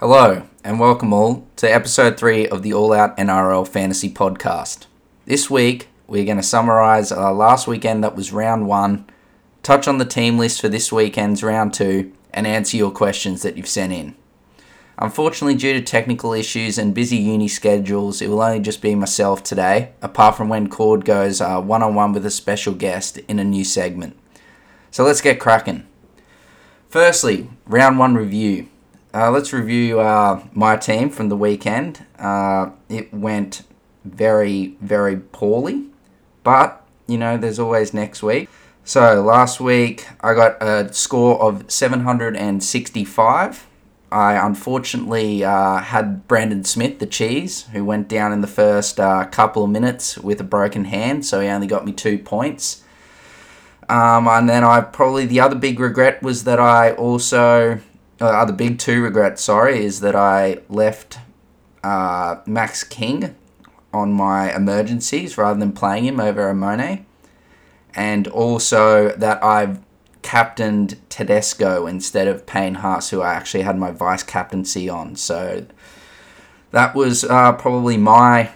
Hello, 0.00 0.42
and 0.64 0.80
welcome 0.80 1.12
all 1.12 1.46
to 1.54 1.72
episode 1.72 2.18
3 2.18 2.48
of 2.48 2.64
the 2.64 2.74
All 2.74 2.92
Out 2.92 3.16
NRL 3.16 3.66
Fantasy 3.66 4.10
Podcast. 4.10 4.86
This 5.24 5.48
week, 5.48 5.86
we're 6.08 6.24
going 6.24 6.36
to 6.36 6.42
summarise 6.42 7.12
our 7.12 7.32
last 7.32 7.68
weekend 7.68 8.02
that 8.02 8.16
was 8.16 8.32
round 8.32 8.66
1, 8.66 9.06
touch 9.62 9.86
on 9.86 9.98
the 9.98 10.04
team 10.04 10.36
list 10.36 10.60
for 10.60 10.68
this 10.68 10.90
weekend's 10.90 11.44
round 11.44 11.74
2, 11.74 12.12
and 12.32 12.44
answer 12.44 12.76
your 12.76 12.90
questions 12.90 13.42
that 13.42 13.56
you've 13.56 13.68
sent 13.68 13.92
in. 13.92 14.16
Unfortunately, 14.98 15.54
due 15.54 15.74
to 15.74 15.80
technical 15.80 16.32
issues 16.32 16.76
and 16.76 16.92
busy 16.92 17.18
uni 17.18 17.46
schedules, 17.46 18.20
it 18.20 18.28
will 18.28 18.42
only 18.42 18.58
just 18.58 18.82
be 18.82 18.96
myself 18.96 19.44
today, 19.44 19.92
apart 20.02 20.36
from 20.36 20.48
when 20.48 20.68
Cord 20.68 21.04
goes 21.04 21.40
one 21.40 21.84
on 21.84 21.94
one 21.94 22.12
with 22.12 22.26
a 22.26 22.32
special 22.32 22.74
guest 22.74 23.18
in 23.28 23.38
a 23.38 23.44
new 23.44 23.64
segment. 23.64 24.18
So 24.90 25.04
let's 25.04 25.20
get 25.20 25.38
cracking. 25.38 25.86
Firstly, 26.88 27.48
round 27.64 28.00
one 28.00 28.16
review. 28.16 28.68
Uh, 29.14 29.30
let's 29.30 29.52
review 29.52 30.00
uh, 30.00 30.42
my 30.52 30.76
team 30.76 31.08
from 31.08 31.28
the 31.28 31.36
weekend. 31.36 32.04
Uh, 32.18 32.70
it 32.88 33.14
went 33.14 33.62
very, 34.04 34.76
very 34.80 35.16
poorly, 35.16 35.84
but 36.42 36.84
you 37.06 37.16
know, 37.16 37.36
there's 37.36 37.60
always 37.60 37.94
next 37.94 38.22
week. 38.22 38.48
So 38.82 39.22
last 39.22 39.60
week 39.60 40.08
I 40.20 40.34
got 40.34 40.60
a 40.60 40.92
score 40.92 41.40
of 41.40 41.70
765 41.70 43.66
I 44.14 44.34
unfortunately 44.46 45.42
uh, 45.42 45.78
had 45.78 46.28
Brandon 46.28 46.62
Smith, 46.62 47.00
the 47.00 47.06
cheese, 47.06 47.62
who 47.72 47.84
went 47.84 48.06
down 48.06 48.32
in 48.32 48.42
the 48.42 48.46
first 48.46 49.00
uh, 49.00 49.24
couple 49.26 49.64
of 49.64 49.70
minutes 49.70 50.16
with 50.16 50.40
a 50.40 50.44
broken 50.44 50.84
hand, 50.84 51.26
so 51.26 51.40
he 51.40 51.48
only 51.48 51.66
got 51.66 51.84
me 51.84 51.90
two 51.90 52.20
points. 52.20 52.84
Um, 53.88 54.28
and 54.28 54.48
then 54.48 54.62
I 54.62 54.82
probably 54.82 55.26
the 55.26 55.40
other 55.40 55.56
big 55.56 55.80
regret 55.80 56.22
was 56.22 56.44
that 56.44 56.60
I 56.60 56.92
also, 56.92 57.80
uh, 58.26 58.44
the 58.44 58.52
big 58.52 58.78
two 58.78 59.02
regrets, 59.02 59.42
sorry, 59.42 59.84
is 59.84 60.00
that 60.00 60.14
I 60.14 60.60
left 60.68 61.18
uh, 61.82 62.36
Max 62.46 62.84
King 62.84 63.34
on 63.92 64.12
my 64.12 64.54
emergencies 64.54 65.38
rather 65.38 65.58
than 65.58 65.72
playing 65.72 66.04
him 66.04 66.20
over 66.20 66.52
Amone. 66.52 67.04
And 67.94 68.26
also 68.26 69.10
that 69.16 69.42
I've 69.42 69.80
captained 70.22 70.98
Tedesco 71.10 71.86
instead 71.86 72.26
of 72.26 72.46
Payne 72.46 72.76
Haas, 72.76 73.10
who 73.10 73.20
I 73.20 73.34
actually 73.34 73.62
had 73.62 73.78
my 73.78 73.92
vice 73.92 74.22
captaincy 74.22 74.88
on. 74.88 75.14
So 75.14 75.66
that 76.72 76.94
was 76.94 77.22
uh, 77.24 77.52
probably 77.52 77.96
my 77.96 78.50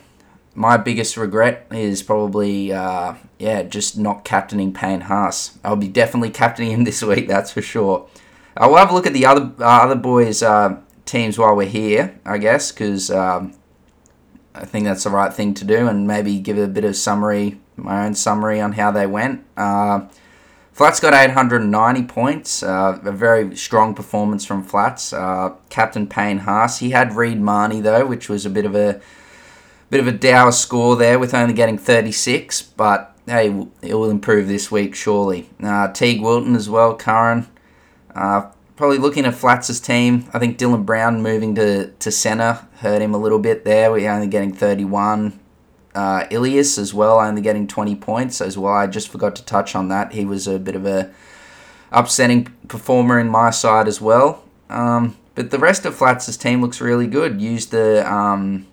my 0.54 0.76
biggest 0.76 1.16
regret 1.16 1.68
is 1.70 2.02
probably 2.02 2.72
uh, 2.72 3.14
yeah 3.38 3.62
just 3.62 3.96
not 3.96 4.24
captaining 4.24 4.72
Payne 4.72 5.02
Haas. 5.02 5.56
I'll 5.62 5.76
be 5.76 5.88
definitely 5.88 6.30
captaining 6.30 6.72
him 6.72 6.84
this 6.90 7.02
week, 7.02 7.28
that's 7.28 7.52
for 7.52 7.62
sure. 7.62 8.08
I 8.58 8.66
will 8.66 8.76
have 8.76 8.90
a 8.90 8.94
look 8.94 9.06
at 9.06 9.12
the 9.12 9.24
other 9.24 9.52
uh, 9.60 9.82
other 9.84 9.94
boys' 9.94 10.42
uh, 10.42 10.80
teams 11.06 11.38
while 11.38 11.54
we're 11.54 11.68
here, 11.68 12.18
I 12.26 12.38
guess, 12.38 12.72
because 12.72 13.08
um, 13.10 13.54
I 14.54 14.64
think 14.64 14.84
that's 14.84 15.04
the 15.04 15.10
right 15.10 15.32
thing 15.32 15.54
to 15.54 15.64
do, 15.64 15.86
and 15.86 16.08
maybe 16.08 16.38
give 16.40 16.58
a 16.58 16.66
bit 16.66 16.84
of 16.84 16.96
summary, 16.96 17.60
my 17.76 18.04
own 18.04 18.14
summary 18.16 18.60
on 18.60 18.72
how 18.72 18.90
they 18.90 19.06
went. 19.06 19.44
Uh, 19.56 20.08
Flats 20.72 21.00
got 21.00 21.14
890 21.14 22.04
points, 22.04 22.62
uh, 22.62 23.00
a 23.04 23.12
very 23.12 23.56
strong 23.56 23.94
performance 23.94 24.44
from 24.44 24.62
Flats. 24.62 25.12
Uh, 25.12 25.54
Captain 25.70 26.06
Payne 26.06 26.38
Haas, 26.38 26.78
he 26.78 26.90
had 26.90 27.14
Reed 27.14 27.40
Mahoney 27.40 27.80
though, 27.80 28.06
which 28.06 28.28
was 28.28 28.44
a 28.44 28.50
bit 28.50 28.64
of 28.64 28.74
a 28.74 29.00
bit 29.90 30.00
of 30.00 30.06
a 30.06 30.12
dour 30.12 30.52
score 30.52 30.96
there 30.96 31.18
with 31.18 31.32
only 31.32 31.54
getting 31.54 31.78
36, 31.78 32.62
but 32.62 33.16
hey, 33.26 33.66
it 33.82 33.94
will 33.94 34.10
improve 34.10 34.48
this 34.48 34.70
week 34.70 34.94
surely. 34.96 35.48
Uh, 35.60 35.88
Teig 35.88 36.20
Wilton 36.20 36.56
as 36.56 36.68
well, 36.68 36.96
Curran. 36.96 37.46
Uh, 38.14 38.50
probably 38.76 38.98
looking 38.98 39.24
at 39.24 39.34
Flats' 39.34 39.80
team, 39.80 40.28
I 40.32 40.38
think 40.38 40.58
Dylan 40.58 40.86
Brown 40.86 41.22
moving 41.22 41.54
to, 41.56 41.90
to 41.90 42.10
centre 42.10 42.66
hurt 42.78 43.02
him 43.02 43.14
a 43.14 43.18
little 43.18 43.38
bit 43.38 43.64
there. 43.64 43.90
We're 43.90 44.10
only 44.10 44.28
getting 44.28 44.52
31 44.52 45.38
uh, 45.94 46.26
Ilias 46.30 46.78
as 46.78 46.94
well, 46.94 47.18
only 47.18 47.42
getting 47.42 47.66
20 47.66 47.96
points 47.96 48.40
as 48.40 48.56
well. 48.56 48.72
I 48.72 48.86
just 48.86 49.08
forgot 49.08 49.34
to 49.36 49.44
touch 49.44 49.74
on 49.74 49.88
that. 49.88 50.12
He 50.12 50.24
was 50.24 50.46
a 50.46 50.58
bit 50.58 50.76
of 50.76 50.86
a 50.86 51.12
upsetting 51.90 52.44
performer 52.68 53.18
in 53.18 53.28
my 53.28 53.50
side 53.50 53.88
as 53.88 54.00
well. 54.00 54.44
Um, 54.70 55.16
but 55.34 55.50
the 55.50 55.58
rest 55.58 55.84
of 55.84 55.94
Flats' 55.94 56.36
team 56.36 56.60
looks 56.60 56.80
really 56.80 57.06
good. 57.06 57.40
Used 57.40 57.70
the 57.70 58.10
um, 58.10 58.66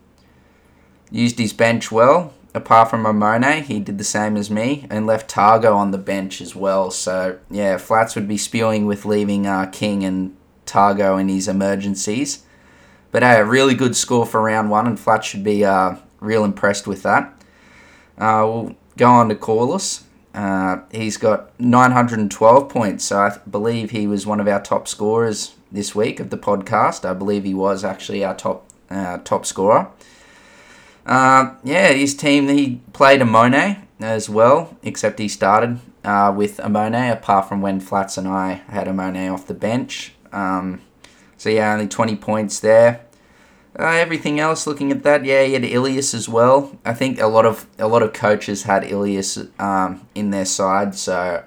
used 1.12 1.40
his 1.40 1.54
bench 1.54 1.92
well. 1.92 2.34
Apart 2.56 2.90
from 2.90 3.04
Amone, 3.04 3.64
he 3.64 3.82
did 3.82 3.98
the 3.98 4.06
same 4.06 4.38
as 4.38 4.50
me 4.50 4.88
and 4.90 5.06
left 5.06 5.30
Tago 5.30 5.76
on 5.76 5.92
the 5.92 5.98
bench 5.98 6.40
as 6.40 6.56
well. 6.56 6.90
So 6.90 7.38
yeah, 7.52 7.76
Flats 7.76 8.16
would 8.16 8.30
be 8.30 8.38
spewing 8.38 8.86
with 8.86 9.04
leaving 9.04 9.46
uh, 9.46 9.66
King 9.74 10.06
and 10.06 10.38
Tago 10.66 11.20
in 11.20 11.28
his 11.28 11.50
emergencies. 11.50 12.44
But 13.12 13.24
hey, 13.24 13.42
a 13.42 13.46
really 13.46 13.76
good 13.76 13.94
score 13.94 14.26
for 14.26 14.42
round 14.42 14.70
one, 14.70 14.88
and 14.88 14.98
Flats 14.98 15.28
should 15.28 15.44
be 15.44 15.66
uh, 15.66 15.98
real 16.22 16.46
impressed 16.46 16.88
with 16.88 17.04
that. 17.04 17.26
Uh, 18.18 18.44
we'll 18.48 18.76
go 18.96 19.10
on 19.10 19.28
to 19.28 19.36
Corliss. 19.36 20.06
Uh, 20.34 20.80
he's 20.94 21.18
got 21.18 21.58
912 21.60 22.70
points, 22.70 23.04
so 23.04 23.20
I 23.20 23.38
believe 23.50 23.92
he 23.92 24.08
was 24.08 24.26
one 24.26 24.40
of 24.40 24.48
our 24.48 24.62
top 24.62 24.88
scorers 24.88 25.56
this 25.74 25.94
week 25.94 26.22
of 26.22 26.30
the 26.30 26.38
podcast. 26.38 27.04
I 27.04 27.14
believe 27.14 27.44
he 27.44 27.54
was 27.54 27.84
actually 27.84 28.24
our 28.24 28.36
top 28.36 28.70
uh, 28.90 29.18
top 29.26 29.46
scorer. 29.46 29.90
Uh, 31.06 31.54
yeah, 31.64 31.92
his 31.92 32.16
team 32.16 32.48
he 32.48 32.82
played 32.94 33.22
Amone 33.22 33.82
as 34.00 34.30
well, 34.30 34.76
except 34.84 35.20
he 35.20 35.28
started 35.28 35.80
uh, 36.04 36.34
with 36.36 36.58
Amone, 36.58 37.12
apart 37.12 37.48
from 37.48 37.62
when 37.62 37.80
Flats 37.80 38.18
and 38.18 38.28
I 38.28 38.54
had 38.70 38.88
Amone 38.88 39.32
off 39.32 39.48
the 39.48 39.54
bench. 39.54 40.14
Um, 40.32 40.82
so 41.38 41.50
yeah, 41.50 41.74
only 41.74 41.88
20 41.88 42.16
points 42.16 42.60
there. 42.60 43.06
Uh, 43.78 43.88
everything 43.88 44.40
else, 44.40 44.66
looking 44.66 44.92
at 44.92 45.04
that, 45.04 45.26
yeah, 45.26 45.44
he 45.44 45.54
had 45.54 45.66
Ilias 45.66 46.14
as 46.14 46.30
well. 46.30 46.78
I 46.86 46.94
think 46.94 47.20
a 47.20 47.28
lot 47.28 47.46
of 47.46 47.68
a 47.78 47.90
lot 47.90 48.04
of 48.04 48.14
coaches 48.14 48.64
had 48.64 48.86
Ilias 48.86 49.38
um, 49.60 50.08
in 50.16 50.30
their 50.30 50.46
side, 50.46 50.96
so 50.96 51.44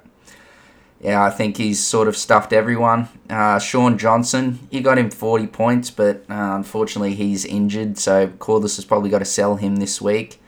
yeah, 1.00 1.22
I 1.22 1.30
think 1.30 1.56
he's 1.56 1.84
sort 1.84 2.08
of 2.08 2.16
stuffed 2.16 2.52
everyone. 2.52 3.08
Uh, 3.30 3.58
Shaun 3.58 3.98
Johnson, 3.98 4.58
he 4.70 4.80
got 4.80 4.98
him 4.98 5.10
40 5.10 5.46
points, 5.46 5.90
but 5.90 6.24
uh, 6.28 6.56
unfortunately 6.56 7.14
he's 7.14 7.44
injured, 7.44 7.98
so 7.98 8.28
Cordless 8.28 8.76
has 8.76 8.84
probably 8.84 9.10
got 9.10 9.20
to 9.20 9.24
sell 9.24 9.56
him 9.56 9.76
this 9.76 10.00
week. 10.00 10.40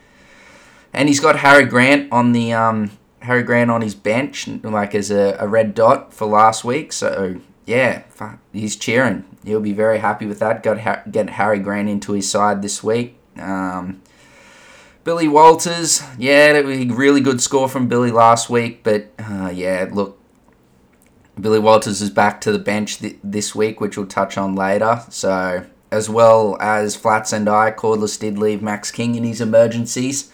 And 0.93 1.09
he's 1.09 1.21
got 1.21 1.37
Harry 1.37 1.65
Grant 1.67 2.13
on 2.13 2.33
the 2.33 2.53
um, 2.53 2.91
Harry 3.23 3.45
Grant 3.45 3.71
on 3.71 3.81
his 3.81 3.95
bench, 3.95 4.49
like 4.49 4.95
as 4.95 5.13
a, 5.13 5.37
a 5.39 5.47
red 5.47 5.73
dot 5.75 6.13
for 6.13 6.27
last 6.27 6.65
week. 6.65 6.93
So 6.93 7.41
yeah, 7.65 8.03
he's 8.53 8.75
cheering. 8.75 9.25
He'll 9.45 9.61
be 9.61 9.73
very 9.73 9.99
happy 9.99 10.27
with 10.27 10.41
that. 10.41 10.65
Got 10.65 11.13
get 11.13 11.31
Harry 11.31 11.61
Grant 11.61 11.89
into 11.89 12.13
his 12.13 12.29
side 12.29 12.61
this 12.61 12.83
week. 12.83 13.17
Um, 13.39 14.03
Billy 15.05 15.29
Walters, 15.29 16.03
yeah, 16.19 16.53
that 16.53 16.65
was 16.65 16.79
a 16.79 16.87
really 16.87 17.21
good 17.21 17.41
score 17.41 17.69
from 17.69 17.89
Billy 17.89 18.11
last 18.11 18.51
week, 18.51 18.83
but 18.83 19.11
uh, 19.19 19.51
yeah, 19.55 19.89
look, 19.91 20.20
Billy 21.41 21.59
Walters 21.59 22.03
is 22.03 22.11
back 22.11 22.41
to 22.43 22.53
the 22.53 22.59
bench 22.59 22.99
th- 22.99 23.17
this 23.23 23.55
week, 23.55 23.81
which 23.81 23.97
we'll 23.97 24.07
touch 24.07 24.37
on 24.37 24.55
later. 24.55 25.03
So, 25.09 25.65
as 25.91 26.09
well 26.09 26.57
as 26.61 26.97
Flats 26.97 27.33
and 27.33 27.49
I, 27.49 27.71
Cordless 27.71 28.19
did 28.19 28.39
leave 28.39 28.63
Max 28.63 28.91
King 28.91 29.15
in 29.15 29.25
his 29.25 29.41
emergencies. 29.41 30.31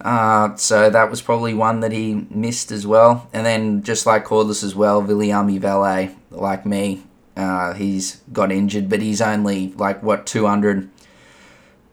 Uh, 0.00 0.54
so 0.56 0.90
that 0.90 1.10
was 1.10 1.22
probably 1.22 1.54
one 1.54 1.80
that 1.80 1.92
he 1.92 2.26
missed 2.30 2.70
as 2.70 2.86
well. 2.86 3.28
And 3.32 3.46
then 3.46 3.82
just 3.82 4.06
like 4.06 4.24
Cordless 4.24 4.64
as 4.64 4.74
well, 4.74 5.02
Viliami 5.02 5.60
Vailea, 5.60 6.14
like 6.30 6.66
me, 6.66 7.04
uh, 7.36 7.74
he's 7.74 8.20
got 8.32 8.52
injured, 8.52 8.88
but 8.88 9.00
he's 9.00 9.20
only 9.20 9.72
like 9.76 10.02
what 10.02 10.26
200, 10.26 10.90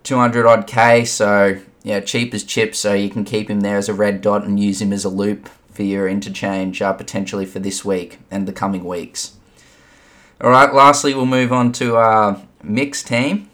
200 0.03 0.45
odd 0.45 0.67
k. 0.67 1.05
So 1.05 1.59
yeah, 1.83 1.99
cheap 1.99 2.33
as 2.33 2.43
chips. 2.43 2.79
So 2.79 2.93
you 2.93 3.09
can 3.09 3.23
keep 3.23 3.49
him 3.49 3.61
there 3.61 3.77
as 3.77 3.89
a 3.89 3.93
red 3.93 4.21
dot 4.21 4.43
and 4.43 4.59
use 4.59 4.81
him 4.81 4.91
as 4.91 5.05
a 5.05 5.09
loop 5.09 5.49
for 5.71 5.83
your 5.83 6.07
interchange 6.07 6.81
uh, 6.81 6.93
potentially 6.93 7.45
for 7.45 7.59
this 7.59 7.83
week 7.83 8.19
and 8.29 8.47
the 8.47 8.53
coming 8.53 8.83
weeks. 8.83 9.37
All 10.39 10.49
right. 10.49 10.73
Lastly, 10.73 11.13
we'll 11.13 11.25
move 11.25 11.53
on 11.53 11.71
to 11.73 11.95
our 11.95 12.41
mixed 12.63 13.07
team. 13.07 13.49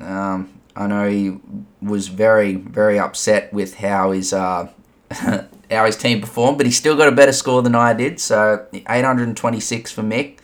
Um, 0.00 0.52
I 0.74 0.86
know 0.86 1.08
he 1.08 1.38
was 1.80 2.08
very, 2.08 2.54
very 2.54 2.98
upset 2.98 3.52
with 3.52 3.76
how 3.76 4.10
his 4.10 4.32
uh, 4.32 4.68
how 5.10 5.86
his 5.86 5.96
team 5.96 6.20
performed, 6.20 6.58
but 6.58 6.66
he 6.66 6.72
still 6.72 6.96
got 6.96 7.08
a 7.08 7.12
better 7.12 7.32
score 7.32 7.62
than 7.62 7.74
I 7.74 7.94
did. 7.94 8.20
So 8.20 8.66
826 8.72 9.92
for 9.92 10.02
Mick. 10.02 10.38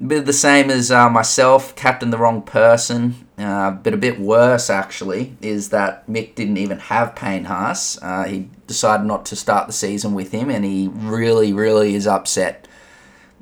A 0.00 0.04
bit 0.04 0.26
the 0.26 0.32
same 0.32 0.70
as 0.70 0.90
uh, 0.90 1.08
myself, 1.08 1.76
captain 1.76 2.10
the 2.10 2.18
wrong 2.18 2.42
person. 2.42 3.26
Uh, 3.38 3.70
but 3.70 3.94
a 3.94 3.96
bit 3.96 4.18
worse 4.18 4.70
actually 4.70 5.36
is 5.40 5.70
that 5.70 6.06
Mick 6.08 6.34
didn't 6.34 6.56
even 6.56 6.78
have 6.78 7.14
Payne 7.14 7.44
Haas. 7.44 8.00
Uh, 8.02 8.24
he 8.24 8.48
decided 8.66 9.06
not 9.06 9.26
to 9.26 9.36
start 9.36 9.66
the 9.66 9.72
season 9.72 10.14
with 10.14 10.32
him, 10.32 10.50
and 10.50 10.64
he 10.64 10.88
really, 10.92 11.52
really 11.52 11.94
is 11.94 12.06
upset 12.06 12.66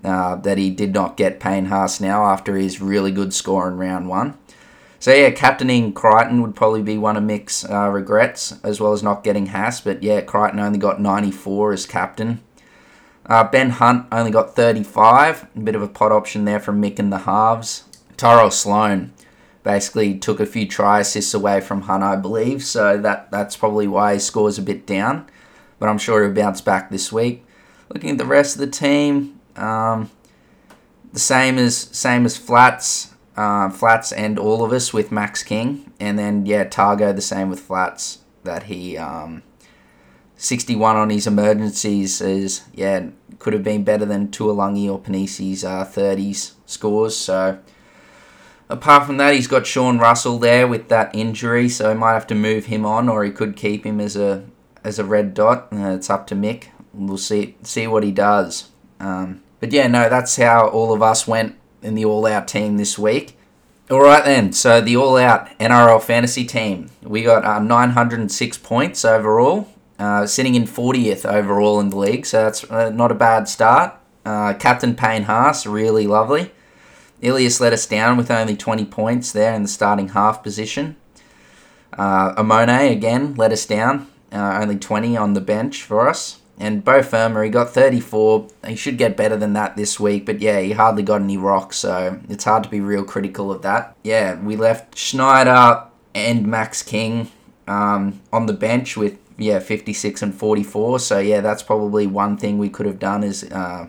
uh, 0.04 0.36
that 0.36 0.58
he 0.58 0.70
did 0.70 0.92
not 0.92 1.16
get 1.16 1.40
Payne 1.40 1.66
Haas 1.66 2.00
now 2.00 2.24
after 2.24 2.56
his 2.56 2.80
really 2.80 3.12
good 3.12 3.32
score 3.32 3.68
in 3.68 3.76
round 3.76 4.08
one. 4.08 4.38
So 4.98 5.12
yeah, 5.12 5.30
captaining 5.30 5.92
Crichton 5.94 6.42
would 6.42 6.54
probably 6.54 6.82
be 6.82 6.96
one 6.96 7.16
of 7.16 7.24
Mick's 7.24 7.68
uh, 7.68 7.88
regrets, 7.88 8.56
as 8.62 8.80
well 8.80 8.92
as 8.92 9.02
not 9.02 9.24
getting 9.24 9.46
Haas. 9.46 9.80
But 9.80 10.02
yeah, 10.02 10.20
Crichton 10.20 10.60
only 10.60 10.78
got 10.78 11.00
94 11.00 11.72
as 11.72 11.86
captain. 11.86 12.40
Uh, 13.26 13.44
ben 13.44 13.70
Hunt 13.70 14.06
only 14.12 14.30
got 14.30 14.54
35. 14.54 15.48
A 15.56 15.60
bit 15.60 15.74
of 15.74 15.82
a 15.82 15.88
pot 15.88 16.12
option 16.12 16.44
there 16.44 16.60
from 16.60 16.80
Mick 16.80 16.98
and 16.98 17.12
the 17.12 17.18
halves. 17.18 17.84
Tyrell 18.16 18.50
Sloan 18.50 19.12
basically 19.62 20.18
took 20.18 20.40
a 20.40 20.46
few 20.46 20.66
try 20.66 21.00
assists 21.00 21.34
away 21.34 21.60
from 21.60 21.82
Hunt, 21.82 22.02
I 22.02 22.16
believe. 22.16 22.64
So 22.64 22.98
that 22.98 23.30
that's 23.30 23.56
probably 23.56 23.86
why 23.86 24.14
his 24.14 24.24
score's 24.24 24.58
a 24.58 24.62
bit 24.62 24.86
down. 24.86 25.28
But 25.78 25.88
I'm 25.88 25.98
sure 25.98 26.22
he'll 26.22 26.34
bounce 26.34 26.60
back 26.60 26.90
this 26.90 27.12
week. 27.12 27.44
Looking 27.92 28.10
at 28.10 28.18
the 28.18 28.24
rest 28.24 28.56
of 28.56 28.60
the 28.60 28.66
team, 28.66 29.40
um, 29.56 30.10
the 31.12 31.18
same 31.18 31.58
as 31.58 31.76
same 31.76 32.24
as 32.24 32.36
Flats, 32.36 33.14
uh, 33.36 33.70
Flats 33.70 34.12
and 34.12 34.38
all 34.38 34.64
of 34.64 34.72
us 34.72 34.92
with 34.92 35.12
Max 35.12 35.42
King, 35.42 35.92
and 36.00 36.18
then 36.18 36.46
yeah, 36.46 36.64
Tago 36.64 37.14
the 37.14 37.22
same 37.22 37.50
with 37.50 37.60
Flats 37.60 38.18
that 38.44 38.64
he 38.64 38.96
um, 38.96 39.42
61 40.36 40.96
on 40.96 41.10
his 41.10 41.26
emergencies 41.28 42.20
is 42.20 42.62
yeah 42.74 43.06
could 43.38 43.52
have 43.52 43.62
been 43.62 43.84
better 43.84 44.04
than 44.04 44.28
Tuolungi 44.28 44.90
or 44.90 45.00
Panisi's 45.00 45.64
uh, 45.64 45.84
30s 45.84 46.52
scores. 46.64 47.16
So 47.16 47.58
apart 48.72 49.06
from 49.06 49.18
that, 49.18 49.34
he's 49.34 49.46
got 49.46 49.66
Sean 49.66 49.98
Russell 49.98 50.38
there 50.38 50.66
with 50.66 50.88
that 50.88 51.14
injury, 51.14 51.68
so 51.68 51.90
he 51.90 51.94
might 51.94 52.14
have 52.14 52.26
to 52.28 52.34
move 52.34 52.66
him 52.66 52.84
on, 52.84 53.08
or 53.08 53.24
he 53.24 53.30
could 53.30 53.54
keep 53.54 53.84
him 53.84 54.00
as 54.00 54.16
a 54.16 54.44
as 54.82 54.98
a 54.98 55.04
red 55.04 55.34
dot. 55.34 55.68
Uh, 55.72 55.90
it's 55.90 56.10
up 56.10 56.26
to 56.28 56.34
Mick. 56.34 56.68
We'll 56.92 57.18
see 57.18 57.56
see 57.62 57.86
what 57.86 58.02
he 58.02 58.10
does. 58.10 58.70
Um, 58.98 59.42
but 59.60 59.72
yeah, 59.72 59.86
no, 59.86 60.08
that's 60.08 60.36
how 60.36 60.68
all 60.68 60.92
of 60.92 61.02
us 61.02 61.26
went 61.26 61.56
in 61.82 61.94
the 61.94 62.04
all 62.04 62.26
out 62.26 62.48
team 62.48 62.78
this 62.78 62.98
week. 62.98 63.38
All 63.90 64.00
right 64.00 64.24
then, 64.24 64.52
so 64.52 64.80
the 64.80 64.96
all 64.96 65.16
out 65.18 65.48
NRL 65.58 66.02
fantasy 66.02 66.44
team, 66.44 66.90
we 67.02 67.22
got 67.22 67.44
uh, 67.44 67.58
906 67.58 68.58
points 68.58 69.04
overall, 69.04 69.68
uh, 69.98 70.24
sitting 70.26 70.54
in 70.54 70.64
40th 70.64 71.30
overall 71.30 71.78
in 71.78 71.90
the 71.90 71.98
league, 71.98 72.24
so 72.24 72.44
that's 72.44 72.64
uh, 72.70 72.90
not 72.90 73.10
a 73.10 73.14
bad 73.14 73.48
start. 73.48 73.94
Uh, 74.24 74.54
Captain 74.54 74.94
Payne 74.94 75.24
Haas, 75.24 75.66
really 75.66 76.06
lovely. 76.06 76.52
Ilias 77.22 77.60
let 77.60 77.72
us 77.72 77.86
down 77.86 78.16
with 78.16 78.30
only 78.30 78.56
20 78.56 78.84
points 78.86 79.32
there 79.32 79.54
in 79.54 79.62
the 79.62 79.68
starting 79.68 80.08
half 80.08 80.42
position. 80.42 80.96
Uh, 81.96 82.34
Amone, 82.34 82.90
again, 82.90 83.34
let 83.36 83.52
us 83.52 83.64
down, 83.64 84.08
uh, 84.32 84.58
only 84.60 84.76
20 84.76 85.16
on 85.16 85.34
the 85.34 85.40
bench 85.40 85.82
for 85.82 86.08
us. 86.08 86.40
And 86.58 86.84
Beau 86.84 87.02
Fermor, 87.02 87.44
he 87.44 87.50
got 87.50 87.70
34. 87.70 88.48
He 88.66 88.76
should 88.76 88.98
get 88.98 89.16
better 89.16 89.36
than 89.36 89.52
that 89.54 89.76
this 89.76 89.98
week, 89.98 90.26
but 90.26 90.40
yeah, 90.40 90.60
he 90.60 90.72
hardly 90.72 91.02
got 91.02 91.20
any 91.20 91.36
rocks, 91.36 91.78
so 91.78 92.20
it's 92.28 92.44
hard 92.44 92.64
to 92.64 92.68
be 92.68 92.80
real 92.80 93.04
critical 93.04 93.50
of 93.50 93.62
that. 93.62 93.96
Yeah, 94.02 94.40
we 94.40 94.56
left 94.56 94.96
Schneider 94.96 95.84
and 96.14 96.46
Max 96.46 96.82
King 96.82 97.30
um, 97.66 98.20
on 98.32 98.46
the 98.46 98.52
bench 98.52 98.96
with 98.96 99.18
yeah 99.38 99.58
56 99.58 100.22
and 100.22 100.34
44. 100.34 100.98
So 101.00 101.18
yeah, 101.18 101.40
that's 101.40 101.62
probably 101.62 102.06
one 102.06 102.36
thing 102.36 102.58
we 102.58 102.68
could 102.68 102.86
have 102.86 102.98
done 102.98 103.24
is 103.24 103.44
uh, 103.44 103.88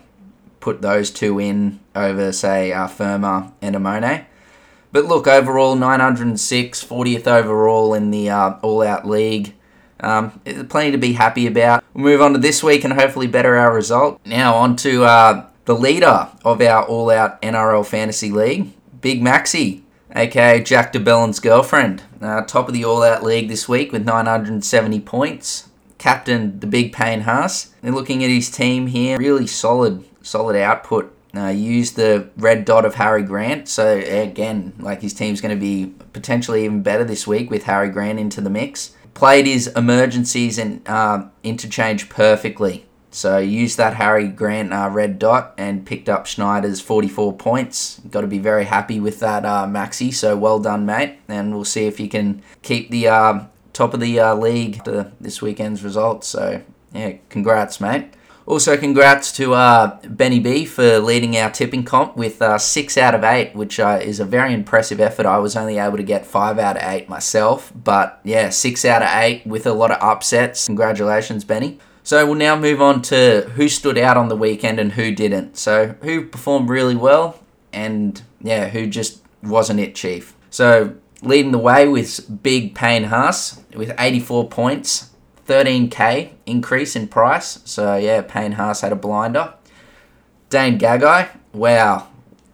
put 0.64 0.82
those 0.82 1.12
two 1.12 1.40
in 1.40 1.82
over 1.94 2.32
say 2.32 2.72
uh, 2.72 2.88
Fermor 2.88 3.52
and 3.62 3.76
Amone. 3.76 4.26
But 4.94 5.06
look, 5.06 5.28
overall 5.28 5.76
906, 5.76 6.86
40th 6.86 7.28
overall 7.28 7.94
in 7.94 8.12
the 8.12 8.30
uh, 8.30 8.54
all-out 8.62 9.06
league. 9.06 9.56
Um, 10.00 10.40
plenty 10.70 10.92
to 10.92 10.98
be 10.98 11.14
happy 11.14 11.48
about. 11.48 11.84
We'll 11.94 12.06
move 12.06 12.22
on 12.22 12.32
to 12.32 12.40
this 12.40 12.64
week 12.64 12.86
and 12.86 12.94
hopefully 12.94 13.28
better 13.28 13.58
our 13.58 13.74
result. 13.74 14.22
Now 14.26 14.56
on 14.56 14.78
to 14.78 15.04
uh, 15.04 15.48
the 15.66 15.76
leader 15.76 16.30
of 16.46 16.62
our 16.62 16.86
all-out 16.86 17.42
NRL 17.42 17.86
fantasy 17.86 18.32
league, 18.32 18.72
Big 19.02 19.22
Maxi, 19.22 19.82
aka 20.16 20.64
Jack 20.64 20.94
de 20.94 21.00
Belin's 21.00 21.42
girlfriend. 21.42 22.04
Uh, 22.22 22.42
top 22.42 22.70
of 22.70 22.74
the 22.74 22.86
all-out 22.86 23.22
league 23.22 23.50
this 23.50 23.68
week 23.68 23.92
with 23.92 24.06
970 24.06 25.02
points. 25.02 25.68
Captain 25.98 26.60
the 26.60 26.68
Big 26.68 26.94
Payne 26.94 27.22
Haas. 27.22 27.74
And 27.82 27.96
looking 27.96 28.24
at 28.24 28.30
his 28.30 28.50
team 28.50 28.88
here, 28.88 29.18
really 29.18 29.48
solid, 29.48 30.06
solid 30.24 30.56
output. 30.56 31.16
Uh, 31.36 31.48
used 31.48 31.96
the 31.96 32.30
red 32.38 32.64
dot 32.64 32.86
of 32.86 32.94
Harry 32.94 33.24
Grant, 33.24 33.68
so 33.68 33.98
again, 33.98 34.72
like 34.78 35.02
his 35.02 35.16
team's 35.16 35.42
going 35.42 35.56
to 35.56 35.60
be 35.60 35.92
potentially 36.14 36.64
even 36.64 36.84
better 36.84 37.04
this 37.04 37.26
week 37.26 37.50
with 37.50 37.64
Harry 37.64 37.90
Grant 37.90 38.20
into 38.20 38.40
the 38.40 38.52
mix 38.52 38.94
played 39.14 39.46
his 39.46 39.68
emergencies 39.68 40.58
and 40.58 40.88
uh, 40.88 41.26
interchange 41.44 42.10
perfectly. 42.10 42.86
So 43.12 43.38
used 43.38 43.78
that 43.78 43.96
Harry 43.96 44.28
Grant 44.28 44.74
uh, 44.74 44.90
red 44.92 45.20
dot 45.20 45.54
and 45.58 45.86
picked 45.86 46.10
up 46.10 46.26
Schneider's 46.26 46.82
44 46.82 47.34
points. 47.34 48.02
Got 48.10 48.22
to 48.22 48.28
be 48.28 48.40
very 48.40 48.66
happy 48.66 49.00
with 49.00 49.20
that, 49.20 49.46
uh, 49.46 49.68
Maxi. 49.68 50.12
So 50.12 50.36
well 50.36 50.60
done, 50.60 50.86
mate. 50.86 51.20
And 51.28 51.54
we'll 51.54 51.64
see 51.64 51.86
if 51.86 52.00
you 52.00 52.10
can 52.10 52.42
keep 52.64 52.90
the 52.90 53.08
uh, 53.08 53.44
top 53.72 53.94
of 53.94 54.00
the 54.00 54.20
uh, 54.20 54.36
league 54.36 54.84
to 54.86 55.12
this 55.22 55.44
weekend's 55.44 55.84
results. 55.84 56.28
So 56.28 56.64
yeah, 56.92 57.18
congrats, 57.30 57.80
mate. 57.80 58.14
Also, 58.46 58.76
congrats 58.76 59.32
to 59.32 59.54
uh, 59.54 60.00
Benny 60.04 60.40
B 60.40 60.66
for 60.66 61.00
leading 61.00 61.38
our 61.38 61.50
tipping 61.50 61.84
comp 61.84 62.18
with 62.18 62.42
uh, 62.42 62.58
six 62.58 62.98
out 62.98 63.16
of 63.16 63.24
eight, 63.24 63.56
which 63.56 63.80
uh, 63.80 64.00
is 64.02 64.20
a 64.20 64.26
very 64.26 64.54
impressive 64.54 65.00
effort. 65.00 65.26
I 65.26 65.38
was 65.38 65.56
only 65.56 65.78
able 65.78 65.98
to 65.98 66.04
get 66.04 66.26
five 66.26 66.60
out 66.60 66.76
of 66.76 66.84
eight 66.84 67.08
myself, 67.08 67.72
but 67.74 68.20
yeah, 68.24 68.50
six 68.50 68.84
out 68.84 69.02
of 69.02 69.10
eight 69.14 69.48
with 69.48 69.66
a 69.66 69.74
lot 69.74 69.92
of 69.92 70.02
upsets. 70.02 70.66
Congratulations, 70.66 71.46
Benny. 71.46 71.80
So 72.04 72.26
we'll 72.26 72.36
now 72.36 72.58
move 72.58 72.82
on 72.82 73.02
to 73.04 73.50
who 73.56 73.70
stood 73.70 73.98
out 73.98 74.18
on 74.18 74.28
the 74.28 74.36
weekend 74.36 74.78
and 74.78 74.92
who 74.92 75.16
didn't. 75.16 75.58
So 75.58 75.96
who 76.02 76.26
performed 76.26 76.68
really 76.68 76.98
well 76.98 77.40
and 77.72 78.22
yeah, 78.42 78.68
who 78.68 78.88
just 78.88 79.22
wasn't 79.42 79.80
it, 79.80 79.96
Chief. 79.96 80.36
So 80.50 80.96
leading 81.22 81.54
the 81.54 81.58
way 81.58 81.88
with 81.88 82.44
Big 82.44 82.76
Payne 82.76 83.06
Haas 83.06 83.62
with 83.74 83.94
84 83.98 84.50
points. 84.50 85.12
13k 85.48 86.32
increase 86.46 86.96
in 86.96 87.08
price. 87.08 87.60
So 87.66 87.96
yeah, 87.96 88.22
Payne 88.22 88.54
Haas 88.54 88.82
had 88.82 88.92
a 88.92 88.96
blinder. 88.96 89.54
Dane 90.50 90.78
Gagai, 90.78 91.30
wow, 91.54 92.08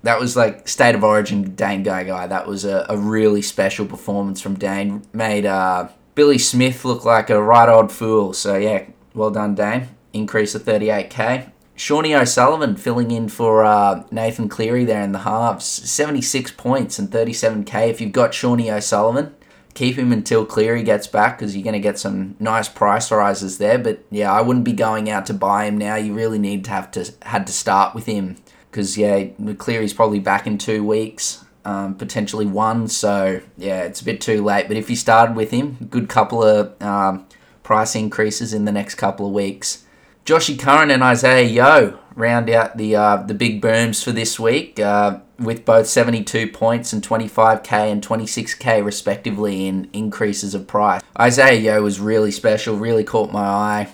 that 0.03 0.19
was 0.19 0.35
like 0.35 0.67
state 0.67 0.95
of 0.95 1.03
origin 1.03 1.55
Dane 1.55 1.83
Gagai. 1.83 2.29
That 2.29 2.47
was 2.47 2.65
a, 2.65 2.85
a 2.89 2.97
really 2.97 3.41
special 3.41 3.85
performance 3.85 4.41
from 4.41 4.55
Dane. 4.55 5.03
Made 5.13 5.45
uh, 5.45 5.89
Billy 6.15 6.37
Smith 6.37 6.85
look 6.85 7.03
like 7.03 7.29
a 7.29 7.41
right 7.41 7.67
old 7.67 7.91
fool. 7.91 8.33
So 8.33 8.55
yeah, 8.55 8.85
well 9.13 9.31
done, 9.31 9.55
Dane. 9.55 9.89
Increase 10.13 10.55
of 10.55 10.63
38k. 10.63 11.51
Shawnee 11.75 12.15
O'Sullivan 12.15 12.75
filling 12.75 13.11
in 13.11 13.29
for 13.29 13.63
uh, 13.63 14.03
Nathan 14.11 14.49
Cleary 14.49 14.83
there 14.83 15.01
in 15.01 15.13
the 15.13 15.19
halves. 15.19 15.65
76 15.65 16.51
points 16.51 16.99
and 16.99 17.09
37k. 17.09 17.89
If 17.89 18.01
you've 18.01 18.11
got 18.11 18.33
Shawnee 18.33 18.69
O'Sullivan, 18.69 19.33
keep 19.79 19.97
him 19.97 20.11
until 20.11 20.45
Cleary 20.45 20.83
gets 20.83 21.07
back 21.07 21.37
because 21.37 21.55
you're 21.55 21.63
going 21.63 21.71
to 21.71 21.79
get 21.79 21.97
some 21.97 22.35
nice 22.37 22.67
price 22.67 23.09
rises 23.11 23.59
there. 23.59 23.79
But 23.79 24.03
yeah, 24.11 24.29
I 24.29 24.41
wouldn't 24.41 24.65
be 24.65 24.73
going 24.73 25.09
out 25.09 25.25
to 25.27 25.33
buy 25.33 25.65
him 25.65 25.77
now. 25.77 25.95
You 25.95 26.13
really 26.13 26.37
need 26.37 26.65
to 26.65 26.71
have 26.71 26.91
to 26.91 27.09
had 27.21 27.47
to 27.47 27.53
start 27.53 27.95
with 27.95 28.05
him 28.05 28.35
because 28.69 28.97
yeah, 28.97 29.27
Cleary's 29.57 29.93
probably 29.93 30.19
back 30.19 30.45
in 30.45 30.57
two 30.57 30.83
weeks, 30.83 31.45
um, 31.63 31.95
potentially 31.95 32.45
one. 32.45 32.89
So 32.89 33.39
yeah, 33.57 33.83
it's 33.83 34.01
a 34.01 34.03
bit 34.03 34.19
too 34.19 34.43
late. 34.43 34.67
But 34.67 34.75
if 34.75 34.89
you 34.89 34.97
started 34.97 35.37
with 35.37 35.51
him, 35.51 35.87
good 35.89 36.09
couple 36.09 36.43
of 36.43 36.81
um, 36.81 37.25
price 37.63 37.95
increases 37.95 38.53
in 38.53 38.65
the 38.65 38.73
next 38.73 38.95
couple 38.95 39.27
of 39.27 39.31
weeks. 39.31 39.85
Joshy 40.25 40.59
Curran 40.59 40.91
and 40.91 41.01
Isaah 41.05 41.41
Yeo 41.41 41.97
round 42.15 42.49
out 42.49 42.75
the 42.75 42.97
uh, 42.97 43.15
the 43.23 43.33
big 43.33 43.61
booms 43.61 44.03
for 44.03 44.11
this 44.11 44.37
week 44.37 44.77
uh, 44.77 45.21
with 45.39 45.65
both 45.65 45.87
72 45.87 46.47
points 46.47 46.93
and 46.93 47.01
25k 47.01 47.91
and 47.91 48.05
26k 48.05 48.83
respectively 48.83 49.67
in 49.67 49.89
increases 49.93 50.53
of 50.53 50.67
price. 50.67 51.01
Isaah 51.15 51.53
Yeo 51.53 51.81
was 51.81 51.99
really 51.99 52.31
special, 52.31 52.75
really 52.77 53.03
caught 53.03 53.31
my 53.31 53.39
eye. 53.39 53.89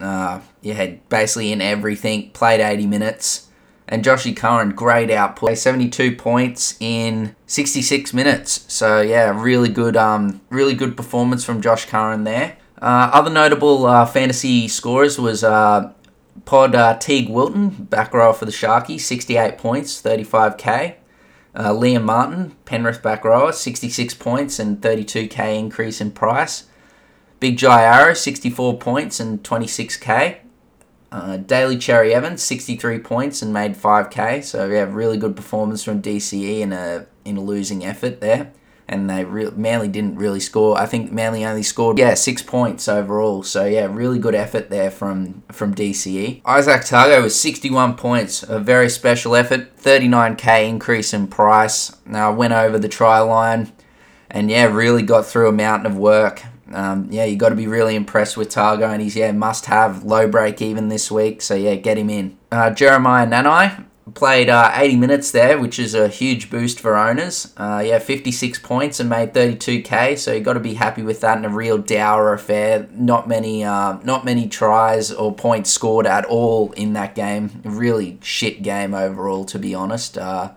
Uh, 0.00 0.40
yeah, 0.62 0.94
basically 1.08 1.52
in 1.52 1.60
everything, 1.60 2.30
played 2.30 2.60
80 2.60 2.86
minutes. 2.86 3.48
And 3.90 4.04
Joshy 4.04 4.36
Curran, 4.36 4.70
great 4.70 5.10
output, 5.10 5.56
72 5.56 6.14
points 6.16 6.76
in 6.78 7.34
66 7.46 8.12
minutes. 8.12 8.66
So 8.68 9.00
yeah, 9.00 9.40
really 9.40 9.70
good, 9.70 9.96
um, 9.96 10.42
really 10.50 10.74
good 10.74 10.96
performance 10.96 11.42
from 11.42 11.62
Josh 11.62 11.86
Curran 11.86 12.24
there. 12.24 12.58
Uh, 12.80 13.10
other 13.12 13.30
notable 13.30 13.86
uh, 13.86 14.04
fantasy 14.06 14.68
scorers 14.68 15.18
was 15.18 15.42
uh, 15.42 15.92
Pod 16.44 16.74
uh, 16.74 16.96
Teig 16.98 17.30
Wilton, 17.30 17.70
back 17.70 18.12
row 18.12 18.32
for 18.32 18.44
the 18.44 18.52
Sharkies, 18.52 19.00
68 19.00 19.58
points, 19.58 20.00
35k. 20.02 20.94
Uh, 21.54 21.70
Liam 21.70 22.04
Martin, 22.04 22.56
Penrith 22.64 23.02
back 23.02 23.24
rower, 23.24 23.52
66 23.52 24.14
points 24.14 24.58
and 24.58 24.80
32k 24.80 25.58
increase 25.58 26.00
in 26.00 26.10
price. 26.10 26.66
Big 27.40 27.56
Jai 27.56 27.82
Arrow, 27.82 28.14
64 28.14 28.78
points 28.78 29.18
and 29.18 29.42
26k. 29.42 30.38
Uh, 31.10 31.36
Daly 31.38 31.78
Cherry 31.78 32.14
Evans, 32.14 32.42
63 32.42 32.98
points 32.98 33.40
and 33.40 33.52
made 33.52 33.74
5k. 33.74 34.44
So 34.44 34.66
yeah, 34.66 34.86
really 34.88 35.16
good 35.16 35.34
performance 35.34 35.82
from 35.82 36.02
DCE 36.02 36.60
in 36.60 36.72
a 36.72 37.06
in 37.24 37.36
a 37.36 37.40
losing 37.40 37.84
effort 37.84 38.20
there 38.20 38.52
and 38.88 39.08
they 39.08 39.24
re- 39.24 39.50
Manly 39.54 39.88
didn't 39.88 40.16
really 40.16 40.40
score. 40.40 40.78
I 40.78 40.86
think 40.86 41.12
Manly 41.12 41.44
only 41.44 41.62
scored 41.62 41.98
yeah 41.98 42.14
six 42.14 42.42
points 42.42 42.88
overall. 42.88 43.42
So 43.42 43.64
yeah, 43.64 43.86
really 43.90 44.18
good 44.18 44.34
effort 44.34 44.70
there 44.70 44.90
from 44.90 45.42
from 45.52 45.74
DCE. 45.74 46.42
Izack 46.42 46.88
Tago 46.88 47.22
was 47.22 47.38
61 47.38 47.96
points, 47.96 48.42
a 48.42 48.58
very 48.58 48.88
special 48.88 49.36
effort. 49.36 49.76
39k 49.76 50.68
increase 50.68 51.12
in 51.12 51.26
price. 51.26 51.96
Now 52.06 52.32
went 52.32 52.54
over 52.54 52.78
the 52.78 52.88
try 52.88 53.20
line, 53.20 53.72
and 54.30 54.50
yeah, 54.50 54.64
really 54.64 55.02
got 55.02 55.26
through 55.26 55.48
a 55.48 55.52
mountain 55.52 55.90
of 55.90 55.96
work. 55.98 56.42
Um, 56.72 57.08
yeah, 57.10 57.24
you 57.24 57.36
got 57.36 57.48
to 57.48 57.54
be 57.54 57.66
really 57.66 57.94
impressed 57.94 58.36
with 58.36 58.50
Targo, 58.50 58.90
and 58.90 59.02
he's 59.02 59.16
yeah 59.16 59.32
must 59.32 59.66
have 59.66 60.04
low 60.04 60.26
break 60.28 60.62
even 60.62 60.88
this 60.88 61.10
week. 61.10 61.42
So 61.42 61.54
yeah, 61.54 61.74
get 61.74 61.98
him 61.98 62.08
in. 62.08 62.38
Uh, 62.50 62.70
Jeremiah 62.70 63.26
Nanai 63.26 63.84
Played 64.14 64.48
uh, 64.48 64.70
80 64.74 64.96
minutes 64.96 65.30
there, 65.32 65.58
which 65.58 65.78
is 65.78 65.94
a 65.94 66.08
huge 66.08 66.50
boost 66.50 66.78
for 66.78 66.96
owners. 66.96 67.52
Uh, 67.56 67.82
yeah, 67.84 67.98
56 67.98 68.60
points 68.60 69.00
and 69.00 69.10
made 69.10 69.34
32k, 69.34 70.16
so 70.16 70.32
you 70.32 70.40
got 70.40 70.52
to 70.52 70.60
be 70.60 70.74
happy 70.74 71.02
with 71.02 71.20
that. 71.20 71.36
In 71.36 71.44
a 71.44 71.48
real 71.48 71.78
dour 71.78 72.32
affair, 72.32 72.88
not 72.92 73.28
many, 73.28 73.64
uh, 73.64 73.98
not 74.04 74.24
many 74.24 74.48
tries 74.48 75.10
or 75.10 75.34
points 75.34 75.70
scored 75.70 76.06
at 76.06 76.24
all 76.24 76.72
in 76.72 76.92
that 76.92 77.14
game. 77.14 77.60
Really 77.64 78.18
shit 78.22 78.62
game 78.62 78.94
overall, 78.94 79.44
to 79.46 79.58
be 79.58 79.74
honest. 79.74 80.16
Uh, 80.16 80.52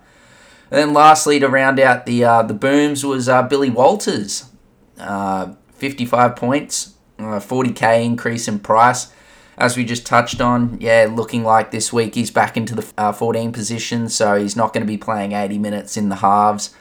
and 0.70 0.78
then 0.78 0.94
lastly, 0.94 1.40
to 1.40 1.48
round 1.48 1.80
out 1.80 2.06
the 2.06 2.24
uh, 2.24 2.42
the 2.42 2.54
booms 2.54 3.04
was 3.04 3.28
uh, 3.28 3.42
Billy 3.42 3.70
Walters, 3.70 4.50
55 4.96 6.36
points, 6.36 6.94
40k 7.18 8.04
increase 8.04 8.46
in 8.46 8.60
price 8.60 9.12
as 9.58 9.76
we 9.76 9.84
just 9.84 10.06
touched 10.06 10.40
on, 10.40 10.78
yeah, 10.80 11.08
looking 11.10 11.44
like 11.44 11.70
this 11.70 11.92
week 11.92 12.14
he's 12.14 12.30
back 12.30 12.56
into 12.56 12.74
the 12.74 12.92
uh, 12.96 13.12
14 13.12 13.52
position, 13.52 14.08
so 14.08 14.34
he's 14.36 14.56
not 14.56 14.72
going 14.72 14.84
to 14.84 14.90
be 14.90 14.96
playing 14.96 15.32
80 15.32 15.58
minutes 15.58 15.96
in 15.96 16.08
the 16.08 16.16
halves. 16.16 16.74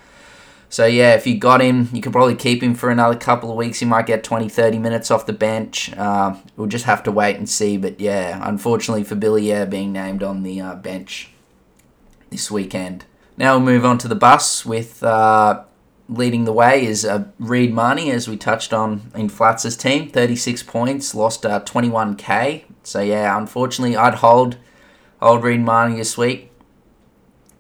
So, 0.69 0.85
yeah, 0.85 1.15
if 1.15 1.27
you 1.27 1.37
got 1.37 1.59
him, 1.59 1.89
you 1.91 2.01
can 2.01 2.13
probably 2.13 2.35
keep 2.35 2.63
him 2.63 2.75
for 2.75 2.89
another 2.89 3.17
couple 3.17 3.51
of 3.51 3.57
weeks. 3.57 3.79
He 3.79 3.85
might 3.85 4.05
get 4.05 4.23
20, 4.23 4.47
30 4.47 4.79
minutes 4.79 5.11
off 5.11 5.25
the 5.25 5.33
bench. 5.33 5.91
Uh, 5.97 6.35
we'll 6.55 6.67
just 6.67 6.85
have 6.85 7.03
to 7.03 7.11
wait 7.11 7.35
and 7.35 7.49
see. 7.49 7.75
But, 7.75 7.99
yeah, 7.99 8.39
unfortunately 8.41 9.03
for 9.03 9.15
Billy, 9.15 9.49
yeah, 9.49 9.65
being 9.65 9.91
named 9.91 10.23
on 10.23 10.43
the 10.43 10.61
uh, 10.61 10.75
bench 10.75 11.29
this 12.29 12.49
weekend. 12.49 13.03
Now 13.35 13.57
we'll 13.57 13.65
move 13.65 13.83
on 13.83 13.97
to 13.97 14.07
the 14.07 14.15
bus 14.15 14.65
with 14.65 15.03
uh, 15.03 15.63
leading 16.11 16.43
the 16.43 16.53
way 16.53 16.85
is 16.85 17.05
uh, 17.05 17.25
Reed 17.39 17.73
Mahoney, 17.73 18.11
as 18.11 18.27
we 18.27 18.37
touched 18.37 18.73
on 18.73 19.09
in 19.15 19.29
Flats's 19.29 19.77
team. 19.77 20.09
36 20.09 20.61
points, 20.63 21.15
lost 21.15 21.45
uh, 21.45 21.61
21k. 21.61 22.65
So, 22.83 22.99
yeah, 22.99 23.35
unfortunately, 23.37 23.95
I'd 23.95 24.15
hold 24.15 24.57
hold 25.21 25.43
Reed 25.43 25.61
Mahoney 25.61 25.97
this 25.97 26.17
week. 26.17 26.51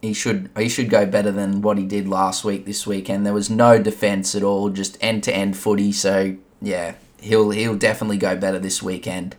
He 0.01 0.13
should 0.13 0.49
he 0.57 0.67
should 0.67 0.89
go 0.89 1.05
better 1.05 1.31
than 1.31 1.61
what 1.61 1.77
he 1.77 1.85
did 1.85 2.07
last 2.07 2.43
week. 2.43 2.65
This 2.65 2.87
weekend 2.87 3.23
there 3.23 3.35
was 3.35 3.51
no 3.51 3.81
defense 3.81 4.33
at 4.33 4.41
all, 4.41 4.69
just 4.69 4.97
end 4.99 5.23
to 5.25 5.33
end 5.33 5.55
footy. 5.55 5.91
So 5.91 6.37
yeah, 6.59 6.95
he'll 7.19 7.51
he'll 7.51 7.77
definitely 7.77 8.17
go 8.17 8.35
better 8.35 8.57
this 8.57 8.81
weekend. 8.81 9.35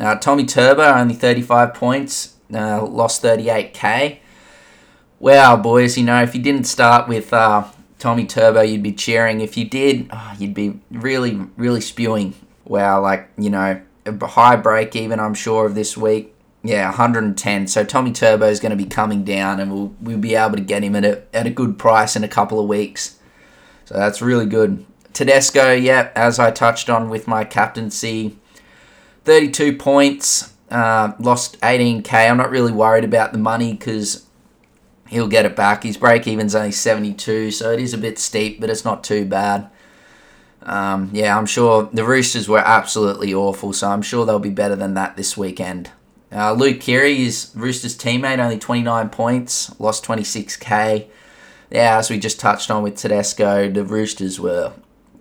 Uh, 0.00 0.14
Tommy 0.16 0.46
Turbo 0.46 0.82
only 0.82 1.14
35 1.14 1.74
points, 1.74 2.34
uh, 2.52 2.84
lost 2.84 3.22
38k. 3.22 4.18
Wow, 5.20 5.56
boys, 5.56 5.98
you 5.98 6.04
know 6.04 6.22
if 6.22 6.34
you 6.34 6.42
didn't 6.42 6.64
start 6.64 7.06
with 7.06 7.30
uh, 7.32 7.64
Tommy 8.04 8.26
Turbo, 8.26 8.60
you'd 8.60 8.82
be 8.82 8.92
cheering. 8.92 9.40
If 9.40 9.56
you 9.56 9.64
did, 9.64 10.10
oh, 10.12 10.34
you'd 10.38 10.52
be 10.52 10.78
really, 10.90 11.40
really 11.56 11.80
spewing. 11.80 12.34
Wow, 12.66 13.00
like, 13.00 13.30
you 13.38 13.48
know, 13.48 13.80
a 14.04 14.26
high 14.26 14.56
break 14.56 14.94
even, 14.94 15.18
I'm 15.18 15.32
sure, 15.32 15.64
of 15.64 15.74
this 15.74 15.96
week. 15.96 16.34
Yeah, 16.62 16.84
110. 16.88 17.66
So 17.66 17.82
Tommy 17.82 18.12
Turbo 18.12 18.44
is 18.44 18.60
going 18.60 18.76
to 18.76 18.76
be 18.76 18.84
coming 18.84 19.24
down 19.24 19.58
and 19.58 19.72
we'll, 19.72 19.94
we'll 20.02 20.18
be 20.18 20.34
able 20.34 20.56
to 20.56 20.62
get 20.62 20.84
him 20.84 20.94
at 20.96 21.06
a, 21.06 21.22
at 21.34 21.46
a 21.46 21.50
good 21.50 21.78
price 21.78 22.14
in 22.14 22.22
a 22.22 22.28
couple 22.28 22.60
of 22.60 22.68
weeks. 22.68 23.18
So 23.86 23.94
that's 23.94 24.20
really 24.20 24.44
good. 24.44 24.84
Tedesco, 25.14 25.72
yeah, 25.72 26.10
as 26.14 26.38
I 26.38 26.50
touched 26.50 26.90
on 26.90 27.08
with 27.08 27.26
my 27.26 27.42
captaincy, 27.42 28.36
32 29.24 29.78
points, 29.78 30.52
uh, 30.70 31.12
lost 31.18 31.58
18k. 31.62 32.12
I'm 32.12 32.36
not 32.36 32.50
really 32.50 32.72
worried 32.72 33.04
about 33.04 33.32
the 33.32 33.38
money 33.38 33.72
because 33.72 34.26
he'll 35.14 35.28
get 35.28 35.46
it 35.46 35.56
back. 35.56 35.84
His 35.84 35.96
break 35.96 36.26
even's 36.26 36.54
only 36.54 36.72
72, 36.72 37.52
so 37.52 37.70
it 37.70 37.80
is 37.80 37.94
a 37.94 37.98
bit 37.98 38.18
steep, 38.18 38.60
but 38.60 38.68
it's 38.68 38.84
not 38.84 39.04
too 39.04 39.24
bad. 39.24 39.70
Um, 40.62 41.10
yeah, 41.12 41.36
I'm 41.38 41.46
sure 41.46 41.88
the 41.92 42.04
Roosters 42.04 42.48
were 42.48 42.58
absolutely 42.58 43.32
awful, 43.32 43.72
so 43.72 43.88
I'm 43.88 44.02
sure 44.02 44.26
they'll 44.26 44.38
be 44.38 44.50
better 44.50 44.76
than 44.76 44.94
that 44.94 45.16
this 45.16 45.36
weekend. 45.36 45.90
Uh, 46.32 46.52
Luke 46.52 46.80
Keary 46.80 47.22
is 47.22 47.52
Roosters' 47.54 47.96
teammate, 47.96 48.38
only 48.38 48.58
29 48.58 49.08
points, 49.10 49.78
lost 49.78 50.04
26k. 50.04 51.06
Yeah, 51.70 51.98
as 51.98 52.10
we 52.10 52.18
just 52.18 52.40
touched 52.40 52.70
on 52.70 52.82
with 52.82 52.96
Tedesco, 52.96 53.70
the 53.70 53.84
Roosters 53.84 54.40
were 54.40 54.72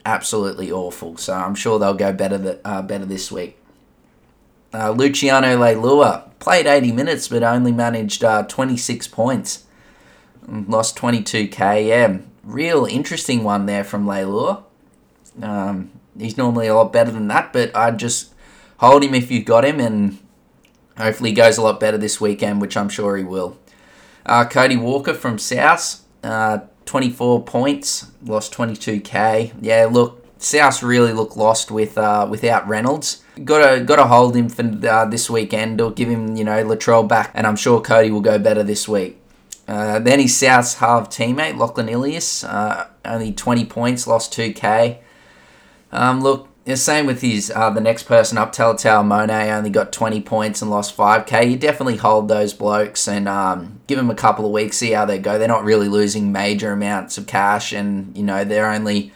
absolutely 0.06 0.72
awful, 0.72 1.18
so 1.18 1.34
I'm 1.34 1.56
sure 1.56 1.78
they'll 1.78 1.94
go 1.94 2.12
better 2.14 2.40
th- 2.40 2.60
uh, 2.66 2.82
better 2.82 3.06
this 3.06 3.32
week. 3.32 3.58
Uh, 4.74 4.90
Luciano 4.90 5.56
Leilua 5.56 6.32
played 6.40 6.66
80 6.66 6.94
minutes 6.94 7.28
but 7.28 7.44
only 7.44 7.72
managed 7.72 8.24
uh, 8.24 8.42
26 8.44 9.08
points 9.10 9.62
lost 10.48 10.98
22k. 10.98 11.88
Yeah, 11.88 12.18
real 12.44 12.86
interesting 12.86 13.44
one 13.44 13.66
there 13.66 13.84
from 13.84 14.06
Leilua. 14.06 14.64
Um, 15.42 15.92
he's 16.18 16.38
normally 16.38 16.68
a 16.68 16.76
lot 16.76 16.94
better 16.94 17.12
than 17.12 17.28
that, 17.30 17.54
but 17.54 17.76
I'd 17.76 17.98
just 17.98 18.34
hold 18.78 19.04
him 19.04 19.14
if 19.14 19.32
you 19.32 19.44
got 19.44 19.66
him, 19.66 19.80
and 19.80 20.20
hopefully 20.98 21.32
he 21.32 21.36
goes 21.36 21.58
a 21.58 21.62
lot 21.62 21.80
better 21.80 21.98
this 21.98 22.22
weekend, 22.22 22.62
which 22.62 22.78
I'm 22.78 22.90
sure 22.90 23.18
he 23.18 23.24
will. 23.24 23.58
Uh, 24.26 24.46
Cody 24.46 24.78
Walker 24.78 25.14
from 25.14 25.38
South, 25.38 26.02
uh, 26.24 26.60
24 26.86 27.44
points, 27.44 28.12
lost 28.24 28.54
22k. 28.54 29.54
Yeah, 29.62 29.88
look, 29.92 30.24
South 30.38 30.84
really 30.84 31.14
look 31.14 31.36
lost 31.36 31.72
with 31.72 31.98
uh, 31.98 32.28
without 32.30 32.68
Reynolds. 32.68 33.24
Got 33.44 33.68
to 33.68 33.84
got 33.84 33.96
to 33.96 34.06
hold 34.06 34.36
him 34.36 34.50
for 34.50 34.64
uh, 34.88 35.06
this 35.06 35.30
weekend 35.30 35.82
or 35.82 35.92
give 35.92 36.10
him 36.10 36.36
you 36.36 36.44
know 36.44 36.64
Latrell 36.64 37.08
back, 37.08 37.32
and 37.34 37.48
I'm 37.48 37.56
sure 37.56 37.82
Cody 37.82 38.12
will 38.12 38.22
go 38.22 38.38
better 38.38 38.64
this 38.64 38.88
week. 38.88 39.20
Uh, 39.67 40.00
then 40.00 40.20
his 40.20 40.36
South's 40.36 40.75
half 40.75 41.10
teammate, 41.10 41.58
Lachlan 41.58 41.89
Ilias, 41.89 42.43
uh, 42.43 42.88
only 43.05 43.32
20 43.32 43.65
points, 43.65 44.08
lost 44.08 44.34
2k. 44.34 44.98
Um, 45.91 46.22
look, 46.22 46.50
the 46.65 46.77
same 46.77 47.05
with 47.05 47.22
his 47.22 47.51
uh, 47.53 47.70
the 47.70 47.82
next 47.82 48.03
person 48.03 48.38
up, 48.38 48.53
Talatau 48.53 49.03
Amone, 49.03 49.55
only 49.55 49.70
got 49.70 49.91
20 49.91 50.22
points 50.22 50.62
and 50.62 50.72
lost 50.72 50.96
5k. 50.96 51.50
You 51.51 51.58
definitely 51.58 51.98
hold 51.98 52.27
those 52.27 52.53
blokes 52.53 53.08
and 53.08 53.27
um, 53.27 53.82
give 53.88 53.98
them 53.98 54.10
a 54.10 54.15
couple 54.15 54.46
of 54.46 54.51
weeks, 54.51 54.77
see 54.77 54.91
how 54.91 55.05
they 55.05 55.20
go. 55.20 55.38
They're 55.38 55.48
not 55.48 55.65
really 55.65 55.89
losing 55.89 56.32
major 56.32 56.72
amounts 56.72 57.17
of 57.17 57.27
cash, 57.27 57.74
and 57.74 58.15
you 58.17 58.24
know 58.24 58.46
they're 58.46 58.72
only 58.72 59.12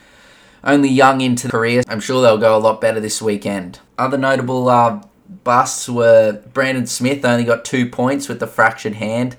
only 0.64 0.90
young 0.90 1.22
into 1.22 1.48
the 1.48 1.52
career. 1.52 1.84
I'm 1.88 2.02
sure 2.02 2.22
they'll 2.22 2.38
go 2.38 2.58
a 2.58 2.60
lot 2.60 2.82
better 2.82 3.00
this 3.00 3.22
weekend. 3.22 3.80
Other 3.98 4.18
notable 4.18 4.68
uh, 4.68 5.02
busts 5.44 5.88
were 5.88 6.42
Brandon 6.54 6.86
Smith, 6.86 7.24
only 7.24 7.46
got 7.46 7.64
two 7.64 7.90
points 7.90 8.28
with 8.28 8.40
the 8.40 8.48
fractured 8.48 8.96
hand. 8.96 9.38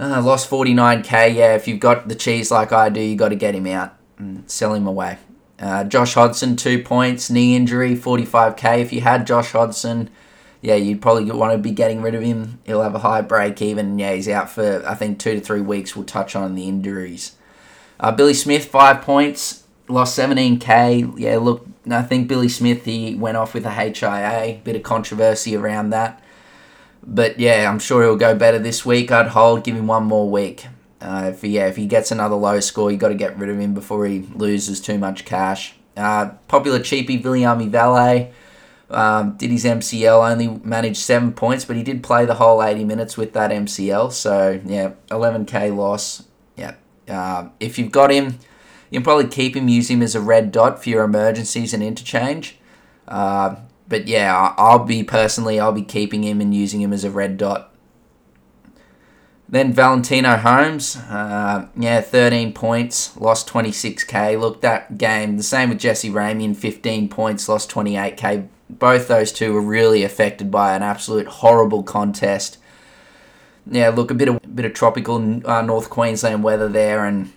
Uh, 0.00 0.22
lost 0.22 0.48
49k. 0.48 1.34
Yeah, 1.34 1.54
if 1.54 1.68
you've 1.68 1.78
got 1.78 2.08
the 2.08 2.14
cheese 2.14 2.50
like 2.50 2.72
I 2.72 2.88
do, 2.88 3.02
you 3.02 3.16
got 3.16 3.28
to 3.28 3.36
get 3.36 3.54
him 3.54 3.66
out 3.66 3.94
and 4.16 4.50
sell 4.50 4.72
him 4.72 4.86
away. 4.86 5.18
Uh, 5.58 5.84
Josh 5.84 6.14
Hodgson, 6.14 6.56
two 6.56 6.82
points, 6.82 7.28
knee 7.28 7.54
injury, 7.54 7.94
45k. 7.94 8.80
If 8.80 8.94
you 8.94 9.02
had 9.02 9.26
Josh 9.26 9.52
Hodgson, 9.52 10.08
yeah, 10.62 10.76
you'd 10.76 11.02
probably 11.02 11.30
want 11.30 11.52
to 11.52 11.58
be 11.58 11.70
getting 11.70 12.00
rid 12.00 12.14
of 12.14 12.22
him. 12.22 12.60
He'll 12.64 12.82
have 12.82 12.94
a 12.94 13.00
high 13.00 13.20
break 13.20 13.60
even. 13.60 13.98
Yeah, 13.98 14.14
he's 14.14 14.26
out 14.26 14.48
for, 14.48 14.82
I 14.86 14.94
think, 14.94 15.18
two 15.18 15.34
to 15.34 15.40
three 15.40 15.60
weeks. 15.60 15.94
We'll 15.94 16.06
touch 16.06 16.34
on 16.34 16.54
the 16.54 16.66
injuries. 16.66 17.36
Uh, 17.98 18.10
Billy 18.10 18.32
Smith, 18.32 18.64
five 18.64 19.02
points, 19.02 19.64
lost 19.86 20.18
17k. 20.18 21.18
Yeah, 21.18 21.36
look, 21.36 21.66
I 21.90 22.00
think 22.02 22.26
Billy 22.26 22.48
Smith, 22.48 22.86
he 22.86 23.14
went 23.16 23.36
off 23.36 23.52
with 23.52 23.66
a 23.66 23.70
HIA. 23.72 24.60
Bit 24.64 24.76
of 24.76 24.82
controversy 24.82 25.54
around 25.54 25.90
that. 25.90 26.22
But 27.02 27.40
yeah, 27.40 27.70
I'm 27.70 27.78
sure 27.78 28.02
he'll 28.02 28.16
go 28.16 28.34
better 28.34 28.58
this 28.58 28.84
week. 28.84 29.10
I'd 29.10 29.28
hold, 29.28 29.64
give 29.64 29.76
him 29.76 29.86
one 29.86 30.04
more 30.04 30.28
week. 30.28 30.66
Uh, 31.00 31.30
if 31.32 31.42
he, 31.42 31.48
yeah, 31.48 31.66
if 31.66 31.76
he 31.76 31.86
gets 31.86 32.10
another 32.10 32.34
low 32.34 32.60
score, 32.60 32.90
you 32.90 32.98
got 32.98 33.08
to 33.08 33.14
get 33.14 33.38
rid 33.38 33.48
of 33.48 33.58
him 33.58 33.72
before 33.72 34.06
he 34.06 34.20
loses 34.34 34.80
too 34.80 34.98
much 34.98 35.24
cash. 35.24 35.74
Uh, 35.96 36.30
popular 36.46 36.78
cheapie 36.78 37.22
Viliami 37.22 37.70
Vailea 37.70 38.32
um, 38.90 39.36
did 39.36 39.50
his 39.50 39.64
MCL, 39.64 40.30
only 40.30 40.60
managed 40.62 40.98
seven 40.98 41.32
points, 41.32 41.64
but 41.64 41.76
he 41.76 41.82
did 41.82 42.02
play 42.02 42.24
the 42.26 42.34
whole 42.34 42.62
80 42.62 42.84
minutes 42.84 43.16
with 43.16 43.32
that 43.32 43.50
MCL. 43.50 44.12
So 44.12 44.60
yeah, 44.64 44.92
11k 45.08 45.74
loss. 45.74 46.24
Yeah, 46.56 46.74
uh, 47.08 47.48
if 47.60 47.78
you've 47.78 47.92
got 47.92 48.10
him, 48.10 48.38
you 48.90 48.98
can 48.98 49.04
probably 49.04 49.28
keep 49.28 49.56
him, 49.56 49.68
use 49.68 49.88
him 49.88 50.02
as 50.02 50.14
a 50.14 50.20
red 50.20 50.52
dot 50.52 50.82
for 50.82 50.88
your 50.90 51.04
emergencies 51.04 51.72
and 51.72 51.82
interchange. 51.82 52.58
Uh, 53.06 53.56
but 53.90 54.06
yeah, 54.06 54.54
I'll 54.56 54.78
be 54.78 55.02
personally, 55.02 55.60
I'll 55.60 55.72
be 55.72 55.82
keeping 55.82 56.22
him 56.22 56.40
and 56.40 56.54
using 56.54 56.80
him 56.80 56.94
as 56.94 57.04
a 57.04 57.10
red 57.10 57.36
dot. 57.36 57.74
Then 59.48 59.72
Valentino 59.72 60.36
Holmes, 60.36 60.94
uh, 60.96 61.66
yeah, 61.76 62.00
13 62.00 62.52
points, 62.52 63.16
lost 63.16 63.48
26k. 63.48 64.38
Look, 64.38 64.60
that 64.60 64.96
game, 64.96 65.36
the 65.36 65.42
same 65.42 65.70
with 65.70 65.80
Jesse 65.80 66.08
Ramien, 66.08 66.56
15 66.56 67.08
points, 67.08 67.48
lost 67.48 67.68
28k. 67.68 68.46
Both 68.70 69.08
those 69.08 69.32
two 69.32 69.52
were 69.52 69.60
really 69.60 70.04
affected 70.04 70.52
by 70.52 70.76
an 70.76 70.84
absolute 70.84 71.26
horrible 71.26 71.82
contest. 71.82 72.58
Yeah, 73.68 73.88
look, 73.88 74.12
a 74.12 74.14
bit 74.14 74.28
of 74.28 74.36
a 74.36 74.46
bit 74.46 74.66
of 74.66 74.72
tropical 74.72 75.44
uh, 75.44 75.62
North 75.62 75.90
Queensland 75.90 76.44
weather 76.44 76.68
there, 76.68 77.04
and 77.04 77.32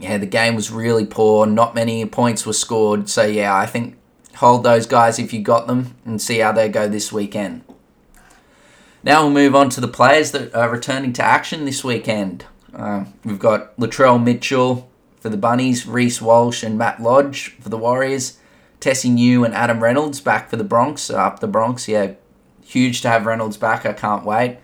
yeah, 0.00 0.16
the 0.16 0.26
game 0.26 0.54
was 0.54 0.70
really 0.70 1.04
poor. 1.04 1.46
Not 1.46 1.74
many 1.74 2.06
points 2.06 2.46
were 2.46 2.54
scored. 2.54 3.10
So 3.10 3.24
yeah, 3.24 3.54
I 3.54 3.66
think 3.66 3.98
hold 4.36 4.64
those 4.64 4.86
guys 4.86 5.18
if 5.18 5.32
you 5.32 5.40
got 5.40 5.66
them 5.66 5.96
and 6.04 6.20
see 6.20 6.38
how 6.38 6.52
they 6.52 6.68
go 6.68 6.88
this 6.88 7.12
weekend. 7.12 7.64
Now 9.02 9.22
we'll 9.22 9.32
move 9.32 9.54
on 9.54 9.68
to 9.70 9.80
the 9.80 9.88
players 9.88 10.30
that 10.32 10.54
are 10.54 10.70
returning 10.70 11.12
to 11.14 11.22
action 11.22 11.64
this 11.64 11.84
weekend. 11.84 12.46
Uh, 12.74 13.04
we've 13.24 13.38
got 13.38 13.76
Latrell 13.76 14.22
Mitchell 14.22 14.88
for 15.20 15.28
the 15.28 15.36
Bunnies, 15.36 15.86
Reece 15.86 16.20
Walsh 16.20 16.62
and 16.62 16.78
Matt 16.78 17.00
Lodge 17.00 17.50
for 17.60 17.68
the 17.68 17.78
Warriors, 17.78 18.38
Tesi 18.80 19.10
Niu 19.10 19.44
and 19.44 19.54
Adam 19.54 19.82
Reynolds 19.82 20.20
back 20.20 20.50
for 20.50 20.56
the 20.56 20.64
Bronx, 20.64 21.10
uh, 21.10 21.16
up 21.16 21.40
the 21.40 21.46
Bronx. 21.46 21.88
Yeah, 21.88 22.12
huge 22.62 23.02
to 23.02 23.08
have 23.08 23.26
Reynolds 23.26 23.56
back. 23.56 23.86
I 23.86 23.92
can't 23.92 24.24
wait. 24.24 24.58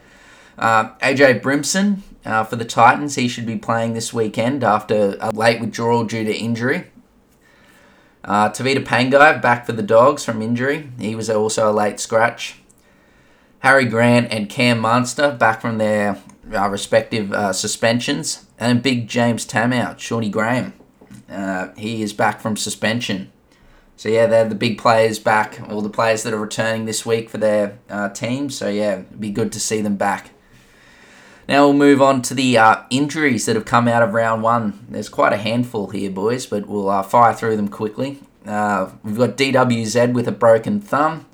Uh, 0.59 0.95
AJ 0.99 1.41
Brimson 1.41 2.03
uh, 2.25 2.45
for 2.45 2.57
the 2.57 2.65
Titans, 2.65 3.15
he 3.15 3.29
should 3.29 3.47
be 3.47 3.57
playing 3.57 3.95
this 3.95 4.12
weekend 4.12 4.62
after 4.62 5.17
a 5.21 5.31
late 5.31 5.61
withdrawal 5.61 6.05
due 6.05 6.25
to 6.25 6.35
injury. 6.35 6.91
Uh, 8.25 8.50
Tevita 8.50 8.85
Pangai 8.85 9.41
back 9.41 9.67
for 9.67 9.73
the 9.73 9.83
Dogs 9.83 10.25
from 10.25 10.43
injury. 10.43 10.91
He 10.99 11.15
was 11.15 11.31
also 11.31 11.71
a 11.71 11.73
late 11.73 12.00
scratch. 12.00 12.57
Harry 13.61 13.85
Grant 13.85 14.31
and 14.31 14.49
Cam 14.49 14.79
Munster 14.79 15.33
back 15.33 15.61
from 15.61 15.79
their 15.79 16.19
uh, 16.53 16.69
respective 16.69 17.33
uh, 17.33 17.53
suspensions. 17.53 18.47
And 18.59 18.83
big 18.83 19.09
James 19.09 19.47
Tamou, 19.47 19.99
Shawnee 19.99 20.29
Graham. 20.29 20.75
Uh, 21.31 21.69
he 21.77 22.03
is 22.03 22.12
back 22.12 22.41
from 22.41 22.57
suspension. 22.57 23.33
So 23.97 24.09
yeah, 24.09 24.27
they're 24.27 24.49
the 24.49 24.55
big 24.55 24.79
players 24.79 25.19
back, 25.19 25.61
all 25.69 25.83
the 25.83 25.91
players 25.91 26.23
that 26.23 26.33
are 26.33 26.39
returning 26.39 26.87
this 26.87 27.05
week 27.05 27.29
for 27.29 27.39
their 27.39 27.79
uh, 27.91 28.09
teams. 28.09 28.57
So 28.57 28.69
yeah, 28.69 28.93
it'd 28.95 29.21
be 29.21 29.31
good 29.31 29.53
to 29.53 29.61
see 29.61 29.81
them 29.83 29.97
back. 29.97 30.31
Now 31.50 31.64
we'll 31.64 31.75
move 31.75 32.00
on 32.00 32.23
to 32.23 32.35
the 32.35 32.57
uh, 32.57 32.85
injuries 32.90 33.47
that 33.47 33.57
have 33.57 33.64
come 33.64 33.88
out 33.88 34.04
of 34.04 34.14
round 34.14 34.45
one. 34.45 34.87
There's 34.88 35.09
quite 35.09 35.33
a 35.33 35.37
handful 35.37 35.88
here, 35.88 36.09
boys, 36.09 36.47
but 36.47 36.69
we'll 36.69 36.88
uh, 36.88 37.02
fire 37.02 37.35
through 37.35 37.57
them 37.57 37.66
quickly. 37.66 38.21
Uh, 38.47 38.90
we've 39.02 39.19
got 39.19 39.37
DWZ 39.37 40.12
with 40.12 40.28
a 40.28 40.33
broken 40.33 40.80
thumb 40.80 41.26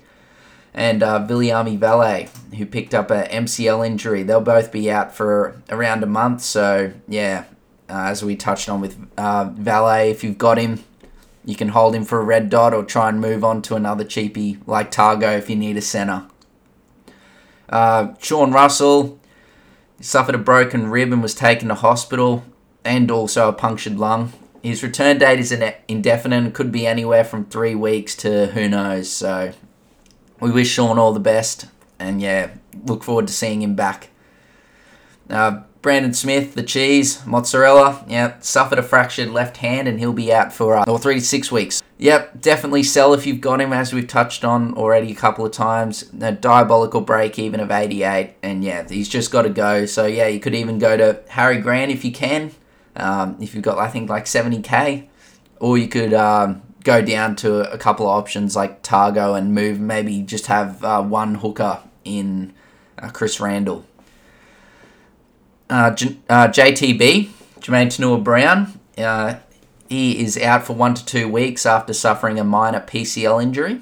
and 0.72 1.02
uh, 1.02 1.26
Viliami 1.28 1.78
Vailea, 1.78 2.30
who 2.54 2.64
picked 2.64 2.94
up 2.94 3.10
a 3.10 3.24
MCL 3.24 3.86
injury. 3.86 4.22
They'll 4.22 4.40
both 4.40 4.72
be 4.72 4.90
out 4.90 5.14
for 5.14 5.60
around 5.68 6.02
a 6.02 6.06
month. 6.06 6.40
So, 6.40 6.94
yeah, 7.06 7.44
uh, 7.90 8.06
as 8.06 8.24
we 8.24 8.36
touched 8.36 8.70
on 8.70 8.80
with 8.80 8.96
uh, 9.18 9.50
Vailea, 9.50 10.10
if 10.10 10.24
you've 10.24 10.38
got 10.38 10.56
him, 10.56 10.82
you 11.44 11.56
can 11.56 11.68
hold 11.68 11.94
him 11.94 12.06
for 12.06 12.18
a 12.20 12.24
red 12.24 12.48
dot 12.48 12.72
or 12.72 12.84
try 12.84 13.10
and 13.10 13.20
move 13.20 13.44
on 13.44 13.60
to 13.60 13.74
another 13.74 14.02
cheapie 14.02 14.66
like 14.66 14.90
Tago 14.90 15.36
if 15.36 15.50
you 15.50 15.56
need 15.56 15.76
a 15.76 15.82
centre. 15.82 16.24
Uh, 17.68 18.14
Sean 18.18 18.52
Russell 18.52 19.20
suffered 20.00 20.34
a 20.34 20.38
broken 20.38 20.88
rib 20.88 21.12
and 21.12 21.22
was 21.22 21.34
taken 21.34 21.68
to 21.68 21.74
hospital 21.74 22.44
and 22.84 23.10
also 23.10 23.48
a 23.48 23.52
punctured 23.52 23.98
lung. 23.98 24.32
His 24.62 24.82
return 24.82 25.18
date 25.18 25.38
is 25.38 25.52
indefinite 25.88 26.36
and 26.36 26.54
could 26.54 26.72
be 26.72 26.86
anywhere 26.86 27.24
from 27.24 27.44
three 27.44 27.74
weeks 27.74 28.14
to 28.16 28.48
who 28.48 28.68
knows. 28.68 29.10
So 29.10 29.52
we 30.40 30.50
wish 30.50 30.68
Sean 30.68 30.98
all 30.98 31.12
the 31.12 31.20
best 31.20 31.66
and 31.98 32.20
yeah, 32.20 32.50
look 32.84 33.04
forward 33.04 33.26
to 33.28 33.32
seeing 33.32 33.62
him 33.62 33.74
back. 33.74 34.10
Uh, 35.30 35.62
Brandon 35.82 36.12
Smith, 36.12 36.54
the 36.54 36.62
cheese, 36.62 37.24
mozzarella, 37.24 38.04
yeah, 38.08 38.38
suffered 38.40 38.78
a 38.78 38.82
fractured 38.82 39.30
left 39.30 39.58
hand 39.58 39.86
and 39.86 40.00
he'll 40.00 40.12
be 40.12 40.32
out 40.32 40.52
for 40.52 40.76
uh, 40.76 40.98
three 40.98 41.14
to 41.14 41.20
six 41.20 41.52
weeks. 41.52 41.82
Yep, 41.98 42.42
definitely 42.42 42.82
sell 42.82 43.14
if 43.14 43.26
you've 43.26 43.40
got 43.40 43.60
him, 43.60 43.72
as 43.72 43.92
we've 43.92 44.06
touched 44.06 44.44
on 44.44 44.74
already 44.74 45.12
a 45.12 45.14
couple 45.14 45.46
of 45.46 45.52
times. 45.52 46.12
A 46.20 46.32
diabolical 46.32 47.00
break 47.00 47.38
even 47.38 47.58
of 47.58 47.70
88, 47.70 48.34
and 48.42 48.62
yeah, 48.62 48.86
he's 48.86 49.08
just 49.08 49.30
got 49.30 49.42
to 49.42 49.50
go. 49.50 49.86
So 49.86 50.04
yeah, 50.04 50.26
you 50.26 50.38
could 50.38 50.54
even 50.54 50.78
go 50.78 50.96
to 50.96 51.22
Harry 51.28 51.58
Grant 51.58 51.90
if 51.90 52.04
you 52.04 52.12
can, 52.12 52.52
um, 52.96 53.38
if 53.40 53.54
you've 53.54 53.64
got 53.64 53.78
I 53.78 53.88
think 53.88 54.10
like 54.10 54.26
70k, 54.26 55.06
or 55.58 55.78
you 55.78 55.88
could 55.88 56.12
um, 56.12 56.60
go 56.84 57.00
down 57.00 57.34
to 57.36 57.72
a 57.72 57.78
couple 57.78 58.06
of 58.06 58.16
options 58.16 58.54
like 58.54 58.82
Tago 58.82 59.36
and 59.36 59.54
move 59.54 59.80
maybe 59.80 60.20
just 60.20 60.46
have 60.46 60.84
uh, 60.84 61.02
one 61.02 61.36
hooker 61.36 61.80
in 62.04 62.52
uh, 62.98 63.08
Chris 63.08 63.40
Randall. 63.40 63.86
Uh, 65.70 65.90
J- 65.92 66.18
uh, 66.28 66.48
JTB, 66.48 67.30
Jamayne 67.60 67.88
Taunoa-Brown, 67.88 68.78
uh, 68.98 69.38
he 69.88 70.22
is 70.24 70.38
out 70.38 70.64
for 70.64 70.72
one 70.72 70.94
to 70.94 71.04
two 71.04 71.28
weeks 71.28 71.66
after 71.66 71.92
suffering 71.92 72.38
a 72.38 72.44
minor 72.44 72.80
PCL 72.80 73.42
injury. 73.42 73.80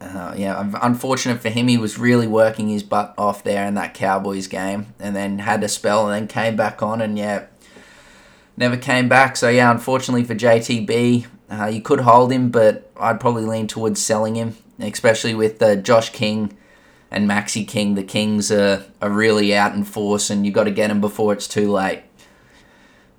Uh, 0.00 0.34
yeah, 0.36 0.70
unfortunate 0.82 1.40
for 1.40 1.48
him. 1.48 1.68
He 1.68 1.78
was 1.78 1.98
really 1.98 2.26
working 2.26 2.68
his 2.68 2.82
butt 2.82 3.14
off 3.16 3.44
there 3.44 3.66
in 3.66 3.74
that 3.74 3.94
Cowboys 3.94 4.48
game, 4.48 4.94
and 4.98 5.14
then 5.14 5.38
had 5.38 5.62
a 5.62 5.68
spell, 5.68 6.08
and 6.08 6.14
then 6.14 6.28
came 6.28 6.56
back 6.56 6.82
on, 6.82 7.00
and 7.00 7.16
yeah, 7.16 7.46
never 8.56 8.76
came 8.76 9.08
back. 9.08 9.36
So 9.36 9.48
yeah, 9.48 9.70
unfortunately 9.70 10.24
for 10.24 10.34
JTB, 10.34 11.26
uh, 11.50 11.66
you 11.66 11.82
could 11.82 12.00
hold 12.00 12.32
him, 12.32 12.50
but 12.50 12.90
I'd 12.96 13.20
probably 13.20 13.44
lean 13.44 13.68
towards 13.68 14.02
selling 14.02 14.34
him, 14.34 14.56
especially 14.80 15.34
with 15.34 15.62
uh, 15.62 15.76
Josh 15.76 16.10
King 16.10 16.56
and 17.10 17.28
Maxi 17.28 17.66
King. 17.66 17.94
The 17.94 18.02
Kings 18.02 18.50
are, 18.50 18.84
are 19.00 19.10
really 19.10 19.54
out 19.54 19.74
in 19.74 19.84
force, 19.84 20.30
and 20.30 20.44
you 20.44 20.50
got 20.50 20.64
to 20.64 20.70
get 20.72 20.88
them 20.88 21.00
before 21.00 21.32
it's 21.32 21.46
too 21.46 21.70
late. 21.70 22.02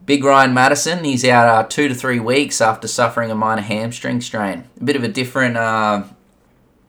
Big 0.05 0.23
Ryan 0.23 0.53
Matterson, 0.53 1.03
he's 1.03 1.23
out 1.23 1.47
uh, 1.47 1.67
two 1.67 1.87
to 1.87 1.95
three 1.95 2.19
weeks 2.19 2.59
after 2.59 2.87
suffering 2.87 3.31
a 3.31 3.35
minor 3.35 3.61
hamstring 3.61 4.19
strain. 4.19 4.65
A 4.79 4.83
bit 4.83 4.95
of 4.97 5.03
a 5.03 5.07
different 5.07 5.55
uh, 5.55 6.03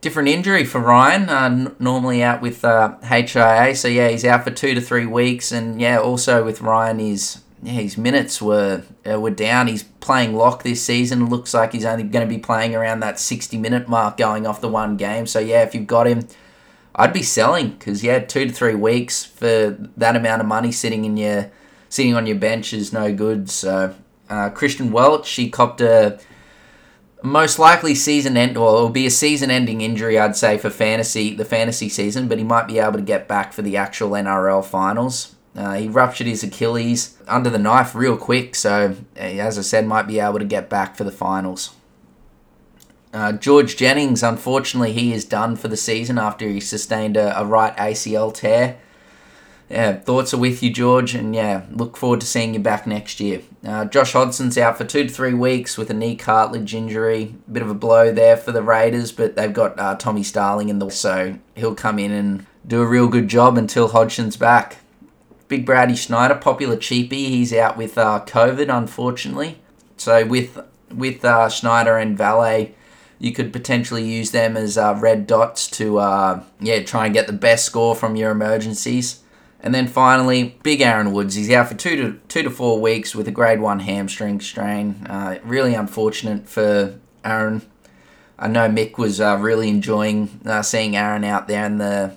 different 0.01 0.29
injury 0.29 0.65
for 0.65 0.81
Ryan. 0.81 1.29
Uh, 1.29 1.45
n- 1.45 1.77
normally 1.79 2.23
out 2.23 2.43
with 2.43 2.65
uh, 2.65 2.97
HIA, 3.03 3.77
so 3.77 3.87
yeah, 3.87 4.09
he's 4.09 4.25
out 4.25 4.43
for 4.43 4.51
two 4.51 4.75
to 4.75 4.81
three 4.81 5.07
weeks. 5.07 5.53
And 5.53 5.81
yeah, 5.81 5.99
also 5.99 6.45
with 6.45 6.61
Ryan, 6.61 6.99
his 6.99 7.43
yeah, 7.63 7.73
his 7.73 7.97
minutes 7.97 8.43
were 8.43 8.83
uh, 9.09 9.21
were 9.21 9.31
down. 9.31 9.69
He's 9.69 9.85
playing 9.85 10.35
lock 10.35 10.65
this 10.65 10.83
season. 10.83 11.29
Looks 11.29 11.55
like 11.55 11.73
he's 11.73 11.85
only 11.85 12.03
going 12.03 12.29
to 12.29 12.35
be 12.35 12.41
playing 12.41 12.75
around 12.75 13.01
that 13.01 13.21
sixty 13.21 13.59
minute 13.59 13.89
mark, 13.89 14.17
going 14.17 14.45
off 14.45 14.61
the 14.61 14.69
one 14.69 14.97
game. 14.97 15.27
So 15.27 15.39
yeah, 15.39 15.63
if 15.63 15.75
you've 15.75 15.87
got 15.87 16.07
him. 16.07 16.27
I'd 16.97 17.13
be 17.13 17.25
selling 17.25 17.71
because 17.71 18.05
yeah, 18.05 18.21
two 18.21 18.47
to 18.47 18.53
three 18.53 18.77
weeks 18.77 19.25
for 19.25 19.77
that 19.97 20.15
amount 20.15 20.41
of 20.41 20.47
money 20.47 20.71
sitting 20.71 21.05
in 21.05 21.17
your 21.17 21.51
sitting 21.95 22.17
on 22.17 22.27
your 22.27 22.37
bench 22.37 22.73
is 22.73 22.93
no 22.93 23.15
good. 23.15 23.49
So 23.49 23.95
uh, 24.29 24.51
Christian 24.51 24.91
Welch, 24.91 25.31
he 25.31 25.49
copped 25.49 25.81
a 25.81 26.19
most 27.23 27.57
likely 27.61 27.95
season 27.95 28.37
end, 28.37 28.57
or 28.57 28.75
it'll 28.75 28.89
be 28.89 29.07
a 29.07 29.11
season-ending 29.11 29.81
injury, 29.81 30.19
I'd 30.19 30.35
say, 30.35 30.59
for 30.59 30.71
fantasy 30.71 31.35
the 31.37 31.45
fantasy 31.45 31.89
season. 31.89 32.27
But 32.27 32.39
he 32.39 32.45
might 32.45 32.67
be 32.67 32.81
able 32.81 32.95
to 32.95 33.01
get 33.01 33.29
back 33.29 33.53
for 33.53 33.63
the 33.63 33.77
actual 33.77 34.11
NRL 34.11 34.65
finals. 34.65 35.37
Uh, 35.55 35.75
he 35.75 35.87
ruptured 35.87 36.27
his 36.27 36.43
Achilles 36.43 37.17
under 37.29 37.49
the 37.49 37.61
knife 37.61 37.95
real 37.95 38.17
quick, 38.17 38.57
so 38.57 38.97
as 39.15 39.57
I 39.57 39.63
said, 39.63 39.87
might 39.87 40.09
be 40.09 40.19
able 40.19 40.41
to 40.41 40.45
get 40.45 40.69
back 40.69 40.97
for 40.97 41.05
the 41.05 41.13
finals. 41.13 41.77
Uh, 43.13 43.31
George 43.31 43.77
Jennings, 43.77 44.25
unfortunately, 44.25 44.93
he 44.93 45.13
is 45.13 45.25
done 45.25 45.55
for 45.55 45.69
the 45.69 45.77
season 45.77 46.19
after 46.19 46.49
he 46.49 46.59
sustained 46.59 47.17
a, 47.17 47.39
a 47.39 47.45
right 47.45 47.77
ACL 47.77 48.35
tear 48.35 48.79
yeah, 49.71 49.95
thoughts 49.95 50.35
are 50.35 50.39
with 50.39 50.63
you, 50.63 50.71
George, 50.71 51.15
and 51.15 51.35
yeah, 51.35 51.65
look 51.71 51.97
forward 51.97 52.21
to 52.21 52.27
seeing 52.27 52.55
you 52.55 52.61
back 52.61 52.87
next 52.87 53.19
year. 53.19 53.41
Uh, 53.67 53.87
Josh 53.87 54.13
Hodgson's 54.13 54.59
out 54.59 54.77
for 54.77 54.85
two 54.85 55.05
to 55.05 55.13
three 55.13 55.33
weeks 55.33 55.79
with 55.79 55.89
a 55.91 55.95
knee 55.95 56.17
cartilage 56.17 56.75
injury. 56.75 57.35
Bit 57.51 57.63
of 57.63 57.71
a 57.71 57.75
blow 57.75 58.13
there 58.13 58.37
for 58.37 58.53
the 58.53 58.63
Raiders, 58.63 59.11
but 59.11 59.37
they've 59.37 59.53
got 59.53 59.79
uh, 59.79 59.97
Tommy 59.97 60.23
Starling 60.23 60.69
in 60.69 60.79
the 60.79 60.91
so 60.91 61.39
he'll 61.55 61.75
come 61.75 61.99
in 61.99 62.13
and 62.13 62.47
do 62.67 62.83
a 62.83 62.87
real 62.87 63.09
good 63.09 63.29
job 63.29 63.57
until 63.57 63.89
Hodgson's 63.89 64.37
back. 64.37 64.79
Big 65.49 65.65
Brady 65.67 65.97
Schneider, 65.97 66.35
popular 66.35 66.77
cheapie, 66.77 67.29
he's 67.29 67.53
out 67.53 67.77
with 67.77 67.97
uh, 67.97 68.23
COVID, 68.27 68.75
unfortunately. 68.75 69.59
So 69.97 70.27
with 70.27 70.59
with 70.93 71.25
uh, 71.25 71.49
Schneider 71.49 71.97
and 71.97 72.17
Vailea, 72.17 72.73
you 73.19 73.33
could 73.33 73.53
potentially 73.53 74.05
use 74.05 74.31
them 74.31 74.57
as 74.57 74.77
uh, 74.77 74.97
red 75.01 75.27
dots 75.27 75.69
to 75.69 75.99
uh, 75.99 76.43
yeah 76.61 76.83
try 76.83 77.07
and 77.07 77.15
get 77.15 77.27
the 77.27 77.33
best 77.33 77.65
score 77.65 77.95
from 77.95 78.17
your 78.17 78.31
emergencies. 78.31 79.21
And 79.65 79.75
then 79.75 79.87
finally, 79.87 80.59
big 80.63 80.83
Aaron 80.83 81.11
Woods. 81.11 81.37
He's 81.37 81.51
out 81.51 81.69
for 81.69 81.75
two 81.75 81.97
to 81.97 82.21
two 82.29 82.43
to 82.43 82.51
four 82.51 82.83
weeks 82.83 83.15
with 83.15 83.27
a 83.27 83.31
grade 83.31 83.61
one 83.61 83.81
hamstring 83.81 84.39
strain. 84.43 85.07
Uh, 85.09 85.39
really 85.43 85.73
unfortunate 85.73 86.47
for 86.47 87.01
Aaron. 87.25 87.63
I 88.39 88.49
know 88.49 88.69
Mick 88.69 88.99
was 88.99 89.23
uh, 89.23 89.39
really 89.41 89.71
enjoying 89.71 90.43
uh, 90.45 90.61
seeing 90.61 90.95
Aaron 90.95 91.25
out 91.25 91.49
there 91.49 91.65
in 91.65 91.79
the 91.79 92.15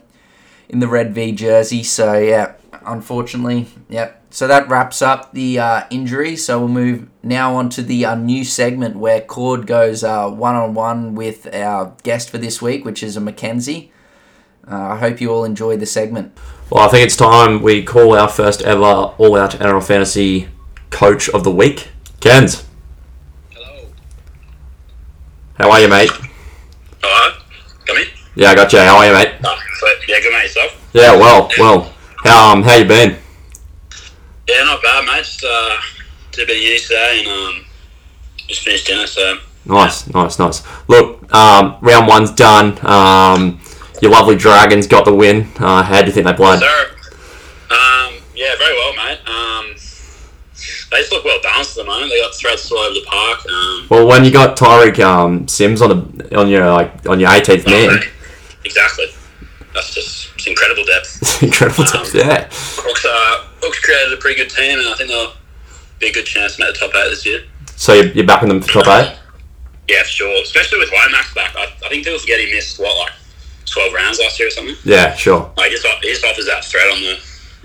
in 0.67 0.79
the 0.79 0.89
red 0.89 1.15
V 1.15 1.31
jersey. 1.31 1.83
So 1.83 2.17
yeah, 2.17 2.55
unfortunately, 2.85 3.67
yep. 3.87 4.25
So 4.29 4.45
that 4.47 4.67
wraps 4.67 5.01
up 5.01 5.31
the 5.31 5.57
uh, 5.57 5.83
injury. 5.89 6.35
So 6.35 6.59
we'll 6.59 6.67
move 6.67 7.07
now 7.23 7.55
on 7.55 7.69
to 7.69 7.81
the 7.81 8.03
uh, 8.03 8.15
new 8.15 8.43
segment 8.43 8.97
where 8.97 9.21
Cord 9.21 9.65
goes 9.65 10.03
one 10.03 10.55
on 10.55 10.73
one 10.73 11.15
with 11.15 11.47
our 11.55 11.95
guest 12.03 12.29
for 12.29 12.39
this 12.39 12.61
week, 12.61 12.83
which 12.83 13.01
is 13.01 13.15
a 13.15 13.21
Mackenzie. 13.21 13.93
Uh, 14.69 14.75
I 14.75 14.97
hope 14.97 15.21
you 15.21 15.31
all 15.31 15.45
enjoyed 15.45 15.79
the 15.79 15.85
segment. 15.85 16.37
Well, 16.69 16.83
I 16.83 16.89
think 16.89 17.05
it's 17.05 17.15
time 17.15 17.61
we 17.61 17.83
call 17.83 18.17
our 18.17 18.27
first 18.27 18.61
ever 18.61 18.83
All 18.83 19.37
Out 19.37 19.51
NRL 19.51 19.85
Fantasy 19.85 20.49
Coach 20.89 21.29
of 21.29 21.45
the 21.45 21.51
Week, 21.51 21.87
Kens. 22.19 22.65
Hello. 23.53 23.87
How 25.53 25.71
are 25.71 25.79
you, 25.79 25.87
mate? 25.87 26.11
Alright. 26.11 27.39
Come 27.85 27.97
in. 27.97 28.07
Yeah, 28.35 28.49
I 28.49 28.55
got 28.55 28.73
you. 28.73 28.79
How 28.79 28.97
are 28.97 29.07
you, 29.07 29.13
mate? 29.13 29.35
Oh, 29.45 29.57
yeah, 30.07 30.19
good 30.19 30.33
mate 30.33 30.43
yourself. 30.43 30.89
Yeah, 30.93 31.15
well, 31.15 31.49
well. 31.57 31.93
How 32.23 32.51
um 32.51 32.63
how 32.63 32.75
you 32.75 32.85
been? 32.85 33.17
Yeah, 34.49 34.63
not 34.63 34.81
bad, 34.83 35.05
mate. 35.05 35.23
Just 35.23 35.45
uh, 35.45 35.77
did 36.31 36.43
a 36.43 36.47
bit 36.47 36.57
of 36.57 36.63
uni 36.63 36.79
today 36.79 37.23
and 37.25 37.27
um, 37.29 37.65
just 38.47 38.63
finished 38.63 38.87
dinner. 38.87 39.07
So 39.07 39.37
nice, 39.65 40.07
yeah. 40.07 40.23
nice, 40.23 40.39
nice. 40.39 40.63
Look, 40.89 41.33
um, 41.33 41.77
round 41.81 42.07
one's 42.07 42.31
done. 42.31 42.77
Um, 42.85 43.61
your 44.01 44.11
lovely 44.11 44.35
Dragons 44.35 44.87
got 44.87 45.05
the 45.05 45.13
win. 45.13 45.47
Uh, 45.59 45.83
how 45.83 46.01
do 46.01 46.07
you 46.07 46.13
think 46.13 46.25
they 46.25 46.33
played? 46.33 46.61
Yes, 46.61 46.95
um, 47.71 48.13
yeah, 48.35 48.55
very 48.57 48.73
well, 48.75 48.93
mate. 48.95 49.19
Um, 49.27 49.75
they 50.91 50.99
just 50.99 51.11
look 51.11 51.25
well 51.25 51.39
balanced 51.41 51.77
at 51.77 51.83
the 51.83 51.89
moment. 51.89 52.11
They 52.11 52.19
got 52.19 52.33
threats 52.33 52.71
all 52.71 52.77
over 52.77 52.93
the 52.93 53.05
park. 53.05 53.39
Um, 53.49 53.87
well, 53.89 54.07
when 54.07 54.23
you 54.23 54.31
got 54.31 54.57
Tariq 54.57 54.99
um, 54.99 55.47
Sims 55.47 55.81
on 55.81 55.89
the 56.17 56.37
on 56.39 56.47
your 56.47 56.71
like 56.71 57.07
on 57.07 57.19
your 57.19 57.29
18th 57.29 57.65
man, 57.65 57.99
exactly. 58.65 59.05
that's 59.73 59.93
just 59.93 60.27
it's 60.35 60.47
incredible 60.47 60.85
depth. 60.85 61.43
Incredible 61.43 61.83
depth, 61.83 62.13
yeah. 62.13 62.47
Hawks, 62.51 63.05
uh, 63.05 63.47
Hawks 63.61 63.79
created 63.79 64.13
a 64.13 64.17
pretty 64.17 64.41
good 64.41 64.49
team, 64.49 64.79
and 64.79 64.87
I 64.87 64.93
think 64.95 65.09
they'll 65.09 65.33
be 65.99 66.07
a 66.07 66.13
good 66.13 66.25
chance 66.25 66.55
to 66.55 66.63
make 66.63 66.73
the 66.73 66.79
top 66.79 66.95
eight 66.95 67.09
this 67.09 67.25
year. 67.25 67.43
So 67.75 67.93
you're, 67.93 68.07
you're 68.13 68.25
backing 68.25 68.49
them 68.49 68.61
for 68.61 68.83
top 68.83 68.87
eight? 68.87 69.17
Yeah, 69.87 70.03
for 70.03 70.09
sure. 70.09 70.41
Especially 70.43 70.79
with 70.79 70.91
Lomax 70.91 71.33
back. 71.33 71.55
I, 71.55 71.63
I 71.85 71.89
think 71.89 72.03
people 72.05 72.19
forget 72.19 72.39
he 72.39 72.53
missed, 72.53 72.79
what, 72.79 72.97
like 72.97 73.13
12 73.77 73.93
rounds 73.93 74.19
last 74.19 74.39
year 74.39 74.47
or 74.47 74.51
something? 74.51 74.75
Yeah, 74.83 75.13
sure. 75.15 75.51
Like, 75.57 75.69
he 75.71 75.77
just, 75.77 75.85
he 76.01 76.09
just 76.09 76.25
offers 76.25 76.45
that 76.47 76.63
threat 76.65 76.87
on 76.91 77.01
the 77.01 77.19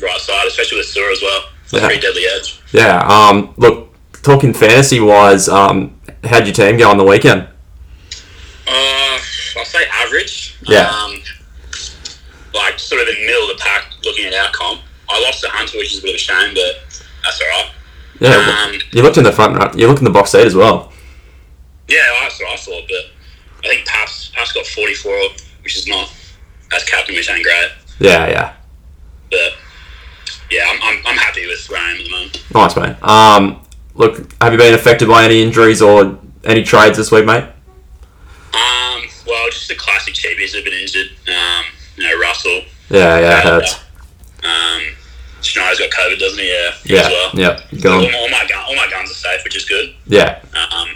right 0.04 0.20
side, 0.20 0.46
especially 0.46 0.78
with 0.78 0.86
Su'A 0.86 1.12
as 1.12 1.22
well. 1.22 1.44
It's 1.64 1.72
a 1.72 1.76
Yeah. 1.76 1.86
pretty 1.86 2.00
deadly 2.00 2.26
edge. 2.26 2.60
Yeah. 2.72 2.98
Um, 3.06 3.54
look, 3.56 3.94
talking 4.22 4.52
fantasy 4.52 5.00
wise, 5.00 5.48
um, 5.48 5.98
how'd 6.24 6.46
your 6.46 6.54
team 6.54 6.76
go 6.76 6.90
on 6.90 6.98
the 6.98 7.04
weekend? 7.04 7.48
Uh, 8.68 9.18
I'll 9.58 9.64
say 9.64 9.84
average. 9.90 10.56
Yeah. 10.66 10.88
Um, 10.90 11.22
like, 12.54 12.78
sort 12.78 13.00
of 13.02 13.08
in 13.08 13.14
the 13.14 13.26
middle 13.26 13.50
of 13.50 13.56
the 13.56 13.62
pack 13.62 13.86
looking 14.04 14.26
at 14.26 14.34
our 14.34 14.52
comp. 14.52 14.82
I 15.08 15.20
lost 15.22 15.40
to 15.42 15.48
Hunter, 15.48 15.78
which 15.78 15.92
is 15.92 15.98
a 16.00 16.02
bit 16.02 16.10
of 16.10 16.16
a 16.16 16.18
shame, 16.18 16.54
but 16.54 17.02
that's 17.24 17.40
alright. 17.40 17.70
Yeah, 18.20 18.64
Um, 18.66 18.78
you 18.92 19.02
looked 19.02 19.16
in 19.18 19.24
the 19.24 19.32
front, 19.32 19.56
right? 19.56 19.74
You 19.76 19.86
looked 19.88 19.98
in 19.98 20.04
the 20.04 20.10
box 20.10 20.30
seat 20.30 20.46
as 20.46 20.54
well. 20.54 20.92
Yeah, 21.88 21.98
that's 22.22 22.38
what 22.40 22.52
I 22.52 22.56
thought, 22.56 22.84
but 22.88 23.10
I 23.64 23.74
think 23.74 23.86
Paps, 23.86 24.30
Paps 24.34 24.52
got 24.52 24.66
44, 24.66 25.12
which 25.62 25.76
is 25.76 25.86
not, 25.86 26.12
as 26.74 26.84
captain, 26.84 27.14
which 27.14 27.30
ain't 27.30 27.42
great. 27.44 27.70
Yeah, 27.98 28.28
yeah. 28.28 28.52
But, 29.30 29.52
yeah, 30.50 30.64
I'm, 30.70 30.78
I'm, 30.82 31.06
I'm 31.06 31.16
happy 31.16 31.46
with 31.46 31.66
where 31.68 31.80
I 31.80 31.90
am 31.92 31.96
at 31.98 32.04
the 32.04 32.10
moment. 32.10 32.44
Nice, 32.54 32.76
mate. 32.76 33.02
Um, 33.02 33.62
look, 33.94 34.32
have 34.42 34.52
you 34.52 34.58
been 34.58 34.74
affected 34.74 35.08
by 35.08 35.24
any 35.24 35.42
injuries 35.42 35.80
or 35.82 36.18
any 36.44 36.62
trades 36.62 36.96
this 36.98 37.10
week, 37.10 37.24
mate? 37.24 37.44
Um, 38.54 39.02
well, 39.26 39.48
just 39.50 39.68
the 39.68 39.74
classic 39.76 40.14
cheapies 40.14 40.54
have 40.54 40.64
been 40.64 40.74
injured. 40.74 41.08
Um, 41.28 41.64
you 41.96 42.04
know, 42.04 42.18
Russell. 42.20 42.62
Yeah, 42.90 43.18
yeah, 43.20 43.38
it 43.38 43.44
hurts. 43.44 43.74
Um, 44.44 44.82
Schneider's 45.40 45.78
got 45.78 45.90
COVID, 45.90 46.18
doesn't 46.18 46.38
he? 46.38 46.50
Yeah, 46.52 46.70
he 46.84 46.94
Yeah, 46.94 47.08
well. 47.08 47.30
yeah. 47.34 47.56
So 47.70 47.76
Go 47.80 47.92
all, 47.94 48.06
on. 48.06 48.14
all 48.14 48.28
my 48.28 48.46
gun, 48.48 48.64
all 48.68 48.76
my 48.76 48.88
guns 48.90 49.10
are 49.10 49.14
safe, 49.14 49.42
which 49.44 49.56
is 49.56 49.64
good. 49.64 49.94
Yeah, 50.06 50.40
Um, 50.54 50.88